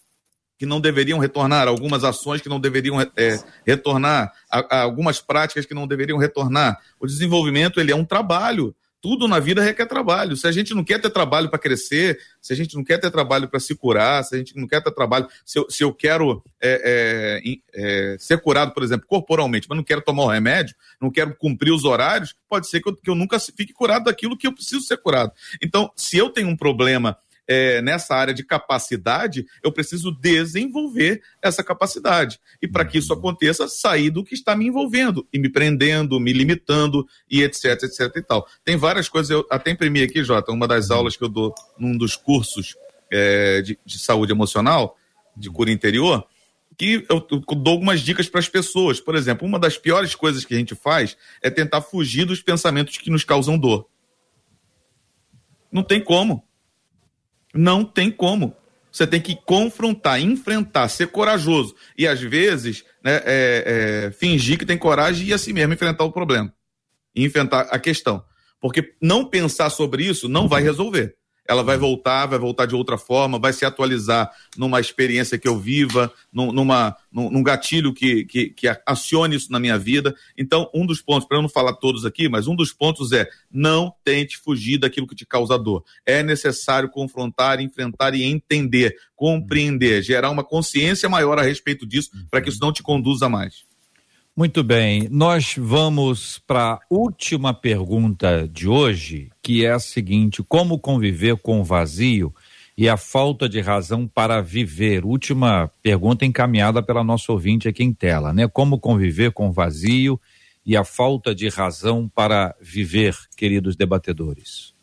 que 0.57 0.65
não 0.65 0.79
deveriam 0.79 1.19
retornar, 1.19 1.67
algumas 1.67 2.03
ações 2.03 2.41
que 2.41 2.47
não 2.47 2.59
deveriam 2.59 3.01
é, 3.01 3.39
retornar, 3.65 4.31
a, 4.49 4.77
a 4.77 4.81
algumas 4.83 5.19
práticas 5.19 5.65
que 5.65 5.73
não 5.73 5.85
deveriam 5.85 6.17
retornar. 6.17 6.79
O 6.99 7.05
desenvolvimento 7.05 7.79
ele 7.79 7.91
é 7.91 7.95
um 7.95 8.05
trabalho 8.05 8.73
tudo 9.05 9.27
na 9.27 9.37
vida 9.37 9.61
requer 9.61 9.85
trabalho. 9.85 10.35
Se 10.35 10.47
a 10.47 10.51
gente 10.51 10.73
não 10.73 10.83
quer 10.83 10.99
ter 10.99 11.11
trabalho 11.11 11.47
para 11.47 11.59
crescer, 11.59 12.19
se 12.41 12.51
a 12.51 12.55
gente 12.55 12.75
não 12.75 12.83
quer 12.83 12.97
ter 12.97 13.11
trabalho 13.11 13.47
para 13.47 13.59
se 13.59 13.75
curar, 13.75 14.23
se 14.23 14.33
a 14.33 14.37
gente 14.39 14.57
não 14.57 14.67
quer 14.67 14.81
ter 14.81 14.91
trabalho, 14.91 15.27
se 15.45 15.59
eu, 15.59 15.69
se 15.69 15.83
eu 15.83 15.93
quero 15.93 16.43
é, 16.59 17.39
é, 17.45 17.57
é, 17.75 18.17
ser 18.17 18.41
curado, 18.41 18.73
por 18.73 18.81
exemplo, 18.81 19.05
corporalmente, 19.07 19.67
mas 19.69 19.77
não 19.77 19.83
quero 19.83 20.01
tomar 20.01 20.23
o 20.23 20.25
um 20.25 20.31
remédio, 20.31 20.75
não 20.99 21.11
quero 21.11 21.35
cumprir 21.35 21.69
os 21.69 21.83
horários, 21.83 22.33
pode 22.49 22.67
ser 22.67 22.81
que 22.81 22.89
eu, 22.89 22.95
que 22.95 23.09
eu 23.11 23.13
nunca 23.13 23.39
fique 23.39 23.73
curado 23.73 24.05
daquilo 24.05 24.35
que 24.35 24.47
eu 24.47 24.53
preciso 24.53 24.81
ser 24.81 24.97
curado. 24.97 25.31
Então, 25.61 25.91
se 25.95 26.17
eu 26.17 26.31
tenho 26.31 26.47
um 26.47 26.57
problema 26.57 27.15
é, 27.47 27.81
nessa 27.81 28.15
área 28.15 28.33
de 28.33 28.43
capacidade, 28.43 29.45
eu 29.63 29.71
preciso 29.71 30.11
desenvolver 30.11 31.21
essa 31.41 31.63
capacidade. 31.63 32.39
E 32.61 32.67
para 32.67 32.85
que 32.85 32.97
isso 32.97 33.13
aconteça, 33.13 33.67
sair 33.67 34.09
do 34.09 34.23
que 34.23 34.33
está 34.33 34.55
me 34.55 34.67
envolvendo 34.67 35.27
e 35.31 35.39
me 35.39 35.49
prendendo, 35.49 36.19
me 36.19 36.33
limitando 36.33 37.07
e 37.29 37.43
etc, 37.43 37.83
etc 37.83 38.11
e 38.15 38.21
tal. 38.21 38.47
Tem 38.63 38.75
várias 38.75 39.07
coisas, 39.09 39.29
eu 39.29 39.45
até 39.49 39.71
imprimi 39.71 40.01
aqui, 40.01 40.23
Jota, 40.23 40.51
uma 40.51 40.67
das 40.67 40.89
aulas 40.91 41.15
que 41.15 41.23
eu 41.23 41.29
dou 41.29 41.53
num 41.77 41.97
dos 41.97 42.15
cursos 42.15 42.75
é, 43.11 43.61
de, 43.61 43.77
de 43.85 43.99
saúde 43.99 44.31
emocional, 44.31 44.97
de 45.35 45.49
cura 45.49 45.71
interior, 45.71 46.25
que 46.77 47.05
eu, 47.09 47.25
eu 47.31 47.39
dou 47.39 47.73
algumas 47.73 48.01
dicas 48.01 48.27
para 48.27 48.39
as 48.39 48.49
pessoas. 48.49 48.99
Por 48.99 49.15
exemplo, 49.15 49.47
uma 49.47 49.59
das 49.59 49.77
piores 49.77 50.15
coisas 50.15 50.43
que 50.43 50.53
a 50.53 50.57
gente 50.57 50.75
faz 50.75 51.17
é 51.41 51.49
tentar 51.49 51.81
fugir 51.81 52.25
dos 52.25 52.41
pensamentos 52.41 52.97
que 52.97 53.09
nos 53.09 53.23
causam 53.23 53.57
dor. 53.57 53.87
Não 55.71 55.83
tem 55.83 56.01
como. 56.01 56.43
Não 57.55 57.83
tem 57.83 58.11
como. 58.11 58.55
Você 58.91 59.05
tem 59.05 59.19
que 59.19 59.35
confrontar, 59.35 60.21
enfrentar, 60.21 60.87
ser 60.87 61.07
corajoso. 61.07 61.75
E 61.97 62.07
às 62.07 62.21
vezes, 62.21 62.85
né, 63.03 63.21
é, 63.25 64.05
é, 64.05 64.11
fingir 64.11 64.57
que 64.57 64.65
tem 64.65 64.77
coragem 64.77 65.27
e 65.27 65.33
assim 65.33 65.51
mesmo 65.51 65.73
enfrentar 65.73 66.03
o 66.03 66.11
problema. 66.11 66.53
E 67.13 67.25
enfrentar 67.25 67.61
a 67.71 67.79
questão. 67.79 68.23
Porque 68.61 68.95
não 69.01 69.25
pensar 69.25 69.69
sobre 69.69 70.03
isso 70.03 70.29
não 70.29 70.47
vai 70.47 70.61
resolver 70.61 71.15
ela 71.47 71.63
vai 71.63 71.77
voltar, 71.77 72.25
vai 72.25 72.39
voltar 72.39 72.65
de 72.65 72.75
outra 72.75 72.97
forma, 72.97 73.39
vai 73.39 73.53
se 73.53 73.65
atualizar 73.65 74.31
numa 74.57 74.79
experiência 74.79 75.37
que 75.37 75.47
eu 75.47 75.59
viva, 75.59 76.11
num, 76.33 76.51
numa, 76.51 76.95
num, 77.11 77.29
num 77.29 77.43
gatilho 77.43 77.93
que, 77.93 78.25
que, 78.25 78.49
que, 78.49 78.67
acione 78.85 79.35
isso 79.35 79.51
na 79.51 79.59
minha 79.59 79.77
vida. 79.77 80.15
Então, 80.37 80.69
um 80.73 80.85
dos 80.85 81.01
pontos, 81.01 81.27
para 81.27 81.37
eu 81.37 81.41
não 81.41 81.49
falar 81.49 81.73
todos 81.73 82.05
aqui, 82.05 82.27
mas 82.27 82.47
um 82.47 82.55
dos 82.55 82.73
pontos 82.73 83.11
é 83.11 83.27
não 83.51 83.93
tente 84.03 84.37
fugir 84.37 84.77
daquilo 84.77 85.07
que 85.07 85.15
te 85.15 85.25
causa 85.25 85.57
dor. 85.57 85.83
É 86.05 86.23
necessário 86.23 86.89
confrontar, 86.89 87.59
enfrentar 87.59 88.15
e 88.15 88.23
entender, 88.23 88.95
compreender, 89.15 90.01
gerar 90.01 90.31
uma 90.31 90.43
consciência 90.43 91.07
maior 91.07 91.37
a 91.37 91.43
respeito 91.43 91.85
disso, 91.85 92.09
para 92.31 92.41
que 92.41 92.49
isso 92.49 92.59
não 92.61 92.73
te 92.73 92.81
conduza 92.81 93.29
mais. 93.29 93.64
Muito 94.37 94.65
bem, 94.65 95.07
nós 95.09 95.55
vamos 95.57 96.39
para 96.39 96.73
a 96.73 96.79
última 96.89 97.53
pergunta 97.53 98.45
de 98.45 98.67
hoje, 98.67 99.31
que 99.41 99.65
é 99.65 99.71
a 99.71 99.79
seguinte: 99.79 100.43
como 100.43 100.77
conviver 100.77 101.37
com 101.37 101.61
o 101.61 101.63
vazio 101.63 102.35
e 102.77 102.89
a 102.89 102.97
falta 102.97 103.47
de 103.47 103.61
razão 103.61 104.05
para 104.05 104.41
viver? 104.41 105.05
Última 105.05 105.71
pergunta 105.81 106.25
encaminhada 106.25 106.83
pela 106.83 107.01
nossa 107.01 107.31
ouvinte 107.31 107.69
aqui 107.69 107.81
em 107.81 107.93
tela, 107.93 108.33
né? 108.33 108.45
Como 108.45 108.77
conviver 108.77 109.31
com 109.31 109.47
o 109.47 109.53
vazio 109.53 110.19
e 110.65 110.75
a 110.75 110.83
falta 110.83 111.33
de 111.33 111.47
razão 111.47 112.11
para 112.13 112.53
viver, 112.59 113.15
queridos 113.37 113.77
debatedores? 113.77 114.75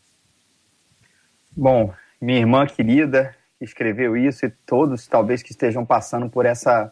Bom, 1.55 1.93
minha 2.19 2.39
irmã 2.39 2.65
querida 2.65 3.37
escreveu 3.61 4.17
isso 4.17 4.47
e 4.47 4.51
todos 4.65 5.07
talvez 5.07 5.43
que 5.43 5.53
estejam 5.53 5.85
passando 5.85 6.31
por 6.31 6.47
essa 6.47 6.91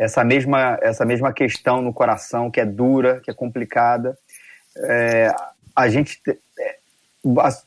essa 0.00 0.24
mesma, 0.24 0.78
essa 0.80 1.04
mesma 1.04 1.30
questão 1.30 1.82
no 1.82 1.92
coração, 1.92 2.50
que 2.50 2.58
é 2.58 2.64
dura, 2.64 3.20
que 3.20 3.30
é 3.30 3.34
complicada. 3.34 4.16
É, 4.74 5.30
a 5.76 5.90
gente. 5.90 6.18
É, 6.58 6.76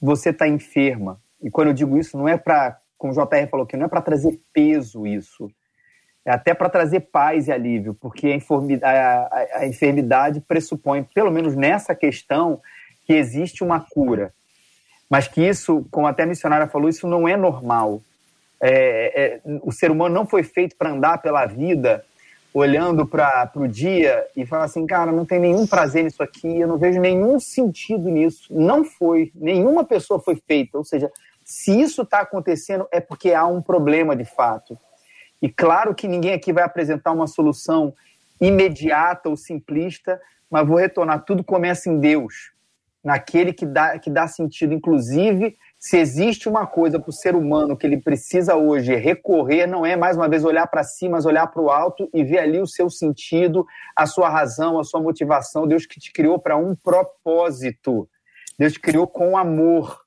você 0.01 0.31
está 0.31 0.47
enferma. 0.47 1.21
E 1.39 1.51
quando 1.51 1.67
eu 1.67 1.73
digo 1.75 1.95
isso, 1.95 2.17
não 2.17 2.27
é 2.27 2.35
para, 2.35 2.79
como 2.97 3.13
o 3.13 3.15
JR 3.15 3.47
falou 3.51 3.65
aqui, 3.65 3.77
não 3.77 3.85
é 3.85 3.89
para 3.89 4.01
trazer 4.01 4.41
peso 4.51 5.05
isso. 5.05 5.51
É 6.25 6.31
até 6.31 6.55
para 6.55 6.69
trazer 6.69 7.01
paz 7.01 7.49
e 7.49 7.51
alívio, 7.51 7.93
porque 7.93 8.25
a 8.27 8.35
enfermidade, 8.35 8.97
a, 8.97 9.59
a 9.59 9.67
enfermidade 9.67 10.41
pressupõe, 10.41 11.03
pelo 11.03 11.29
menos 11.29 11.55
nessa 11.55 11.93
questão, 11.93 12.59
que 13.05 13.13
existe 13.13 13.63
uma 13.63 13.79
cura. 13.79 14.33
Mas 15.07 15.27
que 15.27 15.47
isso, 15.47 15.85
como 15.91 16.07
até 16.07 16.23
a 16.23 16.25
missionária 16.25 16.65
falou, 16.65 16.89
isso 16.89 17.07
não 17.07 17.27
é 17.27 17.37
normal. 17.37 18.01
É, 18.59 19.23
é, 19.23 19.59
o 19.61 19.71
ser 19.71 19.91
humano 19.91 20.15
não 20.15 20.25
foi 20.25 20.41
feito 20.41 20.75
para 20.75 20.89
andar 20.89 21.19
pela 21.19 21.45
vida 21.45 22.03
olhando 22.53 23.07
para 23.07 23.51
o 23.55 23.67
dia 23.67 24.27
e 24.35 24.45
falar 24.45 24.65
assim, 24.65 24.85
cara, 24.85 25.11
não 25.11 25.25
tem 25.25 25.39
nenhum 25.39 25.65
prazer 25.65 26.03
nisso 26.03 26.21
aqui, 26.21 26.59
eu 26.59 26.67
não 26.67 26.77
vejo 26.77 26.99
nenhum 26.99 27.39
sentido 27.39 28.09
nisso. 28.09 28.53
Não 28.53 28.83
foi, 28.83 29.31
nenhuma 29.33 29.83
pessoa 29.83 30.19
foi 30.19 30.35
feita. 30.35 30.77
Ou 30.77 30.83
seja, 30.83 31.11
se 31.43 31.81
isso 31.81 32.03
está 32.03 32.19
acontecendo, 32.19 32.87
é 32.91 32.99
porque 32.99 33.33
há 33.33 33.47
um 33.47 33.61
problema 33.61 34.15
de 34.15 34.25
fato. 34.25 34.77
E 35.41 35.49
claro 35.49 35.95
que 35.95 36.07
ninguém 36.07 36.33
aqui 36.33 36.53
vai 36.53 36.63
apresentar 36.63 37.11
uma 37.11 37.27
solução 37.27 37.93
imediata 38.39 39.29
ou 39.29 39.35
simplista, 39.35 40.21
mas 40.49 40.67
vou 40.67 40.77
retornar, 40.77 41.25
tudo 41.25 41.43
começa 41.43 41.89
em 41.89 41.99
Deus, 41.99 42.51
naquele 43.03 43.51
que 43.51 43.65
dá, 43.65 43.97
que 43.97 44.09
dá 44.09 44.27
sentido, 44.27 44.73
inclusive 44.73 45.57
se 45.83 45.97
existe 45.97 46.47
uma 46.47 46.65
coisa 46.65 46.97
para 46.97 47.09
o 47.09 47.13
ser 47.13 47.35
humano 47.35 47.75
que 47.75 47.85
ele 47.85 47.97
precisa 47.97 48.55
hoje 48.55 48.95
recorrer, 48.95 49.67
não 49.67 49.85
é 49.85 49.97
mais 49.97 50.15
uma 50.15 50.29
vez 50.29 50.45
olhar 50.45 50.65
para 50.65 50.81
si, 50.81 51.09
mas 51.09 51.25
olhar 51.25 51.45
para 51.47 51.61
o 51.61 51.69
alto 51.69 52.09
e 52.13 52.23
ver 52.23 52.39
ali 52.39 52.57
o 52.61 52.65
seu 52.65 52.89
sentido, 52.89 53.67
a 53.93 54.05
sua 54.05 54.29
razão, 54.29 54.79
a 54.79 54.85
sua 54.85 55.01
motivação. 55.01 55.67
Deus 55.67 55.85
que 55.85 55.99
te 55.99 56.13
criou 56.13 56.39
para 56.39 56.55
um 56.55 56.73
propósito. 56.73 58.07
Deus 58.57 58.71
te 58.71 58.79
criou 58.79 59.05
com 59.05 59.35
amor. 59.35 59.99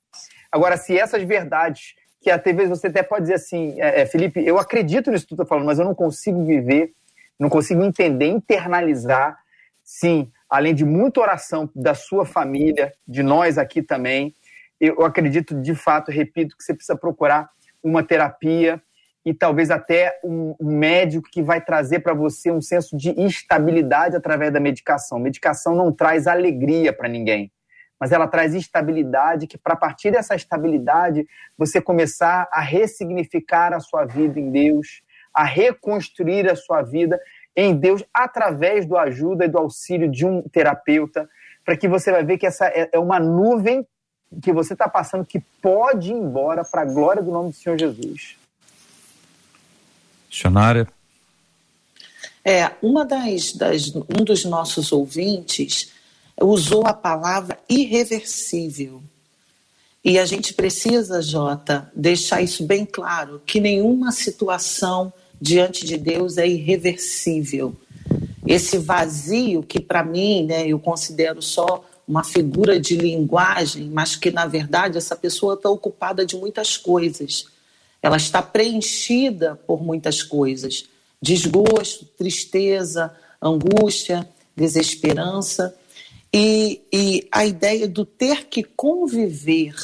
Agora, 0.51 0.79
se 0.79 0.99
essas 0.99 1.23
verdades, 1.25 1.95
que 2.23 2.31
até 2.31 2.55
vezes 2.55 2.71
você 2.71 2.87
até 2.87 3.03
pode 3.03 3.25
dizer 3.25 3.35
assim, 3.35 3.79
é, 3.79 4.01
é, 4.01 4.07
Felipe, 4.07 4.43
eu 4.43 4.59
acredito 4.59 5.11
nisso 5.11 5.25
que 5.27 5.37
tu 5.37 5.43
está 5.43 5.45
falando, 5.45 5.67
mas 5.67 5.79
eu 5.79 5.85
não 5.85 5.95
consigo 5.95 6.43
viver, 6.43 6.95
não 7.39 7.51
consigo 7.51 7.85
entender, 7.85 8.29
internalizar. 8.29 9.37
Sim, 9.85 10.33
além 10.49 10.75
de 10.75 10.87
muita 10.87 11.21
oração 11.21 11.69
da 11.77 11.93
sua 11.93 12.25
família, 12.25 12.95
de 13.07 13.23
nós 13.23 13.59
aqui 13.59 13.83
também 13.83 14.35
eu 14.81 15.05
acredito 15.05 15.55
de 15.61 15.75
fato, 15.75 16.11
repito, 16.11 16.57
que 16.57 16.63
você 16.63 16.75
precisa 16.75 16.97
procurar 16.97 17.49
uma 17.83 18.03
terapia 18.03 18.83
e 19.25 19.35
talvez 19.35 19.73
até 19.73 20.21
um, 20.25 20.55
médico 20.61 21.29
que 21.29 21.43
vai 21.43 21.61
trazer 21.61 21.99
para 21.99 22.15
você 22.15 22.51
um 22.51 22.61
senso 22.61 22.97
de 22.97 23.11
estabilidade 23.21 24.15
através 24.15 24.53
da 24.53 24.61
medicação. 24.61 25.19
Medicação 25.19 25.75
não 25.75 25.91
traz 25.91 26.29
alegria 26.29 26.93
para 26.93 27.09
ninguém, 27.09 27.51
mas 27.99 28.13
ela 28.13 28.29
traz 28.29 28.55
estabilidade, 28.55 29.49
que 29.49 29.59
para 29.59 29.75
partir 29.75 30.13
dessa 30.13 30.37
estabilidade 30.37 31.27
você 31.59 31.81
começar 31.81 32.49
a 32.53 32.61
ressignificar 32.61 33.75
a 33.75 33.81
sua 33.81 34.05
vida 34.05 34.39
em 34.39 34.51
Deus, 34.53 35.03
a 35.35 35.43
reconstruir 35.43 36.49
a 36.49 36.55
sua 36.55 36.83
vida 36.83 37.19
em 37.57 37.75
Deus 37.75 38.05
através 38.15 38.87
do 38.87 38.97
ajuda 38.97 39.45
e 39.45 39.49
do 39.49 39.59
auxílio 39.59 40.09
de 40.09 40.25
um 40.25 40.43
terapeuta, 40.43 41.29
para 41.65 41.77
que 41.77 41.89
você 41.89 42.13
vai 42.13 42.25
ver 42.25 42.39
que 42.39 42.47
essa 42.47 42.67
é, 42.69 42.91
é 42.93 42.99
uma 42.99 43.19
nuvem 43.19 43.85
que 44.43 44.53
você 44.53 44.73
está 44.73 44.89
passando 44.89 45.25
que 45.25 45.41
pode 45.61 46.11
ir 46.11 46.15
embora 46.15 46.65
para 46.65 46.83
a 46.83 46.85
glória 46.85 47.23
do 47.23 47.31
nome 47.31 47.51
do 47.51 47.57
Senhor 47.57 47.79
Jesus. 47.79 48.37
Missionária. 50.29 50.89
É, 52.45 52.73
uma 52.83 53.05
das, 53.05 53.53
das, 53.53 53.95
um 53.95 54.25
dos 54.25 54.45
nossos 54.45 54.93
ouvintes 54.93 55.93
usou 56.41 56.87
a 56.87 56.93
palavra 56.93 57.59
irreversível. 57.69 59.03
E 60.05 60.19
a 60.19 60.25
gente 60.25 60.55
precisa, 60.55 61.21
Jota, 61.21 61.91
deixar 61.95 62.41
isso 62.41 62.65
bem 62.65 62.85
claro, 62.85 63.43
que 63.45 63.59
nenhuma 63.59 64.13
situação 64.13 65.13
diante 65.41 65.85
de 65.85 65.97
Deus 65.97 66.39
é 66.39 66.47
irreversível. 66.47 67.75
Esse 68.47 68.79
vazio 68.79 69.63
que 69.65 69.81
para 69.81 70.05
mim, 70.05 70.47
né, 70.47 70.69
eu 70.69 70.79
considero 70.79 71.43
só 71.43 71.85
uma 72.07 72.23
figura 72.23 72.79
de 72.79 72.97
linguagem, 72.97 73.91
mas 73.91 74.15
que 74.15 74.31
na 74.31 74.47
verdade 74.47 74.97
essa 74.97 75.17
pessoa 75.17 75.55
está 75.55 75.69
ocupada 75.69 76.25
de 76.25 76.37
muitas 76.37 76.77
coisas. 76.77 77.47
Ela 78.01 78.17
está 78.17 78.41
preenchida 78.41 79.57
por 79.67 79.83
muitas 79.83 80.23
coisas: 80.23 80.85
desgosto, 81.21 82.05
tristeza, 82.17 83.15
angústia, 83.43 84.29
desesperança. 84.55 85.75
E, 86.33 86.83
e 86.93 87.27
a 87.33 87.47
ideia 87.47 87.89
do 87.89 88.05
ter 88.05 88.47
que 88.47 88.63
conviver. 88.63 89.75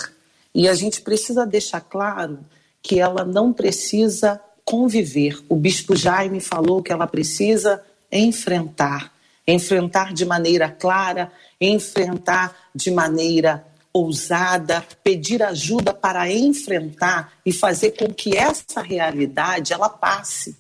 E 0.54 0.68
a 0.68 0.74
gente 0.74 1.00
precisa 1.00 1.46
deixar 1.46 1.80
claro 1.80 2.40
que 2.82 3.00
ela 3.00 3.24
não 3.24 3.52
precisa 3.52 4.40
conviver. 4.64 5.42
O 5.48 5.56
bispo 5.56 5.96
Jaime 5.96 6.40
falou 6.40 6.82
que 6.82 6.92
ela 6.92 7.06
precisa 7.06 7.82
enfrentar 8.10 9.12
enfrentar 9.46 10.12
de 10.12 10.24
maneira 10.24 10.68
clara, 10.68 11.32
enfrentar 11.66 12.56
de 12.74 12.90
maneira 12.90 13.66
ousada, 13.92 14.84
pedir 15.04 15.42
ajuda 15.42 15.92
para 15.92 16.30
enfrentar 16.32 17.34
e 17.44 17.52
fazer 17.52 17.92
com 17.92 18.12
que 18.12 18.36
essa 18.36 18.80
realidade 18.80 19.72
ela 19.72 19.88
passe. 19.88 20.56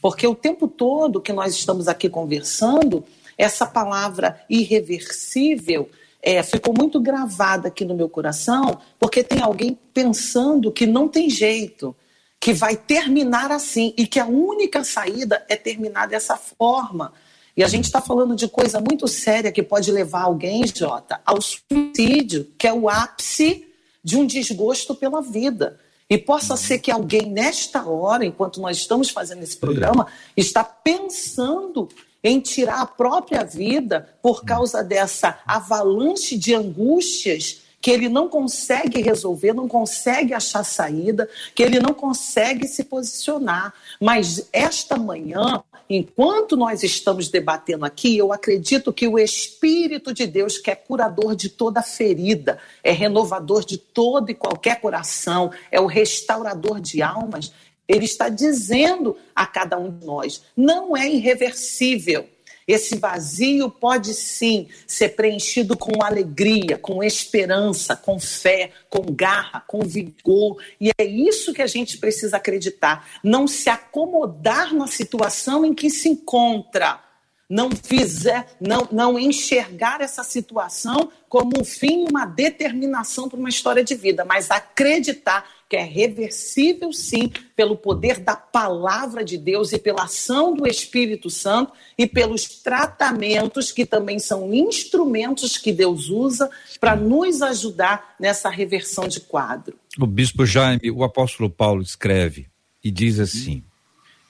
Porque 0.00 0.26
o 0.26 0.34
tempo 0.34 0.68
todo 0.68 1.20
que 1.20 1.32
nós 1.32 1.54
estamos 1.54 1.88
aqui 1.88 2.08
conversando, 2.08 3.04
essa 3.36 3.66
palavra 3.66 4.40
irreversível 4.48 5.88
é, 6.22 6.42
ficou 6.42 6.74
muito 6.76 7.00
gravada 7.00 7.68
aqui 7.68 7.84
no 7.84 7.94
meu 7.94 8.08
coração, 8.08 8.80
porque 8.98 9.22
tem 9.22 9.40
alguém 9.40 9.78
pensando 9.94 10.72
que 10.72 10.86
não 10.86 11.08
tem 11.08 11.30
jeito, 11.30 11.94
que 12.38 12.52
vai 12.52 12.76
terminar 12.76 13.50
assim 13.50 13.94
e 13.96 14.06
que 14.06 14.20
a 14.20 14.26
única 14.26 14.84
saída 14.84 15.44
é 15.48 15.56
terminar 15.56 16.06
dessa 16.06 16.36
forma. 16.36 17.12
E 17.56 17.64
a 17.64 17.68
gente 17.68 17.84
está 17.84 18.02
falando 18.02 18.36
de 18.36 18.48
coisa 18.48 18.80
muito 18.80 19.08
séria 19.08 19.50
que 19.50 19.62
pode 19.62 19.90
levar 19.90 20.24
alguém, 20.24 20.62
Jota, 20.66 21.20
ao 21.24 21.38
suicídio, 21.40 22.52
que 22.58 22.66
é 22.66 22.72
o 22.72 22.88
ápice 22.88 23.66
de 24.04 24.16
um 24.16 24.26
desgosto 24.26 24.94
pela 24.94 25.22
vida. 25.22 25.80
E 26.08 26.18
possa 26.18 26.56
ser 26.56 26.78
que 26.78 26.90
alguém, 26.90 27.22
nesta 27.30 27.84
hora, 27.88 28.24
enquanto 28.24 28.60
nós 28.60 28.76
estamos 28.76 29.10
fazendo 29.10 29.42
esse 29.42 29.56
programa, 29.56 30.06
está 30.36 30.62
pensando 30.62 31.88
em 32.22 32.40
tirar 32.40 32.80
a 32.80 32.86
própria 32.86 33.42
vida 33.42 34.14
por 34.20 34.44
causa 34.44 34.84
dessa 34.84 35.40
avalanche 35.46 36.36
de 36.36 36.54
angústias 36.54 37.62
que 37.80 37.90
ele 37.90 38.08
não 38.08 38.28
consegue 38.28 39.00
resolver, 39.00 39.52
não 39.52 39.68
consegue 39.68 40.34
achar 40.34 40.64
saída, 40.64 41.28
que 41.54 41.62
ele 41.62 41.78
não 41.78 41.94
consegue 41.94 42.66
se 42.66 42.84
posicionar. 42.84 43.72
Mas 44.00 44.48
esta 44.52 44.96
manhã, 44.96 45.62
enquanto 45.88 46.56
nós 46.56 46.82
estamos 46.82 47.28
debatendo 47.28 47.84
aqui, 47.84 48.16
eu 48.16 48.32
acredito 48.32 48.92
que 48.92 49.06
o 49.06 49.18
Espírito 49.18 50.12
de 50.12 50.26
Deus, 50.26 50.58
que 50.58 50.70
é 50.70 50.74
curador 50.74 51.34
de 51.34 51.48
toda 51.48 51.82
ferida, 51.82 52.58
é 52.82 52.92
renovador 52.92 53.64
de 53.64 53.78
todo 53.78 54.30
e 54.30 54.34
qualquer 54.34 54.80
coração, 54.80 55.50
é 55.70 55.80
o 55.80 55.86
restaurador 55.86 56.80
de 56.80 57.02
almas, 57.02 57.52
ele 57.88 58.04
está 58.04 58.28
dizendo 58.28 59.16
a 59.34 59.46
cada 59.46 59.78
um 59.78 59.90
de 59.90 60.04
nós: 60.04 60.42
não 60.56 60.96
é 60.96 61.08
irreversível. 61.08 62.28
Esse 62.66 62.96
vazio 62.98 63.70
pode 63.70 64.12
sim 64.12 64.68
ser 64.86 65.10
preenchido 65.10 65.76
com 65.76 66.02
alegria, 66.02 66.76
com 66.76 67.02
esperança, 67.02 67.94
com 67.94 68.18
fé, 68.18 68.72
com 68.90 69.02
garra, 69.02 69.60
com 69.60 69.80
vigor. 69.82 70.60
E 70.80 70.90
é 70.98 71.04
isso 71.04 71.52
que 71.52 71.62
a 71.62 71.66
gente 71.66 71.98
precisa 71.98 72.38
acreditar. 72.38 73.08
Não 73.22 73.46
se 73.46 73.70
acomodar 73.70 74.74
na 74.74 74.88
situação 74.88 75.64
em 75.64 75.72
que 75.72 75.88
se 75.88 76.08
encontra. 76.08 77.00
Não 77.48 77.70
fizer, 77.70 78.56
não, 78.60 78.88
não 78.90 79.16
enxergar 79.16 80.00
essa 80.00 80.24
situação 80.24 81.12
como 81.28 81.52
um 81.60 81.64
fim, 81.64 82.04
uma 82.10 82.26
determinação 82.26 83.28
para 83.28 83.38
uma 83.38 83.48
história 83.48 83.84
de 83.84 83.94
vida, 83.94 84.24
mas 84.24 84.50
acreditar 84.50 85.48
que 85.68 85.76
é 85.76 85.82
reversível 85.82 86.92
sim 86.92 87.30
pelo 87.56 87.76
poder 87.76 88.20
da 88.20 88.36
palavra 88.36 89.24
de 89.24 89.36
Deus 89.36 89.72
e 89.72 89.78
pela 89.78 90.04
ação 90.04 90.54
do 90.54 90.66
Espírito 90.66 91.28
Santo 91.28 91.72
e 91.98 92.06
pelos 92.06 92.44
tratamentos 92.62 93.72
que 93.72 93.84
também 93.84 94.18
são 94.18 94.54
instrumentos 94.54 95.58
que 95.58 95.72
Deus 95.72 96.08
usa 96.08 96.48
para 96.78 96.94
nos 96.94 97.42
ajudar 97.42 98.14
nessa 98.20 98.48
reversão 98.48 99.08
de 99.08 99.20
quadro. 99.20 99.76
O 99.98 100.06
bispo 100.06 100.46
Jaime, 100.46 100.90
o 100.90 101.02
apóstolo 101.02 101.50
Paulo 101.50 101.82
escreve 101.82 102.46
e 102.82 102.90
diz 102.90 103.18
assim: 103.18 103.64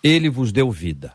Ele 0.02 0.30
vos 0.30 0.52
deu 0.52 0.70
vida 0.70 1.12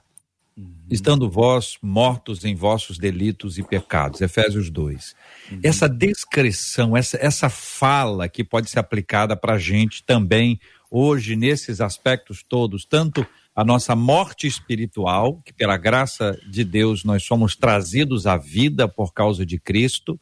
estando 0.92 1.30
vós 1.30 1.78
mortos 1.82 2.44
em 2.44 2.54
vossos 2.54 2.98
delitos 2.98 3.58
e 3.58 3.64
pecados. 3.64 4.22
Efésios 4.22 4.70
2. 4.70 5.16
Uhum. 5.52 5.60
Essa 5.64 5.88
descrição, 5.88 6.96
essa, 6.96 7.18
essa 7.22 7.50
fala 7.50 8.28
que 8.28 8.44
pode 8.44 8.70
ser 8.70 8.80
aplicada 8.80 9.36
para 9.36 9.54
a 9.54 9.60
gente 9.60 10.04
também 10.04 10.60
hoje, 10.90 11.36
nesses 11.36 11.80
aspectos 11.80 12.44
todos, 12.44 12.84
tanto 12.84 13.26
a 13.56 13.64
nossa 13.64 13.96
morte 13.96 14.48
espiritual, 14.48 15.42
que 15.46 15.54
pela 15.54 15.78
graça 15.78 16.38
de 16.50 16.64
Deus 16.64 17.04
nós 17.04 17.24
somos 17.24 17.56
trazidos 17.56 18.28
à 18.28 18.38
vida 18.38 18.88
por 18.88 19.14
causa 19.14 19.46
de 19.46 19.58
Cristo, 19.58 20.20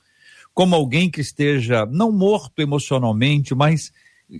como 0.53 0.75
alguém 0.75 1.09
que 1.09 1.21
esteja 1.21 1.85
não 1.85 2.11
morto 2.11 2.59
emocionalmente, 2.59 3.55
mas 3.55 3.91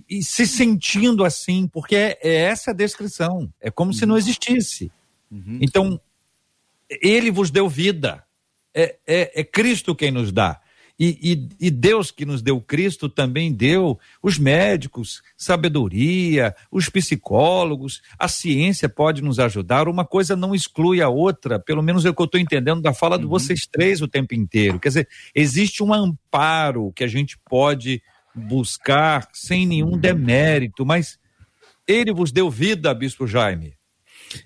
e 0.08 0.22
se 0.22 0.46
sentindo 0.46 1.24
assim, 1.24 1.66
porque 1.66 1.96
é, 1.96 2.18
é 2.22 2.34
essa 2.42 2.70
a 2.70 2.74
descrição, 2.74 3.52
é 3.60 3.70
como 3.70 3.90
uhum. 3.90 3.96
se 3.96 4.06
não 4.06 4.14
uhum. 4.14 4.18
existisse. 4.18 4.92
Uhum. 5.30 5.58
Então, 5.60 6.00
ele 6.90 7.30
vos 7.30 7.50
deu 7.50 7.68
vida. 7.68 8.24
É, 8.74 8.96
é, 9.06 9.40
é 9.40 9.44
Cristo 9.44 9.94
quem 9.94 10.10
nos 10.10 10.32
dá. 10.32 10.60
E, 11.00 11.18
e, 11.22 11.68
e, 11.68 11.70
Deus 11.70 12.10
que 12.10 12.26
nos 12.26 12.42
deu 12.42 12.60
Cristo 12.60 13.08
também 13.08 13.50
deu 13.50 13.98
os 14.22 14.38
médicos, 14.38 15.22
sabedoria, 15.34 16.54
os 16.70 16.90
psicólogos, 16.90 18.02
a 18.18 18.28
ciência 18.28 18.86
pode 18.86 19.22
nos 19.22 19.38
ajudar. 19.38 19.88
Uma 19.88 20.04
coisa 20.04 20.36
não 20.36 20.54
exclui 20.54 21.00
a 21.00 21.08
outra, 21.08 21.58
pelo 21.58 21.82
menos 21.82 22.04
é 22.04 22.10
o 22.10 22.14
que 22.14 22.20
eu 22.20 22.26
estou 22.26 22.38
entendendo 22.38 22.82
da 22.82 22.92
fala 22.92 23.16
uhum. 23.16 23.22
de 23.22 23.28
vocês 23.28 23.66
três 23.66 24.02
o 24.02 24.08
tempo 24.08 24.34
inteiro. 24.34 24.78
Quer 24.78 24.88
dizer, 24.88 25.08
existe 25.34 25.82
um 25.82 25.94
amparo 25.94 26.92
que 26.92 27.02
a 27.02 27.08
gente 27.08 27.38
pode 27.48 28.02
buscar 28.34 29.26
sem 29.32 29.64
nenhum 29.66 29.96
demérito, 29.96 30.84
mas 30.84 31.18
ele 31.88 32.12
vos 32.12 32.30
deu 32.30 32.50
vida, 32.50 32.92
Bispo 32.92 33.26
Jaime. 33.26 33.79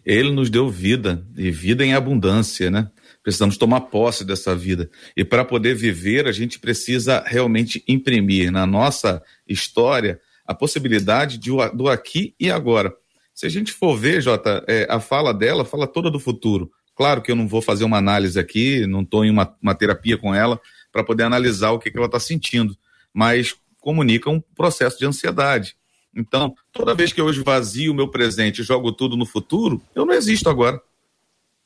Ele 0.04 0.30
nos 0.30 0.48
deu 0.48 0.70
vida 0.70 1.26
e 1.36 1.50
vida 1.50 1.84
em 1.84 1.94
abundância, 1.94 2.70
né? 2.70 2.90
Precisamos 3.22 3.56
tomar 3.56 3.82
posse 3.82 4.24
dessa 4.24 4.54
vida. 4.54 4.90
E 5.16 5.24
para 5.24 5.44
poder 5.44 5.74
viver, 5.74 6.26
a 6.26 6.32
gente 6.32 6.58
precisa 6.58 7.22
realmente 7.26 7.82
imprimir 7.88 8.50
na 8.50 8.66
nossa 8.66 9.22
história 9.48 10.20
a 10.46 10.54
possibilidade 10.54 11.38
de, 11.38 11.50
do 11.74 11.88
aqui 11.88 12.34
e 12.38 12.50
agora. 12.50 12.94
Se 13.34 13.46
a 13.46 13.48
gente 13.48 13.72
for 13.72 13.96
ver, 13.96 14.20
Jota, 14.20 14.64
é, 14.68 14.86
a 14.88 15.00
fala 15.00 15.32
dela 15.32 15.64
fala 15.64 15.86
toda 15.86 16.10
do 16.10 16.20
futuro. 16.20 16.70
Claro 16.94 17.22
que 17.22 17.32
eu 17.32 17.36
não 17.36 17.48
vou 17.48 17.60
fazer 17.60 17.84
uma 17.84 17.98
análise 17.98 18.38
aqui, 18.38 18.86
não 18.86 19.02
estou 19.02 19.24
em 19.24 19.30
uma, 19.30 19.56
uma, 19.60 19.74
terapia 19.74 20.16
com 20.16 20.34
ela 20.34 20.60
para 20.92 21.02
poder 21.02 21.24
analisar 21.24 21.72
o 21.72 21.78
que, 21.78 21.90
que 21.90 21.96
ela 21.96 22.06
está 22.06 22.20
sentindo, 22.20 22.76
mas 23.12 23.56
comunica 23.80 24.30
um 24.30 24.40
processo 24.40 24.98
de 24.98 25.06
ansiedade. 25.06 25.76
Então, 26.16 26.54
toda 26.72 26.94
vez 26.94 27.12
que 27.12 27.20
eu 27.20 27.26
hoje 27.26 27.42
vazio 27.42 27.92
o 27.92 27.94
meu 27.94 28.08
presente 28.08 28.60
e 28.60 28.64
jogo 28.64 28.92
tudo 28.92 29.16
no 29.16 29.26
futuro, 29.26 29.82
eu 29.94 30.06
não 30.06 30.14
existo 30.14 30.48
agora. 30.48 30.80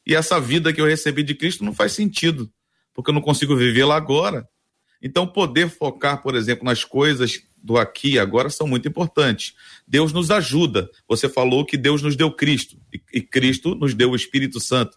E 0.06 0.14
essa 0.14 0.40
vida 0.40 0.72
que 0.72 0.80
eu 0.80 0.86
recebi 0.86 1.22
de 1.22 1.34
Cristo 1.34 1.64
não 1.64 1.74
faz 1.74 1.92
sentido, 1.92 2.50
porque 2.94 3.10
eu 3.10 3.14
não 3.14 3.20
consigo 3.20 3.54
vivê-la 3.54 3.96
agora. 3.96 4.48
Então, 5.02 5.26
poder 5.26 5.68
focar, 5.68 6.22
por 6.22 6.34
exemplo, 6.34 6.64
nas 6.64 6.82
coisas 6.82 7.42
do 7.62 7.76
aqui 7.76 8.12
e 8.12 8.18
agora 8.18 8.50
são 8.50 8.66
muito 8.66 8.88
importantes. 8.88 9.54
Deus 9.86 10.12
nos 10.12 10.30
ajuda. 10.30 10.90
Você 11.08 11.28
falou 11.28 11.64
que 11.64 11.76
Deus 11.76 12.02
nos 12.02 12.16
deu 12.16 12.30
Cristo 12.30 12.76
e 13.12 13.20
Cristo 13.20 13.74
nos 13.74 13.94
deu 13.94 14.10
o 14.10 14.16
Espírito 14.16 14.60
Santo. 14.60 14.96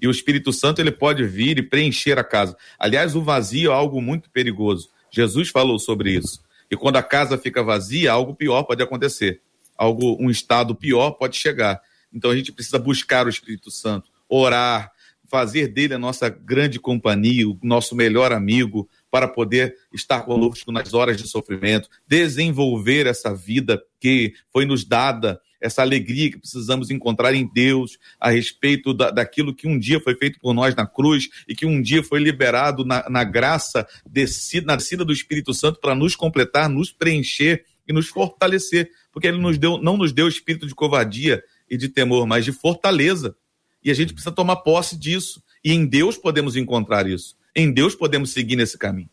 E 0.00 0.06
o 0.06 0.10
Espírito 0.10 0.52
Santo 0.52 0.80
ele 0.80 0.90
pode 0.90 1.24
vir 1.24 1.58
e 1.58 1.62
preencher 1.62 2.18
a 2.18 2.24
casa. 2.24 2.56
Aliás, 2.78 3.14
o 3.14 3.22
vazio 3.22 3.70
é 3.70 3.74
algo 3.74 4.00
muito 4.00 4.30
perigoso. 4.30 4.88
Jesus 5.10 5.48
falou 5.48 5.78
sobre 5.78 6.12
isso. 6.12 6.40
E 6.72 6.76
quando 6.76 6.96
a 6.96 7.02
casa 7.02 7.36
fica 7.36 7.62
vazia, 7.62 8.10
algo 8.10 8.34
pior 8.34 8.62
pode 8.62 8.82
acontecer. 8.82 9.42
Algo, 9.76 10.16
um 10.18 10.30
estado 10.30 10.74
pior 10.74 11.10
pode 11.10 11.36
chegar. 11.36 11.78
Então 12.10 12.30
a 12.30 12.34
gente 12.34 12.50
precisa 12.50 12.78
buscar 12.78 13.26
o 13.26 13.28
Espírito 13.28 13.70
Santo, 13.70 14.08
orar, 14.26 14.90
fazer 15.28 15.68
dele 15.68 15.92
a 15.92 15.98
nossa 15.98 16.30
grande 16.30 16.80
companhia, 16.80 17.46
o 17.46 17.58
nosso 17.62 17.94
melhor 17.94 18.32
amigo, 18.32 18.88
para 19.10 19.28
poder 19.28 19.76
estar 19.92 20.22
conosco 20.22 20.72
nas 20.72 20.94
horas 20.94 21.18
de 21.18 21.28
sofrimento, 21.28 21.90
desenvolver 22.08 23.06
essa 23.06 23.34
vida 23.34 23.82
que 24.00 24.32
foi 24.50 24.64
nos 24.64 24.82
dada 24.82 25.42
essa 25.62 25.80
alegria 25.80 26.30
que 26.30 26.38
precisamos 26.38 26.90
encontrar 26.90 27.34
em 27.34 27.48
Deus 27.50 27.98
a 28.20 28.30
respeito 28.30 28.92
da, 28.92 29.10
daquilo 29.10 29.54
que 29.54 29.68
um 29.68 29.78
dia 29.78 30.00
foi 30.00 30.16
feito 30.16 30.38
por 30.40 30.52
nós 30.52 30.74
na 30.74 30.86
cruz 30.86 31.28
e 31.48 31.54
que 31.54 31.64
um 31.64 31.80
dia 31.80 32.02
foi 32.02 32.20
liberado 32.20 32.84
na, 32.84 33.08
na 33.08 33.24
graça 33.24 33.86
descida, 34.04 34.66
na 34.66 34.76
descida 34.76 35.04
do 35.04 35.12
Espírito 35.12 35.54
Santo 35.54 35.80
para 35.80 35.94
nos 35.94 36.16
completar, 36.16 36.68
nos 36.68 36.90
preencher 36.92 37.64
e 37.88 37.92
nos 37.92 38.08
fortalecer, 38.08 38.90
porque 39.12 39.28
ele 39.28 39.38
nos 39.38 39.56
deu, 39.56 39.78
não 39.78 39.96
nos 39.96 40.12
deu 40.12 40.28
espírito 40.28 40.66
de 40.66 40.74
covardia 40.74 41.42
e 41.70 41.76
de 41.76 41.88
temor, 41.88 42.26
mas 42.26 42.44
de 42.44 42.52
fortaleza. 42.52 43.34
E 43.84 43.90
a 43.90 43.94
gente 43.94 44.12
precisa 44.12 44.34
tomar 44.34 44.56
posse 44.56 44.96
disso. 44.96 45.42
E 45.64 45.72
em 45.72 45.86
Deus 45.86 46.16
podemos 46.16 46.56
encontrar 46.56 47.06
isso. 47.08 47.36
Em 47.54 47.70
Deus 47.72 47.94
podemos 47.94 48.30
seguir 48.30 48.56
nesse 48.56 48.78
caminho. 48.78 49.10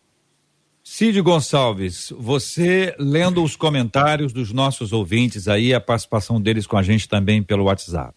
Cid 0.92 1.22
Gonçalves, 1.22 2.12
você 2.18 2.96
lendo 2.98 3.44
os 3.44 3.56
comentários 3.56 4.34
dos 4.34 4.52
nossos 4.52 4.92
ouvintes 4.92 5.48
aí, 5.48 5.72
a 5.72 5.80
participação 5.80 6.42
deles 6.42 6.66
com 6.66 6.76
a 6.76 6.82
gente 6.82 7.08
também 7.08 7.44
pelo 7.44 7.66
WhatsApp. 7.66 8.16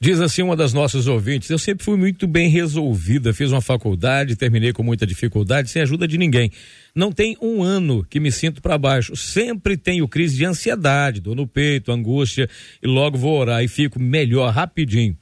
Diz 0.00 0.18
assim 0.18 0.40
uma 0.40 0.56
das 0.56 0.72
nossas 0.72 1.06
ouvintes: 1.06 1.50
Eu 1.50 1.58
sempre 1.58 1.84
fui 1.84 1.98
muito 1.98 2.26
bem 2.26 2.48
resolvida, 2.48 3.34
fiz 3.34 3.52
uma 3.52 3.60
faculdade, 3.60 4.36
terminei 4.36 4.72
com 4.72 4.82
muita 4.82 5.06
dificuldade, 5.06 5.68
sem 5.68 5.82
ajuda 5.82 6.08
de 6.08 6.16
ninguém. 6.16 6.50
Não 6.94 7.12
tem 7.12 7.36
um 7.42 7.62
ano 7.62 8.02
que 8.08 8.18
me 8.18 8.32
sinto 8.32 8.62
para 8.62 8.78
baixo. 8.78 9.14
Sempre 9.14 9.76
tenho 9.76 10.08
crise 10.08 10.38
de 10.38 10.46
ansiedade, 10.46 11.20
dor 11.20 11.36
no 11.36 11.46
peito, 11.46 11.92
angústia, 11.92 12.48
e 12.82 12.86
logo 12.86 13.18
vou 13.18 13.38
orar 13.38 13.62
e 13.62 13.68
fico 13.68 14.00
melhor 14.00 14.50
rapidinho. 14.50 15.14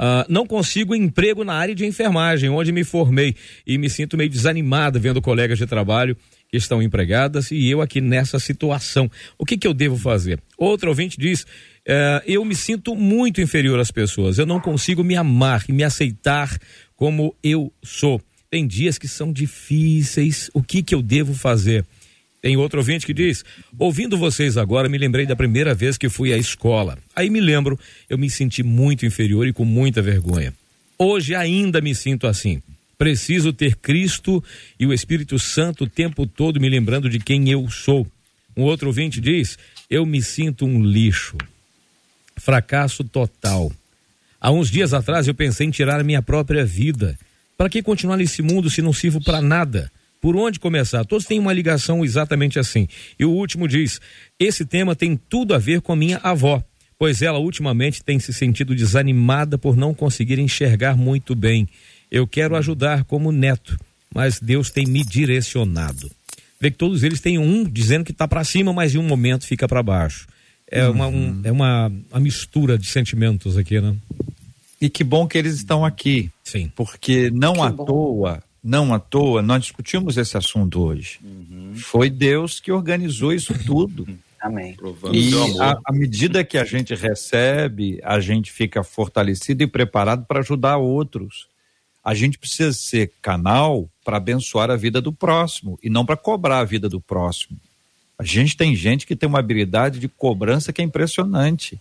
Uh, 0.00 0.24
não 0.30 0.46
consigo 0.46 0.94
emprego 0.94 1.44
na 1.44 1.52
área 1.52 1.74
de 1.74 1.84
enfermagem, 1.84 2.48
onde 2.48 2.72
me 2.72 2.84
formei, 2.84 3.36
e 3.66 3.76
me 3.76 3.90
sinto 3.90 4.16
meio 4.16 4.30
desanimada 4.30 4.98
vendo 4.98 5.20
colegas 5.20 5.58
de 5.58 5.66
trabalho 5.66 6.16
que 6.48 6.56
estão 6.56 6.82
empregadas 6.82 7.50
e 7.50 7.68
eu 7.68 7.82
aqui 7.82 8.00
nessa 8.00 8.38
situação. 8.38 9.10
O 9.36 9.44
que, 9.44 9.58
que 9.58 9.66
eu 9.66 9.74
devo 9.74 9.98
fazer? 9.98 10.40
Outro 10.56 10.88
ouvinte 10.88 11.20
diz: 11.20 11.42
uh, 11.42 12.22
eu 12.26 12.42
me 12.46 12.56
sinto 12.56 12.96
muito 12.96 13.42
inferior 13.42 13.78
às 13.78 13.90
pessoas, 13.90 14.38
eu 14.38 14.46
não 14.46 14.58
consigo 14.58 15.04
me 15.04 15.16
amar 15.16 15.64
e 15.68 15.72
me 15.72 15.84
aceitar 15.84 16.58
como 16.96 17.36
eu 17.42 17.70
sou. 17.82 18.22
Tem 18.48 18.66
dias 18.66 18.96
que 18.96 19.06
são 19.06 19.30
difíceis, 19.30 20.50
o 20.54 20.62
que, 20.62 20.82
que 20.82 20.94
eu 20.94 21.02
devo 21.02 21.34
fazer? 21.34 21.84
Tem 22.40 22.56
outro 22.56 22.78
ouvinte 22.78 23.06
que 23.06 23.12
diz: 23.12 23.44
ouvindo 23.78 24.16
vocês 24.16 24.56
agora, 24.56 24.88
me 24.88 24.98
lembrei 24.98 25.26
da 25.26 25.36
primeira 25.36 25.74
vez 25.74 25.98
que 25.98 26.08
fui 26.08 26.32
à 26.32 26.38
escola. 26.38 26.98
Aí 27.14 27.28
me 27.28 27.40
lembro, 27.40 27.78
eu 28.08 28.16
me 28.16 28.30
senti 28.30 28.62
muito 28.62 29.04
inferior 29.04 29.46
e 29.46 29.52
com 29.52 29.64
muita 29.64 30.00
vergonha. 30.00 30.54
Hoje 30.98 31.34
ainda 31.34 31.80
me 31.80 31.94
sinto 31.94 32.26
assim. 32.26 32.62
Preciso 32.96 33.52
ter 33.52 33.76
Cristo 33.76 34.44
e 34.78 34.86
o 34.86 34.92
Espírito 34.92 35.38
Santo 35.38 35.84
o 35.84 35.88
tempo 35.88 36.26
todo 36.26 36.60
me 36.60 36.68
lembrando 36.68 37.08
de 37.08 37.18
quem 37.18 37.48
eu 37.50 37.68
sou. 37.70 38.06
Um 38.56 38.62
outro 38.62 38.88
ouvinte 38.88 39.20
diz: 39.20 39.58
eu 39.88 40.06
me 40.06 40.22
sinto 40.22 40.64
um 40.64 40.82
lixo. 40.82 41.36
Fracasso 42.36 43.04
total. 43.04 43.72
Há 44.40 44.50
uns 44.50 44.70
dias 44.70 44.94
atrás 44.94 45.28
eu 45.28 45.34
pensei 45.34 45.66
em 45.66 45.70
tirar 45.70 46.00
a 46.00 46.04
minha 46.04 46.22
própria 46.22 46.64
vida. 46.64 47.18
Para 47.56 47.68
que 47.68 47.82
continuar 47.82 48.16
nesse 48.16 48.40
mundo 48.40 48.70
se 48.70 48.80
não 48.80 48.92
sirvo 48.92 49.22
para 49.22 49.42
nada? 49.42 49.92
Por 50.20 50.36
onde 50.36 50.60
começar? 50.60 51.04
Todos 51.04 51.24
têm 51.24 51.38
uma 51.38 51.52
ligação 51.52 52.04
exatamente 52.04 52.58
assim. 52.58 52.86
E 53.18 53.24
o 53.24 53.30
último 53.30 53.66
diz: 53.66 54.00
esse 54.38 54.66
tema 54.66 54.94
tem 54.94 55.16
tudo 55.16 55.54
a 55.54 55.58
ver 55.58 55.80
com 55.80 55.92
a 55.92 55.96
minha 55.96 56.18
avó, 56.18 56.62
pois 56.98 57.22
ela 57.22 57.38
ultimamente 57.38 58.04
tem 58.04 58.18
se 58.18 58.32
sentido 58.32 58.74
desanimada 58.74 59.56
por 59.56 59.76
não 59.76 59.94
conseguir 59.94 60.38
enxergar 60.38 60.96
muito 60.96 61.34
bem. 61.34 61.66
Eu 62.10 62.26
quero 62.26 62.54
ajudar 62.56 63.04
como 63.04 63.32
neto, 63.32 63.78
mas 64.14 64.38
Deus 64.38 64.68
tem 64.68 64.84
me 64.84 65.02
direcionado. 65.02 66.10
Vê 66.60 66.70
que 66.70 66.76
todos 66.76 67.02
eles 67.02 67.20
têm 67.20 67.38
um 67.38 67.64
dizendo 67.64 68.04
que 68.04 68.12
está 68.12 68.28
para 68.28 68.44
cima, 68.44 68.72
mas 68.72 68.94
em 68.94 68.98
um 68.98 69.02
momento 69.02 69.46
fica 69.46 69.66
para 69.66 69.82
baixo. 69.82 70.28
É, 70.70 70.86
uhum. 70.86 70.92
uma, 70.92 71.06
um, 71.06 71.40
é 71.44 71.50
uma, 71.50 71.92
uma 72.10 72.20
mistura 72.20 72.76
de 72.76 72.86
sentimentos 72.86 73.56
aqui, 73.56 73.80
né? 73.80 73.96
E 74.78 74.90
que 74.90 75.02
bom 75.02 75.26
que 75.26 75.38
eles 75.38 75.54
estão 75.54 75.84
aqui. 75.84 76.30
Sim. 76.44 76.70
Porque 76.76 77.30
não 77.30 77.54
que 77.54 77.60
à 77.60 77.70
bom. 77.70 77.84
toa 77.84 78.42
não 78.62 78.92
à 78.92 78.98
toa, 78.98 79.42
nós 79.42 79.62
discutimos 79.62 80.16
esse 80.16 80.36
assunto 80.36 80.80
hoje. 80.80 81.18
Uhum. 81.22 81.72
Foi 81.74 82.10
Deus 82.10 82.60
que 82.60 82.70
organizou 82.70 83.32
isso 83.32 83.54
tudo. 83.64 84.06
Amém. 84.40 84.74
E 85.12 85.32
à 85.84 85.92
medida 85.92 86.42
que 86.42 86.56
a 86.56 86.64
gente 86.64 86.94
recebe, 86.94 88.00
a 88.02 88.20
gente 88.20 88.50
fica 88.50 88.82
fortalecido 88.82 89.62
e 89.62 89.66
preparado 89.66 90.24
para 90.24 90.40
ajudar 90.40 90.78
outros. 90.78 91.46
A 92.02 92.14
gente 92.14 92.38
precisa 92.38 92.72
ser 92.72 93.12
canal 93.20 93.86
para 94.02 94.16
abençoar 94.16 94.70
a 94.70 94.76
vida 94.76 94.98
do 94.98 95.12
próximo 95.12 95.78
e 95.82 95.90
não 95.90 96.06
para 96.06 96.16
cobrar 96.16 96.60
a 96.60 96.64
vida 96.64 96.88
do 96.88 96.98
próximo. 97.02 97.58
A 98.18 98.24
gente 98.24 98.56
tem 98.56 98.74
gente 98.74 99.06
que 99.06 99.14
tem 99.14 99.28
uma 99.28 99.38
habilidade 99.38 99.98
de 99.98 100.08
cobrança 100.08 100.72
que 100.72 100.80
é 100.80 100.84
impressionante. 100.84 101.78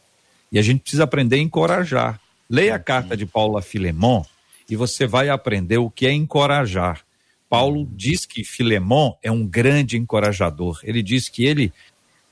E 0.51 0.59
a 0.59 0.61
gente 0.61 0.81
precisa 0.81 1.05
aprender 1.05 1.37
a 1.37 1.39
encorajar. 1.39 2.19
Leia 2.49 2.75
a 2.75 2.79
carta 2.79 3.15
de 3.15 3.25
Paulo 3.25 3.57
a 3.57 3.61
Filemon 3.61 4.23
e 4.69 4.75
você 4.75 5.07
vai 5.07 5.29
aprender 5.29 5.77
o 5.77 5.89
que 5.89 6.05
é 6.05 6.11
encorajar. 6.11 7.01
Paulo 7.49 7.89
diz 7.91 8.25
que 8.25 8.43
Filemon 8.43 9.13
é 9.23 9.31
um 9.31 9.45
grande 9.45 9.97
encorajador. 9.97 10.79
Ele 10.83 11.01
diz 11.01 11.27
que 11.27 11.43
ele 11.43 11.73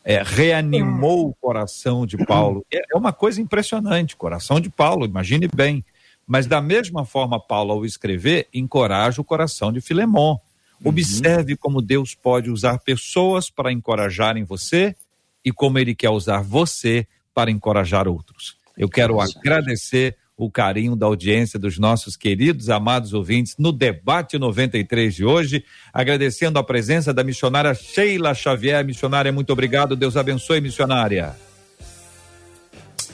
é, 0.03 0.21
reanimou 0.23 1.29
o 1.29 1.33
coração 1.33 2.05
de 2.05 2.17
Paulo. 2.17 2.65
É, 2.71 2.77
é 2.93 2.97
uma 2.97 3.11
coisa 3.11 3.41
impressionante, 3.41 4.15
coração 4.15 4.59
de 4.59 4.69
Paulo, 4.69 5.05
imagine 5.05 5.49
bem. 5.53 5.83
Mas 6.25 6.45
da 6.45 6.61
mesma 6.61 7.03
forma, 7.03 7.39
Paulo, 7.39 7.71
ao 7.71 7.85
escrever, 7.85 8.47
encoraja 8.53 9.19
o 9.19 9.23
coração 9.23 9.71
de 9.71 9.81
Filemon. 9.81 10.38
Uhum. 10.79 10.89
Observe 10.89 11.55
como 11.55 11.81
Deus 11.81 12.13
pode 12.13 12.51
usar 12.51 12.77
pessoas 12.79 13.49
para 13.49 13.71
encorajarem 13.71 14.43
você 14.43 14.95
e 15.43 15.51
como 15.51 15.79
ele 15.79 15.95
quer 15.95 16.09
usar 16.09 16.41
você 16.41 17.07
para 17.33 17.49
encorajar 17.49 18.07
outros. 18.07 18.57
Eu 18.77 18.88
quero 18.88 19.19
agradecer 19.19 20.15
o 20.38 20.51
carinho 20.51 20.95
da 20.95 21.07
audiência 21.07 21.57
dos 21.57 21.79
nossos 21.79 22.15
queridos, 22.15 22.69
amados 22.69 23.11
ouvintes 23.11 23.55
no 23.57 23.71
debate 23.71 24.38
93 24.38 25.15
de 25.15 25.25
hoje, 25.25 25.63
agradecendo 25.91 26.59
a 26.59 26.63
presença 26.63 27.11
da 27.11 27.23
missionária 27.23 27.73
Sheila 27.73 28.35
Xavier. 28.35 28.85
Missionária, 28.85 29.31
muito 29.31 29.51
obrigado. 29.51 29.95
Deus 29.95 30.15
abençoe, 30.15 30.61
missionária. 30.61 31.35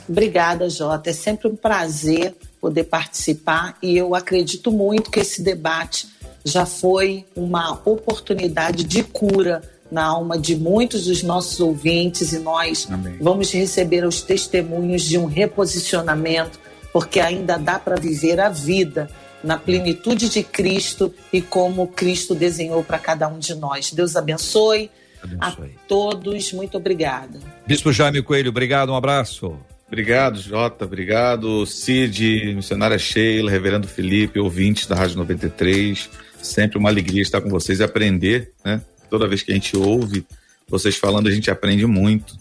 Obrigada, 0.08 0.70
Jota. 0.70 1.12
É 1.12 1.14
sempre 1.14 1.48
um 1.48 1.56
prazer 1.56 2.36
poder 2.60 2.84
participar 2.84 3.78
e 3.82 3.98
eu 3.98 4.14
acredito 4.14 4.70
muito 4.70 5.10
que 5.10 5.22
esse 5.22 5.42
debate 5.42 6.08
já 6.44 6.66
foi 6.66 7.26
uma 7.34 7.72
oportunidade 7.86 8.84
de 8.84 9.02
cura 9.02 9.62
na 9.90 10.04
alma 10.04 10.38
de 10.38 10.58
muitos 10.58 11.06
dos 11.06 11.24
nossos 11.24 11.62
ouvintes 11.62 12.34
e 12.34 12.40
nós 12.40 12.88
Amém. 12.92 13.16
vamos 13.22 13.52
receber 13.54 14.06
os 14.06 14.22
testemunhos 14.22 15.04
de 15.04 15.18
um 15.18 15.26
reposicionamento 15.26 16.60
porque 16.94 17.20
ainda 17.20 17.58
dá 17.58 17.80
para 17.80 17.96
viver 17.96 18.40
a 18.40 18.50
vida 18.50 19.10
na 19.44 19.58
plenitude 19.58 20.30
de 20.30 20.44
Cristo 20.44 21.14
e 21.34 21.42
como 21.42 21.88
Cristo 21.88 22.34
desenhou 22.34 22.84
para 22.84 23.00
cada 23.00 23.28
um 23.28 23.40
de 23.40 23.56
nós. 23.56 23.92
Deus 23.92 24.16
abençoe, 24.16 24.90
abençoe. 25.22 25.72
a 25.76 25.88
todos. 25.88 26.54
Muito 26.54 26.78
obrigada. 26.78 27.40
Bispo 27.68 27.92
Jaime 27.92 28.22
Coelho, 28.22 28.50
obrigado, 28.50 28.92
um 28.92 28.96
abraço. 28.96 29.58
Obrigado, 29.88 30.40
Jota. 30.40 30.86
Obrigado, 30.86 31.66
Cid, 31.66 32.54
missionária 32.56 32.98
Sheila, 32.98 33.52
reverendo 33.52 33.88
Felipe, 33.88 34.40
ouvintes 34.40 34.88
da 34.88 34.96
Rádio 34.96 35.18
93. 35.18 36.10
Sempre 36.42 36.78
uma 36.78 36.90
alegria 36.90 37.22
estar 37.22 37.42
com 37.42 37.50
vocês 37.50 37.80
e 37.80 37.84
aprender, 37.84 38.52
né? 38.64 38.82
Toda 39.10 39.28
vez 39.28 39.44
que 39.44 39.52
a 39.52 39.56
gente 39.56 39.76
ouve 39.78 40.26
vocês 40.68 40.96
falando, 40.96 41.28
a 41.28 41.32
gente 41.32 41.52
aprende 41.52 41.86
muito. 41.86 42.36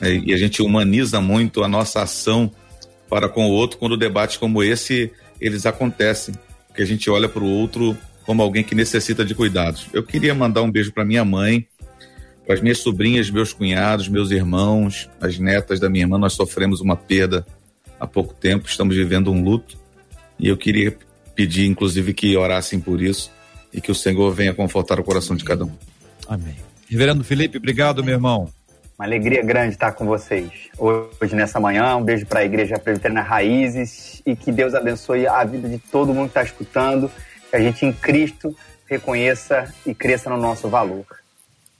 Né? 0.00 0.22
E 0.24 0.32
a 0.32 0.36
gente 0.36 0.62
humaniza 0.62 1.20
muito 1.20 1.62
a 1.62 1.68
nossa 1.68 2.02
ação 2.02 2.50
para 3.14 3.28
com 3.28 3.46
o 3.46 3.52
outro 3.52 3.78
quando 3.78 3.96
debates 3.96 4.36
como 4.36 4.60
esse 4.60 5.12
eles 5.40 5.66
acontecem, 5.66 6.34
que 6.74 6.82
a 6.82 6.84
gente 6.84 7.08
olha 7.08 7.28
para 7.28 7.44
o 7.44 7.48
outro 7.48 7.96
como 8.26 8.42
alguém 8.42 8.64
que 8.64 8.74
necessita 8.74 9.24
de 9.24 9.36
cuidados. 9.36 9.86
Eu 9.92 10.02
queria 10.02 10.34
mandar 10.34 10.62
um 10.62 10.70
beijo 10.70 10.92
para 10.92 11.04
minha 11.04 11.24
mãe, 11.24 11.64
para 12.44 12.56
as 12.56 12.60
minhas 12.60 12.78
sobrinhas, 12.78 13.30
meus 13.30 13.52
cunhados, 13.52 14.08
meus 14.08 14.32
irmãos, 14.32 15.08
as 15.20 15.38
netas 15.38 15.78
da 15.78 15.88
minha 15.88 16.02
irmã. 16.02 16.18
Nós 16.18 16.32
sofremos 16.32 16.80
uma 16.80 16.96
perda 16.96 17.46
há 18.00 18.06
pouco 18.06 18.34
tempo, 18.34 18.66
estamos 18.66 18.96
vivendo 18.96 19.30
um 19.30 19.44
luto 19.44 19.78
e 20.36 20.48
eu 20.48 20.56
queria 20.56 20.98
pedir, 21.36 21.66
inclusive, 21.66 22.12
que 22.12 22.36
orassem 22.36 22.80
por 22.80 23.00
isso 23.00 23.30
e 23.72 23.80
que 23.80 23.92
o 23.92 23.94
Senhor 23.94 24.34
venha 24.34 24.52
confortar 24.52 24.98
o 24.98 25.04
coração 25.04 25.36
de 25.36 25.44
cada 25.44 25.64
um. 25.64 25.72
Amém. 26.26 26.56
Reverendo 26.88 27.22
Felipe, 27.22 27.58
obrigado, 27.58 28.02
meu 28.02 28.14
irmão. 28.14 28.50
Uma 28.96 29.06
alegria 29.06 29.42
grande 29.42 29.74
estar 29.74 29.90
com 29.92 30.06
vocês 30.06 30.52
hoje 30.78 31.34
nessa 31.34 31.58
manhã. 31.58 31.96
Um 31.96 32.02
beijo 32.04 32.24
para 32.26 32.40
a 32.40 32.44
Igreja 32.44 32.78
Presbiteriana 32.78 33.22
Raízes 33.22 34.22
e 34.24 34.36
que 34.36 34.52
Deus 34.52 34.72
abençoe 34.72 35.26
a 35.26 35.42
vida 35.42 35.68
de 35.68 35.78
todo 35.78 36.14
mundo 36.14 36.26
que 36.26 36.38
está 36.38 36.44
escutando. 36.44 37.10
Que 37.50 37.56
a 37.56 37.60
gente 37.60 37.84
em 37.84 37.92
Cristo 37.92 38.54
reconheça 38.86 39.72
e 39.84 39.92
cresça 39.92 40.30
no 40.30 40.36
nosso 40.36 40.68
valor. 40.68 41.04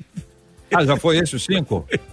Ah, 0.73 0.85
já 0.85 0.95
foi 0.97 1.17
esse 1.17 1.35
o 1.35 1.39
cinco? 1.39 1.85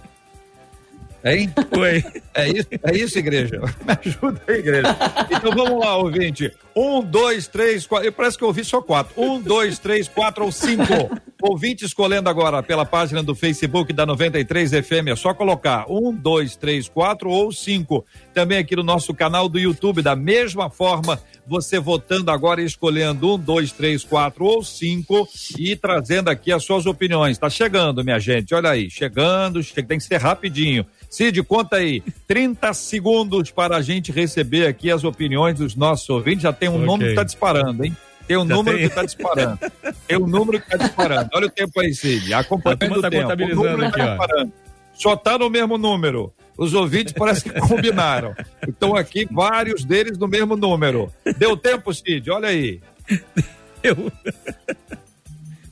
Hein? 1.23 1.53
Oi. 1.77 2.03
É 2.33 2.47
isso, 2.47 2.67
é 2.83 2.95
isso, 2.95 3.19
igreja? 3.19 3.59
Me 3.85 3.97
ajuda 4.05 4.41
aí, 4.47 4.55
igreja. 4.55 4.95
Então 5.29 5.51
vamos 5.51 5.79
lá, 5.79 5.97
ouvinte. 5.97 6.51
Um, 6.75 7.01
dois, 7.01 7.47
três, 7.47 7.85
quatro. 7.85 8.11
Parece 8.13 8.37
que 8.37 8.43
eu 8.43 8.47
ouvi 8.47 8.63
só 8.63 8.81
quatro. 8.81 9.13
Um, 9.21 9.41
dois, 9.41 9.79
três, 9.79 10.07
quatro 10.07 10.45
ou 10.45 10.51
cinco. 10.51 11.19
Ouvinte 11.41 11.85
escolhendo 11.85 12.29
agora 12.29 12.63
pela 12.63 12.85
página 12.85 13.21
do 13.21 13.35
Facebook 13.35 13.91
da 13.91 14.05
93 14.05 14.71
FM. 14.71 15.07
É 15.09 15.15
só 15.15 15.33
colocar 15.33 15.85
um, 15.89 16.13
dois, 16.13 16.55
três, 16.55 16.87
quatro 16.87 17.29
ou 17.29 17.51
cinco. 17.51 18.05
Também 18.33 18.57
aqui 18.57 18.75
no 18.75 18.83
nosso 18.83 19.13
canal 19.13 19.49
do 19.49 19.59
YouTube, 19.59 20.01
da 20.01 20.15
mesma 20.15 20.69
forma, 20.69 21.19
você 21.49 21.79
votando 21.79 22.31
agora 22.31 22.61
e 22.61 22.65
escolhendo 22.65 23.35
um, 23.35 23.39
dois, 23.39 23.71
três, 23.71 24.03
quatro 24.03 24.45
ou 24.45 24.63
cinco 24.63 25.27
e 25.57 25.75
trazendo 25.75 26.29
aqui 26.29 26.51
as 26.51 26.63
suas 26.63 26.85
opiniões. 26.85 27.37
Tá 27.37 27.49
chegando, 27.49 28.03
minha 28.03 28.19
gente. 28.19 28.53
Olha 28.53 28.69
aí, 28.69 28.89
chegando, 28.89 29.63
tem 29.63 29.97
que 29.97 30.03
ser 30.03 30.17
rapidinho. 30.17 30.85
Cid, 31.09 31.41
conta 31.43 31.77
aí. 31.77 32.03
30 32.27 32.73
segundos 32.73 33.49
para 33.49 33.77
a 33.77 33.81
gente 33.81 34.11
receber 34.11 34.67
aqui 34.67 34.91
as 34.91 35.03
opiniões 35.03 35.57
dos 35.57 35.75
nossos 35.75 36.07
ouvintes. 36.09 36.43
Já 36.43 36.53
tem 36.53 36.69
um 36.69 36.75
okay. 36.75 36.85
número 36.85 37.05
que 37.05 37.11
está 37.11 37.23
disparando, 37.23 37.85
hein? 37.85 37.97
Tem 38.27 38.37
um 38.37 38.47
Já 38.47 38.55
número 38.55 38.77
tem? 38.77 38.85
que 38.85 38.91
está 38.91 39.03
disparando. 39.03 39.59
tem 40.07 40.17
um 40.17 40.27
número 40.27 40.59
que 40.59 40.65
está 40.71 40.77
disparando. 40.77 41.29
Olha 41.33 41.47
o 41.47 41.49
tempo 41.49 41.79
aí, 41.79 41.93
Cid. 41.95 42.31
Acompanhando 42.31 42.97
o 42.97 43.01
tá 43.01 43.09
tempo. 43.09 43.31
O 43.33 43.55
número 43.55 43.85
aqui, 43.87 43.97
tá 43.97 44.07
disparando. 44.07 44.53
Só 44.93 45.13
está 45.15 45.37
no 45.39 45.49
mesmo 45.49 45.79
número. 45.79 46.31
Os 46.59 46.73
ouvintes 46.73 47.13
parece 47.13 47.43
que 47.45 47.51
combinaram. 47.61 48.35
Então 48.67 48.95
aqui 48.95 49.25
vários 49.31 49.83
deles 49.85 50.17
no 50.17 50.27
mesmo 50.27 50.55
número. 50.55 51.11
Deu 51.37 51.55
tempo, 51.57 51.93
Cid? 51.93 52.29
Olha 52.29 52.49
aí. 52.49 52.79
Eu. 53.81 54.11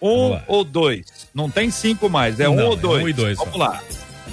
Um 0.01 0.39
ou 0.47 0.63
dois. 0.63 1.29
Não 1.35 1.51
tem 1.51 1.69
cinco 1.73 2.09
mais, 2.09 2.39
é 2.39 2.49
um 2.49 2.55
Não, 2.55 2.67
ou 2.69 2.75
é 2.75 2.77
dois. 2.77 3.03
um 3.05 3.09
e 3.09 3.13
dois 3.13 3.37
Vamos 3.37 3.55
só. 3.55 3.59
lá. 3.59 3.83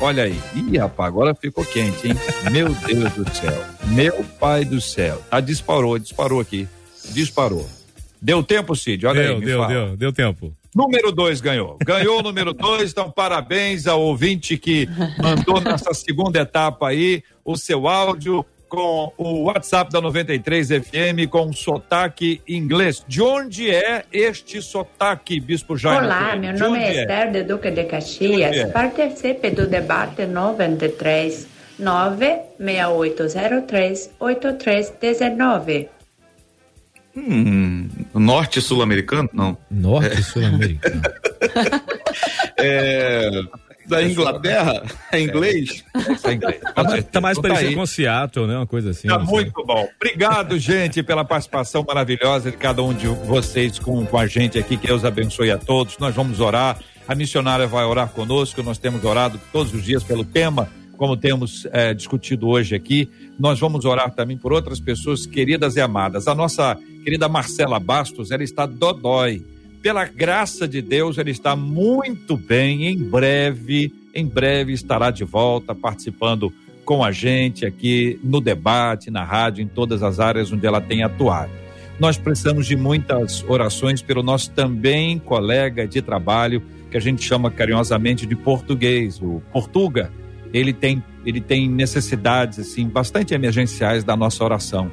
Olha 0.01 0.23
aí. 0.23 0.35
Ih, 0.55 0.77
rapaz, 0.79 1.07
agora 1.07 1.35
ficou 1.35 1.63
quente, 1.63 2.07
hein? 2.07 2.15
Meu 2.51 2.69
Deus 2.73 3.13
do 3.13 3.35
céu. 3.35 3.63
Meu 3.89 4.23
pai 4.39 4.65
do 4.65 4.81
céu. 4.81 5.21
Ah, 5.29 5.39
disparou, 5.39 5.97
disparou 5.99 6.39
aqui. 6.39 6.67
Disparou. 7.11 7.69
Deu 8.19 8.41
tempo, 8.43 8.75
Cid? 8.75 9.05
Olha 9.05 9.21
Deu, 9.21 9.35
aí, 9.35 9.41
deu, 9.41 9.59
fala. 9.59 9.73
deu, 9.73 9.97
deu 9.97 10.13
tempo. 10.13 10.53
Número 10.73 11.11
2 11.11 11.41
ganhou. 11.41 11.77
Ganhou 11.85 12.19
o 12.19 12.23
número 12.23 12.53
2, 12.53 12.91
então 12.91 13.11
parabéns 13.11 13.87
ao 13.87 14.01
ouvinte 14.01 14.57
que 14.57 14.87
mandou 15.21 15.59
nessa 15.61 15.93
segunda 15.93 16.39
etapa 16.39 16.87
aí 16.89 17.23
o 17.43 17.57
seu 17.57 17.87
áudio 17.87 18.45
com 18.71 19.13
o 19.17 19.43
WhatsApp 19.43 19.91
da 19.91 19.99
93 19.99 20.69
FM 20.69 21.27
com 21.29 21.51
sotaque 21.51 22.41
inglês. 22.47 23.03
De 23.05 23.21
onde 23.21 23.69
é 23.69 24.05
este 24.13 24.61
sotaque, 24.61 25.41
Bispo 25.41 25.75
Jaime? 25.75 26.05
Olá, 26.05 26.37
meu 26.37 26.53
De 26.53 26.59
nome 26.61 26.77
onde 26.77 26.85
é 26.85 27.01
Esther 27.01 27.33
de 27.33 27.43
Duque 27.43 27.69
de 27.69 27.83
Caxias. 27.83 28.49
Onde 28.49 28.59
é? 28.59 28.67
Participe 28.67 29.51
do 29.51 29.67
debate 29.67 30.25
93 30.25 31.47
96803 31.77 34.11
8319. 34.17 35.89
Hum, 37.13 37.89
norte 38.13 38.61
sul-americano? 38.61 39.29
Não. 39.33 39.57
Norte 39.69 40.23
sul-americano. 40.23 41.01
É, 42.63 43.27
da 43.91 44.01
Inglaterra? 44.03 44.83
É 45.11 45.19
inglês? 45.19 45.83
É 46.23 46.33
inglês. 46.33 46.61
Tá 46.61 46.83
mais, 46.83 47.03
tá 47.03 47.19
Então 47.19 47.21
tá 47.21 47.41
parecido 47.41 47.75
com 47.75 47.85
Seattle, 47.85 48.47
né? 48.47 48.55
Uma 48.55 48.65
coisa 48.65 48.91
assim. 48.91 49.09
Tá 49.09 49.19
muito 49.19 49.63
bom. 49.65 49.87
Obrigado, 49.97 50.57
gente, 50.57 51.03
pela 51.03 51.25
participação 51.25 51.83
maravilhosa 51.85 52.49
de 52.49 52.57
cada 52.57 52.81
um 52.81 52.93
de 52.93 53.07
vocês 53.07 53.77
com, 53.77 54.05
com 54.05 54.17
a 54.17 54.25
gente 54.25 54.57
aqui. 54.57 54.77
Que 54.77 54.87
Deus 54.87 55.03
abençoe 55.03 55.51
a 55.51 55.57
todos. 55.57 55.97
Nós 55.97 56.15
vamos 56.15 56.39
orar. 56.39 56.79
A 57.05 57.13
missionária 57.13 57.67
vai 57.67 57.83
orar 57.83 58.09
conosco. 58.09 58.63
Nós 58.63 58.77
temos 58.77 59.03
orado 59.03 59.39
todos 59.51 59.73
os 59.73 59.83
dias 59.83 60.01
pelo 60.01 60.23
tema, 60.23 60.69
como 60.97 61.17
temos 61.17 61.67
eh, 61.73 61.93
discutido 61.93 62.47
hoje 62.47 62.73
aqui. 62.73 63.09
Nós 63.37 63.59
vamos 63.59 63.83
orar 63.83 64.11
também 64.11 64.37
por 64.37 64.53
outras 64.53 64.79
pessoas 64.79 65.25
queridas 65.25 65.75
e 65.75 65.81
amadas. 65.81 66.29
A 66.29 66.33
nossa 66.33 66.77
querida 67.03 67.27
Marcela 67.27 67.79
Bastos, 67.79 68.31
ela 68.31 68.43
está 68.43 68.65
dodói. 68.65 69.43
Pela 69.81 70.05
graça 70.05 70.67
de 70.67 70.79
Deus, 70.79 71.17
ela 71.17 71.29
está 71.31 71.55
muito 71.55 72.37
bem. 72.37 72.85
Em 72.85 72.97
breve, 72.97 73.91
em 74.13 74.27
breve 74.27 74.73
estará 74.73 75.09
de 75.09 75.23
volta 75.23 75.73
participando 75.73 76.53
com 76.85 77.03
a 77.03 77.11
gente 77.11 77.65
aqui 77.65 78.19
no 78.23 78.39
debate, 78.39 79.09
na 79.09 79.23
rádio, 79.23 79.63
em 79.63 79.67
todas 79.67 80.03
as 80.03 80.19
áreas 80.19 80.51
onde 80.51 80.67
ela 80.67 80.79
tem 80.79 81.03
atuado. 81.03 81.51
Nós 81.99 82.15
precisamos 82.15 82.67
de 82.67 82.75
muitas 82.75 83.43
orações 83.47 84.03
pelo 84.03 84.21
nosso 84.21 84.51
também 84.51 85.17
colega 85.17 85.87
de 85.87 85.99
trabalho, 86.01 86.61
que 86.91 86.97
a 86.97 87.01
gente 87.01 87.23
chama 87.23 87.49
carinhosamente 87.49 88.27
de 88.27 88.35
português, 88.35 89.19
o 89.19 89.41
Portuga. 89.51 90.11
Ele 90.53 90.73
tem, 90.73 91.03
ele 91.25 91.41
tem 91.41 91.67
necessidades 91.67 92.59
assim 92.59 92.87
bastante 92.87 93.33
emergenciais 93.33 94.03
da 94.03 94.15
nossa 94.15 94.43
oração. 94.43 94.91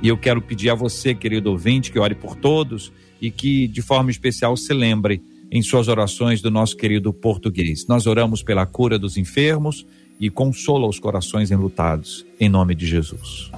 E 0.00 0.08
eu 0.08 0.16
quero 0.16 0.40
pedir 0.40 0.70
a 0.70 0.74
você, 0.74 1.12
querido 1.12 1.50
ouvinte, 1.50 1.90
que 1.90 1.98
ore 1.98 2.14
por 2.14 2.36
todos 2.36 2.92
e 3.20 3.30
que, 3.30 3.66
de 3.66 3.82
forma 3.82 4.10
especial, 4.10 4.56
se 4.56 4.72
lembre 4.72 5.22
em 5.50 5.62
suas 5.62 5.88
orações 5.88 6.40
do 6.42 6.50
nosso 6.50 6.76
querido 6.76 7.12
português. 7.12 7.86
Nós 7.86 8.06
oramos 8.06 8.42
pela 8.42 8.66
cura 8.66 8.98
dos 8.98 9.16
enfermos 9.16 9.86
e 10.20 10.28
consola 10.28 10.86
os 10.86 10.98
corações 10.98 11.50
enlutados, 11.50 12.26
em 12.38 12.48
nome 12.48 12.74
de 12.74 12.86
Jesus. 12.86 13.50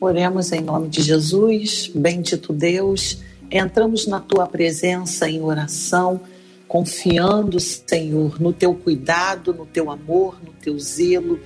Oremos 0.00 0.52
em 0.52 0.60
nome 0.60 0.88
de 0.88 1.02
Jesus, 1.02 1.90
bendito 1.94 2.52
Deus, 2.52 3.18
entramos 3.50 4.06
na 4.06 4.20
tua 4.20 4.46
presença 4.46 5.28
em 5.28 5.42
oração, 5.42 6.20
confiando, 6.66 7.58
Senhor, 7.58 8.40
no 8.40 8.52
teu 8.52 8.74
cuidado, 8.74 9.52
no 9.52 9.66
teu 9.66 9.90
amor, 9.90 10.40
no 10.44 10.52
teu 10.52 10.78
zelo, 10.78 11.38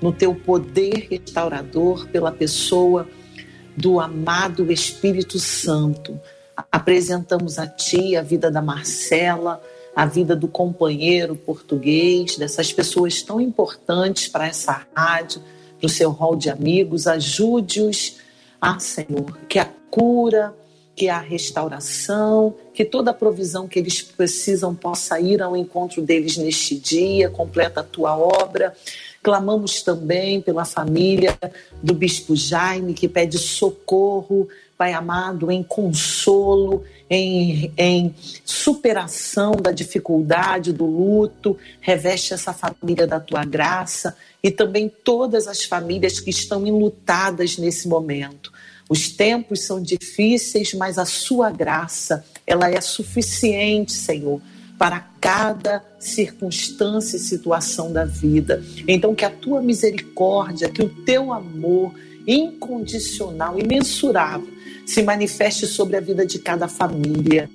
no 0.00 0.12
teu 0.12 0.34
poder 0.34 1.08
restaurador 1.10 2.08
pela 2.08 2.32
pessoa 2.32 3.06
do 3.80 3.98
amado 3.98 4.70
Espírito 4.70 5.38
Santo. 5.38 6.20
Apresentamos 6.70 7.58
a 7.58 7.66
ti 7.66 8.14
a 8.14 8.22
vida 8.22 8.50
da 8.50 8.60
Marcela, 8.60 9.60
a 9.96 10.04
vida 10.04 10.36
do 10.36 10.46
companheiro 10.46 11.34
português, 11.34 12.36
dessas 12.36 12.72
pessoas 12.72 13.22
tão 13.22 13.40
importantes 13.40 14.28
para 14.28 14.46
essa 14.46 14.86
rádio, 14.94 15.42
para 15.78 15.86
o 15.86 15.88
seu 15.88 16.10
rol 16.10 16.36
de 16.36 16.50
amigos. 16.50 17.06
Ajude-os, 17.06 18.18
ah, 18.60 18.78
Senhor, 18.78 19.38
que 19.48 19.58
a 19.58 19.68
cura, 19.90 20.54
que 20.94 21.08
a 21.08 21.18
restauração, 21.18 22.54
que 22.74 22.84
toda 22.84 23.10
a 23.10 23.14
provisão 23.14 23.66
que 23.66 23.78
eles 23.78 24.02
precisam 24.02 24.74
possa 24.74 25.18
ir 25.18 25.40
ao 25.40 25.56
encontro 25.56 26.02
deles 26.02 26.36
neste 26.36 26.74
dia, 26.74 27.30
completa 27.30 27.80
a 27.80 27.84
tua 27.84 28.16
obra. 28.18 28.76
Clamamos 29.22 29.82
também 29.82 30.40
pela 30.40 30.64
família 30.64 31.38
do 31.82 31.94
Bispo 31.94 32.34
Jaime, 32.34 32.94
que 32.94 33.08
pede 33.08 33.38
socorro, 33.38 34.48
Pai 34.80 34.94
amado, 34.94 35.50
em 35.50 35.62
consolo, 35.62 36.84
em, 37.10 37.70
em 37.76 38.14
superação 38.46 39.52
da 39.52 39.72
dificuldade, 39.72 40.72
do 40.72 40.86
luto. 40.86 41.54
Reveste 41.82 42.32
essa 42.32 42.54
família 42.54 43.06
da 43.06 43.20
tua 43.20 43.44
graça 43.44 44.16
e 44.42 44.50
também 44.50 44.88
todas 44.88 45.46
as 45.46 45.64
famílias 45.64 46.18
que 46.18 46.30
estão 46.30 46.66
enlutadas 46.66 47.58
nesse 47.58 47.88
momento. 47.88 48.50
Os 48.88 49.10
tempos 49.10 49.60
são 49.64 49.82
difíceis, 49.82 50.72
mas 50.72 50.98
a 50.98 51.04
sua 51.04 51.50
graça, 51.50 52.24
ela 52.46 52.70
é 52.70 52.80
suficiente, 52.80 53.92
Senhor, 53.92 54.40
para 54.80 55.06
cada 55.20 55.84
circunstância 55.98 57.18
e 57.18 57.20
situação 57.20 57.92
da 57.92 58.06
vida. 58.06 58.64
Então, 58.88 59.14
que 59.14 59.26
a 59.26 59.30
tua 59.30 59.60
misericórdia, 59.60 60.70
que 60.70 60.82
o 60.82 60.88
teu 60.88 61.34
amor 61.34 61.92
incondicional, 62.26 63.60
imensurável 63.60 64.48
se 64.90 65.04
manifeste 65.04 65.68
sobre 65.68 65.96
a 65.96 66.00
vida 66.00 66.26
de 66.26 66.40
cada 66.40 66.66
família. 66.66 67.48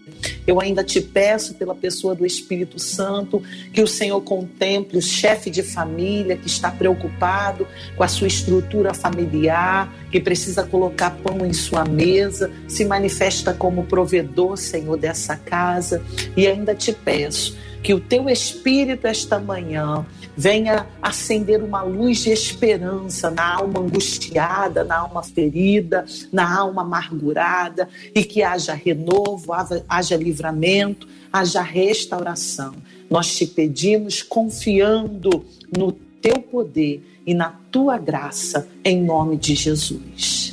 Eu 0.47 0.61
ainda 0.61 0.85
te 0.85 1.01
peço, 1.01 1.55
pela 1.55 1.75
pessoa 1.75 2.15
do 2.15 2.25
Espírito 2.25 2.79
Santo, 2.79 3.43
que 3.73 3.81
o 3.81 3.87
Senhor 3.87 4.21
contemple 4.21 4.97
o 4.97 5.01
chefe 5.01 5.49
de 5.49 5.61
família 5.61 6.37
que 6.37 6.47
está 6.47 6.71
preocupado 6.71 7.67
com 7.97 8.03
a 8.05 8.07
sua 8.07 8.27
estrutura 8.27 8.93
familiar, 8.93 9.93
que 10.09 10.21
precisa 10.21 10.63
colocar 10.63 11.09
pão 11.09 11.45
em 11.45 11.51
sua 11.51 11.83
mesa, 11.83 12.49
se 12.69 12.85
manifesta 12.85 13.53
como 13.53 13.83
provedor, 13.83 14.55
Senhor, 14.55 14.95
dessa 14.95 15.35
casa. 15.35 16.01
E 16.37 16.47
ainda 16.47 16.73
te 16.73 16.93
peço 16.93 17.57
que 17.85 17.93
o 17.93 17.99
teu 17.99 18.27
Espírito 18.27 19.05
esta 19.05 19.37
manhã 19.37 20.03
venha 20.35 20.87
acender 20.99 21.61
uma 21.61 21.83
luz 21.83 22.23
de 22.23 22.31
esperança 22.31 23.29
na 23.29 23.57
alma 23.57 23.79
angustiada, 23.79 24.83
na 24.83 24.97
alma 25.01 25.21
ferida, 25.21 26.03
na 26.31 26.51
alma 26.57 26.81
amargurada 26.81 27.87
e 28.15 28.23
que 28.23 28.41
haja 28.41 28.73
renovo, 28.73 29.53
haja 29.87 30.17
livramento, 30.17 31.07
haja 31.31 31.61
restauração. 31.61 32.73
Nós 33.07 33.35
te 33.35 33.45
pedimos 33.45 34.23
confiando 34.23 35.45
no 35.77 35.91
teu 35.91 36.41
poder 36.41 37.21
e 37.23 37.35
na 37.35 37.53
tua 37.71 37.99
graça, 37.99 38.67
em 38.83 38.99
nome 39.03 39.37
de 39.37 39.53
Jesus. 39.53 40.44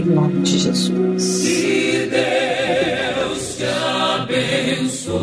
Em 0.00 0.04
nome 0.06 0.40
de 0.40 0.58
Jesus. 0.58 1.42
Que 1.42 2.08
Deus 2.10 3.56
te 3.58 3.64
abençoe. 4.14 5.20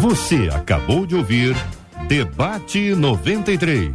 Você 0.00 0.50
acabou 0.52 1.06
de 1.06 1.14
ouvir 1.14 1.54
Debate 2.08 2.96
93. 2.96 3.92